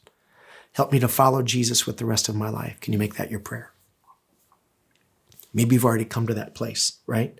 Help 0.73 0.91
me 0.91 0.99
to 0.99 1.07
follow 1.07 1.43
Jesus 1.43 1.85
with 1.85 1.97
the 1.97 2.05
rest 2.05 2.29
of 2.29 2.35
my 2.35 2.49
life. 2.49 2.79
Can 2.79 2.93
you 2.93 2.99
make 2.99 3.15
that 3.15 3.29
your 3.29 3.39
prayer? 3.39 3.73
Maybe 5.53 5.75
you've 5.75 5.85
already 5.85 6.05
come 6.05 6.25
to 6.27 6.33
that 6.33 6.55
place, 6.55 6.99
right? 7.05 7.39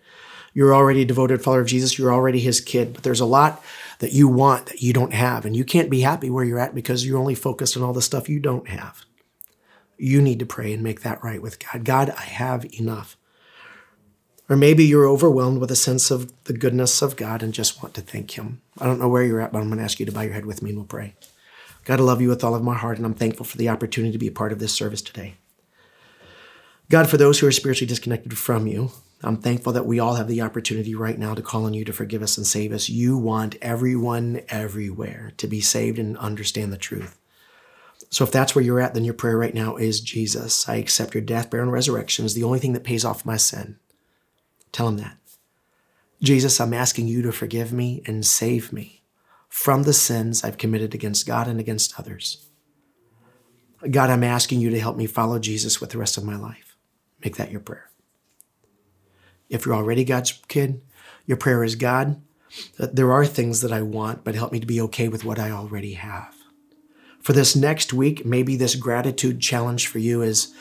You're 0.54 0.76
already 0.76 1.02
a 1.02 1.06
devoted 1.06 1.42
follower 1.42 1.62
of 1.62 1.68
Jesus. 1.68 1.98
You're 1.98 2.14
already 2.14 2.40
his 2.40 2.62
kid, 2.62 2.94
but 2.94 3.04
there's 3.04 3.20
a 3.20 3.26
lot 3.26 3.64
that 4.00 4.14
you 4.14 4.28
want 4.28 4.68
that 4.68 4.82
you 4.82 4.94
don't 4.94 5.14
have. 5.14 5.46
And 5.46 5.56
you 5.56 5.64
can't 5.64 5.90
be 5.90 6.02
happy 6.02 6.30
where 6.30 6.44
you're 6.44 6.60
at 6.60 6.76
because 6.76 7.06
you're 7.06 7.18
only 7.18 7.36
focused 7.36 7.76
on 7.76 7.84
all 7.84 7.94
the 7.94 8.02
stuff 8.02 8.30
you 8.30 8.40
don't 8.40 8.68
have. 8.68 9.06
You 9.98 10.22
need 10.22 10.40
to 10.40 10.46
pray 10.46 10.74
and 10.74 10.84
make 10.84 11.02
that 11.02 11.24
right 11.24 11.42
with 11.42 11.60
God. 11.60 11.86
God, 11.86 12.10
I 12.12 12.24
have 12.24 12.66
enough. 12.80 13.18
Or 14.50 14.56
maybe 14.56 14.84
you're 14.84 15.08
overwhelmed 15.08 15.60
with 15.62 15.72
a 15.72 15.76
sense 15.76 16.12
of 16.12 16.32
the 16.44 16.54
goodness 16.54 17.02
of 17.02 17.16
God 17.16 17.42
and 17.42 17.54
just 17.54 17.82
want 17.82 17.96
to 17.96 18.02
thank 18.02 18.38
Him. 18.38 18.62
I 18.78 18.86
don't 18.86 19.00
know 19.00 19.08
where 19.08 19.24
you're 19.24 19.40
at, 19.40 19.54
but 19.54 19.60
I'm 19.60 19.68
going 19.68 19.78
to 19.78 19.84
ask 19.84 20.00
you 20.00 20.06
to 20.06 20.12
bow 20.12 20.22
your 20.22 20.34
head 20.34 20.46
with 20.46 20.62
me 20.62 20.72
and 20.72 20.80
we'll 20.80 20.86
pray. 20.86 21.16
God, 21.86 22.00
I 22.00 22.04
love 22.04 22.22
you 22.22 22.30
with 22.30 22.44
all 22.44 22.56
of 22.56 22.64
my 22.64 22.76
heart, 22.76 22.98
and 22.98 23.06
I'm 23.06 23.14
thankful 23.14 23.46
for 23.46 23.58
the 23.58 23.70
opportunity 23.70 24.12
to 24.12 24.18
be 24.18 24.28
a 24.28 24.32
part 24.32 24.52
of 24.52 24.60
this 24.60 24.74
service 24.74 25.02
today. 25.02 25.36
God, 26.90 27.10
for 27.10 27.18
those 27.18 27.40
who 27.40 27.48
are 27.48 27.52
spiritually 27.52 27.88
disconnected 27.88 28.38
from 28.38 28.68
you, 28.68 28.92
I'm 29.24 29.38
thankful 29.38 29.74
that 29.74 29.86
we 29.86 30.00
all 30.00 30.16
have 30.16 30.28
the 30.28 30.42
opportunity 30.42 30.96
right 30.96 31.18
now 31.18 31.34
to 31.34 31.42
call 31.42 31.66
on 31.66 31.74
you 31.74 31.86
to 31.86 31.94
forgive 31.94 32.22
us 32.22 32.38
and 32.38 32.46
save 32.46 32.74
us. 32.74 32.90
You 32.90 33.18
want 33.18 33.56
everyone 33.62 34.42
everywhere 34.50 35.32
to 35.38 35.48
be 35.48 35.62
saved 35.62 35.98
and 35.98 36.18
understand 36.18 36.74
the 36.74 36.78
truth. 36.78 37.18
So 38.10 38.24
if 38.24 38.32
that's 38.32 38.54
where 38.54 38.64
you're 38.64 38.82
at, 38.82 38.94
then 38.94 39.06
your 39.06 39.14
prayer 39.14 39.38
right 39.38 39.54
now 39.54 39.78
is 39.78 40.02
Jesus, 40.02 40.68
I 40.68 40.76
accept 40.76 41.14
your 41.14 41.24
death, 41.24 41.50
burial, 41.50 41.64
and 41.64 41.74
resurrection 41.74 42.26
is 42.26 42.36
the 42.36 42.44
only 42.44 42.60
thing 42.60 42.74
that 42.74 42.84
pays 42.84 43.06
off 43.06 43.26
my 43.26 43.38
sin. 43.38 43.78
Tell 44.72 44.88
him 44.88 44.98
that. 44.98 45.18
Jesus, 46.22 46.60
I'm 46.60 46.74
asking 46.74 47.08
you 47.08 47.22
to 47.22 47.32
forgive 47.32 47.74
me 47.74 48.04
and 48.06 48.26
save 48.26 48.72
me 48.72 49.04
from 49.50 49.84
the 49.84 49.94
sins 49.94 50.44
I've 50.44 50.58
committed 50.58 50.94
against 50.94 51.26
God 51.26 51.48
and 51.48 51.60
against 51.60 52.00
others. 52.00 52.46
God, 53.90 54.10
I'm 54.10 54.24
asking 54.24 54.60
you 54.60 54.70
to 54.70 54.80
help 54.80 54.96
me 54.96 55.08
follow 55.08 55.40
Jesus 55.40 55.82
with 55.82 55.92
the 55.92 55.98
rest 55.98 56.18
of 56.18 56.24
my 56.24 56.36
life. 56.36 56.76
Make 57.24 57.38
that 57.38 57.52
your 57.52 57.62
prayer. 57.62 57.90
If 59.54 59.66
you're 59.66 59.76
already 59.76 60.04
God's 60.04 60.32
kid, 60.48 60.82
your 61.26 61.38
prayer 61.38 61.64
is 61.64 61.76
God, 61.76 62.20
there 62.78 63.12
are 63.12 63.26
things 63.26 63.62
that 63.62 63.72
I 63.72 63.82
want, 63.82 64.24
but 64.24 64.36
help 64.36 64.52
me 64.52 64.60
to 64.60 64.66
be 64.66 64.82
okay 64.82 65.08
with 65.08 65.24
what 65.24 65.40
I 65.40 65.52
already 65.52 65.94
have. 65.94 66.36
For 67.22 67.34
this 67.34 67.56
next 67.56 67.94
week, 67.94 68.26
maybe 68.26 68.56
this 68.56 68.76
gratitude 68.76 69.40
challenge 69.40 69.88
for 69.88 70.00
you 70.00 70.22
is 70.22 70.54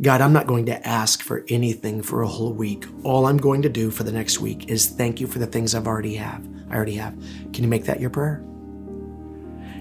God, 0.00 0.22
I'm 0.22 0.32
not 0.32 0.46
going 0.46 0.66
to 0.66 0.88
ask 0.88 1.22
for 1.22 1.44
anything 1.48 2.00
for 2.00 2.22
a 2.22 2.28
whole 2.28 2.54
week. 2.54 2.86
All 3.04 3.26
I'm 3.26 3.36
going 3.36 3.60
to 3.62 3.68
do 3.68 3.90
for 3.90 4.02
the 4.02 4.12
next 4.12 4.40
week 4.40 4.70
is 4.70 4.86
thank 4.86 5.20
you 5.20 5.26
for 5.26 5.38
the 5.38 5.46
things 5.46 5.74
I've 5.74 5.86
already 5.86 6.14
have. 6.16 6.46
I 6.70 6.74
already 6.74 6.94
have. 6.94 7.14
Can 7.52 7.62
you 7.62 7.68
make 7.68 7.84
that 7.84 8.00
your 8.00 8.10
prayer? 8.10 8.42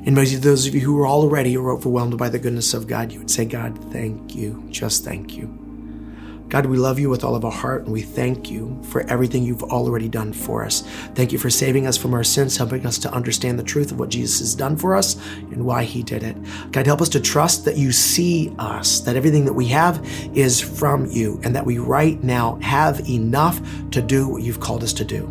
And 0.06 0.16
maybe 0.16 0.36
those 0.36 0.68
of 0.68 0.76
you 0.76 0.82
who 0.82 1.00
are 1.00 1.08
already 1.08 1.58
overwhelmed 1.58 2.18
by 2.18 2.28
the 2.28 2.40
goodness 2.40 2.74
of 2.74 2.88
God, 2.88 3.12
you 3.12 3.20
would 3.20 3.32
say, 3.32 3.46
God, 3.46 3.78
thank 3.92 4.36
you. 4.36 4.66
Just 4.70 5.06
thank 5.06 5.38
you. 5.38 5.69
God, 6.50 6.66
we 6.66 6.78
love 6.78 6.98
you 6.98 7.12
with 7.12 7.24
all 7.24 7.36
of 7.36 7.46
our 7.46 7.52
heart 7.52 7.84
and 7.84 7.94
we 7.94 8.02
thank 8.02 8.50
you 8.50 8.82
for 8.82 9.02
everything 9.02 9.44
you've 9.44 9.62
already 9.64 10.10
done 10.10 10.34
for 10.34 10.66
us. 10.66 10.82
Thank 11.14 11.32
you 11.32 11.38
for 11.38 11.52
saving 11.52 11.86
us 11.86 11.96
from 11.96 12.16
our 12.16 12.24
sins, 12.24 12.58
helping 12.58 12.88
us 12.88 12.98
to 13.00 13.14
understand 13.14 13.60
the 13.60 13.64
truth 13.64 13.92
of 13.92 14.00
what 14.00 14.10
Jesus 14.10 14.40
has 14.40 14.56
done 14.56 14.76
for 14.76 14.96
us 14.96 15.16
and 15.38 15.64
why 15.64 15.84
he 15.84 16.02
did 16.02 16.24
it. 16.24 16.36
God, 16.72 16.88
help 16.88 17.02
us 17.02 17.10
to 17.10 17.20
trust 17.20 17.66
that 17.66 17.78
you 17.78 17.92
see 17.92 18.52
us, 18.58 19.00
that 19.02 19.16
everything 19.16 19.46
that 19.46 19.54
we 19.54 19.68
have 19.68 20.04
is 20.34 20.60
from 20.60 21.06
you, 21.12 21.40
and 21.44 21.56
that 21.56 21.68
we 21.68 21.78
right 21.78 22.22
now 22.24 22.56
have 22.64 23.08
enough 23.08 23.62
to 23.92 24.02
do 24.02 24.28
what 24.28 24.42
you've 24.42 24.60
called 24.60 24.84
us 24.84 24.94
to 24.94 25.06
do. 25.06 25.28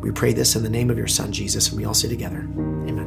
We 0.00 0.10
pray 0.10 0.32
this 0.32 0.56
in 0.56 0.62
the 0.62 0.70
name 0.70 0.88
of 0.88 0.96
your 0.96 1.06
Son, 1.06 1.32
Jesus, 1.32 1.68
and 1.68 1.76
we 1.76 1.84
all 1.84 1.92
say 1.92 2.08
together, 2.08 2.38
Amen. 2.38 3.04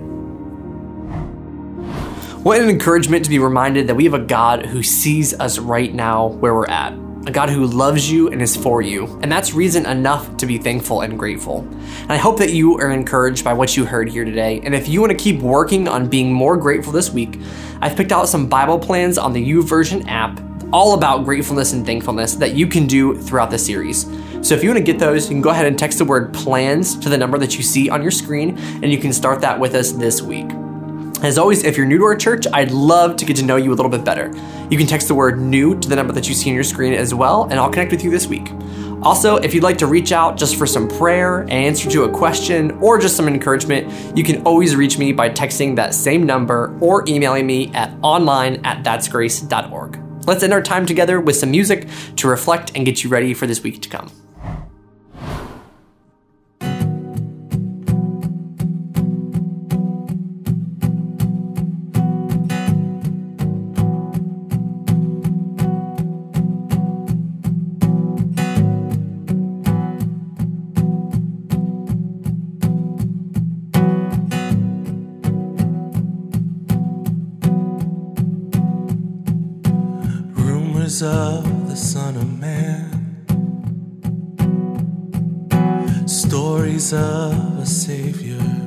What 2.43 2.61
an 2.61 2.69
encouragement 2.69 3.23
to 3.25 3.31
be 3.31 3.39
reminded 3.39 3.87
that 3.87 3.95
we 3.95 4.03
have 4.03 4.13
a 4.13 4.19
God 4.19 4.67
who 4.67 4.83
sees 4.83 5.33
us 5.39 5.57
right 5.57 5.91
now 5.91 6.27
where 6.27 6.53
we're 6.53 6.67
at 6.67 6.93
a 7.25 7.31
God 7.31 7.49
who 7.49 7.65
loves 7.65 8.09
you 8.09 8.29
and 8.29 8.41
is 8.41 8.55
for 8.55 8.81
you. 8.81 9.05
And 9.21 9.31
that's 9.31 9.53
reason 9.53 9.85
enough 9.85 10.37
to 10.37 10.45
be 10.45 10.57
thankful 10.57 11.01
and 11.01 11.19
grateful. 11.19 11.59
And 11.59 12.11
I 12.11 12.17
hope 12.17 12.37
that 12.39 12.53
you 12.53 12.77
are 12.79 12.91
encouraged 12.91 13.43
by 13.43 13.53
what 13.53 13.75
you 13.75 13.85
heard 13.85 14.09
here 14.09 14.25
today. 14.25 14.61
And 14.63 14.73
if 14.73 14.87
you 14.87 15.01
want 15.01 15.11
to 15.11 15.17
keep 15.17 15.41
working 15.41 15.87
on 15.87 16.07
being 16.07 16.31
more 16.31 16.57
grateful 16.57 16.93
this 16.93 17.11
week, 17.11 17.39
I've 17.81 17.95
picked 17.95 18.11
out 18.11 18.29
some 18.29 18.47
Bible 18.47 18.79
plans 18.79 19.17
on 19.17 19.33
the 19.33 19.51
YouVersion 19.51 20.07
app 20.07 20.39
all 20.71 20.93
about 20.93 21.25
gratefulness 21.25 21.73
and 21.73 21.85
thankfulness 21.85 22.35
that 22.35 22.53
you 22.53 22.67
can 22.67 22.87
do 22.87 23.19
throughout 23.19 23.51
the 23.51 23.57
series. 23.57 24.03
So 24.41 24.55
if 24.55 24.63
you 24.63 24.69
want 24.69 24.77
to 24.77 24.91
get 24.91 24.99
those, 24.99 25.25
you 25.25 25.35
can 25.35 25.41
go 25.41 25.49
ahead 25.49 25.65
and 25.65 25.77
text 25.77 25.97
the 25.97 26.05
word 26.05 26.33
plans 26.33 26.97
to 26.99 27.09
the 27.09 27.17
number 27.17 27.37
that 27.39 27.57
you 27.57 27.63
see 27.63 27.89
on 27.89 28.01
your 28.01 28.11
screen, 28.11 28.57
and 28.57 28.91
you 28.91 28.97
can 28.97 29.11
start 29.11 29.41
that 29.41 29.59
with 29.59 29.75
us 29.75 29.91
this 29.91 30.21
week. 30.21 30.49
As 31.21 31.37
always, 31.37 31.65
if 31.65 31.75
you're 31.75 31.85
new 31.85 31.97
to 31.97 32.05
our 32.05 32.15
church, 32.15 32.45
I'd 32.53 32.71
love 32.71 33.17
to 33.17 33.25
get 33.25 33.35
to 33.37 33.43
know 33.43 33.57
you 33.57 33.73
a 33.73 33.75
little 33.75 33.91
bit 33.91 34.05
better. 34.05 34.33
You 34.69 34.77
can 34.77 34.87
text 34.87 35.09
the 35.09 35.15
word 35.15 35.37
new 35.37 35.77
to 35.77 35.89
the 35.89 35.95
number 35.95 36.13
that 36.13 36.29
you 36.29 36.33
see 36.33 36.49
on 36.49 36.55
your 36.55 36.63
screen 36.63 36.93
as 36.93 37.13
well, 37.13 37.43
and 37.43 37.59
I'll 37.59 37.69
connect 37.69 37.91
with 37.91 38.05
you 38.05 38.09
this 38.09 38.25
week. 38.25 38.49
Also, 39.01 39.35
if 39.35 39.53
you'd 39.53 39.63
like 39.63 39.77
to 39.79 39.87
reach 39.87 40.13
out 40.13 40.37
just 40.37 40.55
for 40.55 40.65
some 40.65 40.87
prayer, 40.87 41.41
an 41.41 41.49
answer 41.49 41.89
to 41.89 42.03
a 42.03 42.09
question, 42.09 42.71
or 42.79 42.97
just 42.97 43.17
some 43.17 43.27
encouragement, 43.27 44.17
you 44.17 44.23
can 44.23 44.41
always 44.43 44.77
reach 44.77 44.97
me 44.97 45.11
by 45.11 45.29
texting 45.29 45.75
that 45.75 45.93
same 45.93 46.25
number 46.25 46.77
or 46.79 47.03
emailing 47.07 47.45
me 47.45 47.69
at 47.73 47.91
online 48.01 48.65
at 48.65 48.85
thatsgrace.org. 48.85 50.25
Let's 50.25 50.43
end 50.43 50.53
our 50.53 50.61
time 50.61 50.85
together 50.85 51.19
with 51.19 51.35
some 51.35 51.51
music 51.51 51.89
to 52.15 52.29
reflect 52.29 52.71
and 52.75 52.85
get 52.85 53.03
you 53.03 53.09
ready 53.09 53.33
for 53.33 53.45
this 53.45 53.61
week 53.61 53.81
to 53.81 53.89
come. 53.89 54.09
Of 81.01 81.69
the 81.69 81.75
Son 81.75 82.15
of 82.17 82.39
Man. 82.39 83.25
Stories 86.07 86.93
of 86.93 87.59
a 87.59 87.65
Savior. 87.65 88.58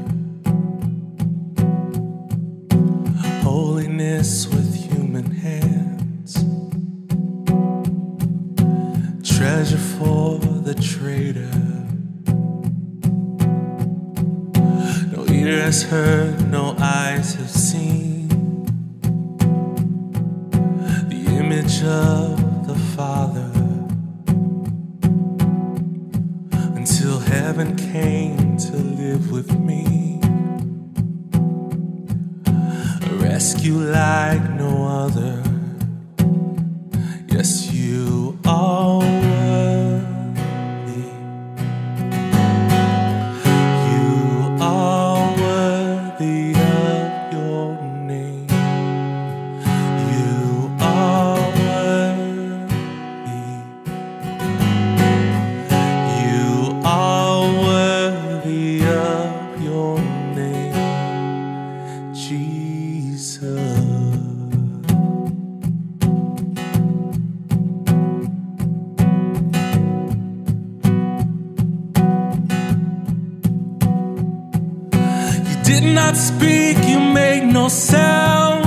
Not 76.12 76.16
speak, 76.16 76.76
you 76.86 77.00
made 77.00 77.44
no 77.52 77.68
sound. 77.68 78.64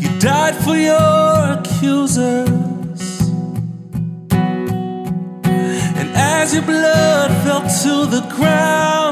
You 0.00 0.08
died 0.20 0.54
for 0.54 0.76
your 0.76 1.58
accusers. 1.58 3.02
And 5.98 6.08
as 6.14 6.54
your 6.54 6.62
blood 6.62 7.30
fell 7.42 7.62
to 7.82 8.06
the 8.06 8.22
ground, 8.36 9.05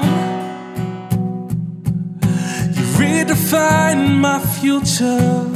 redefined 3.54 4.18
my 4.20 4.38
future. 4.38 5.46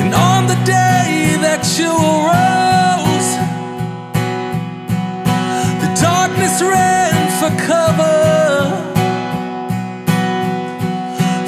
And 0.00 0.14
on 0.14 0.46
the 0.46 0.58
day 0.64 1.36
that 1.46 1.62
you 1.78 1.90
arose, 2.16 3.30
the 5.82 5.90
darkness 6.00 6.62
ran 6.62 7.14
for 7.38 7.50
cover. 7.66 8.18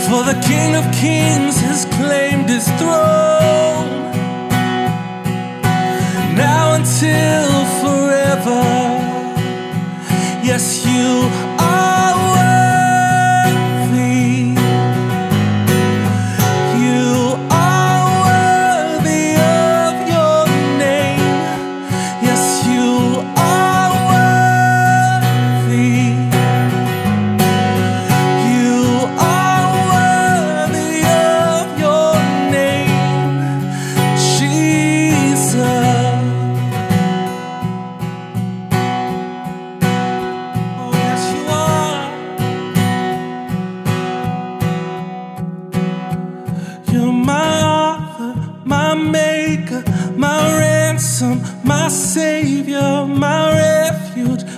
For 0.07 0.23
the 0.25 0.39
King 0.47 0.77
of 0.77 0.85
Kings 0.93 1.57
has 1.61 1.85
claimed 1.97 2.49
his 2.49 2.67
throne. 2.81 3.91
Now 6.37 6.75
until 6.75 7.51
forever. 7.83 8.63
Yes, 10.45 10.85
you 10.85 11.42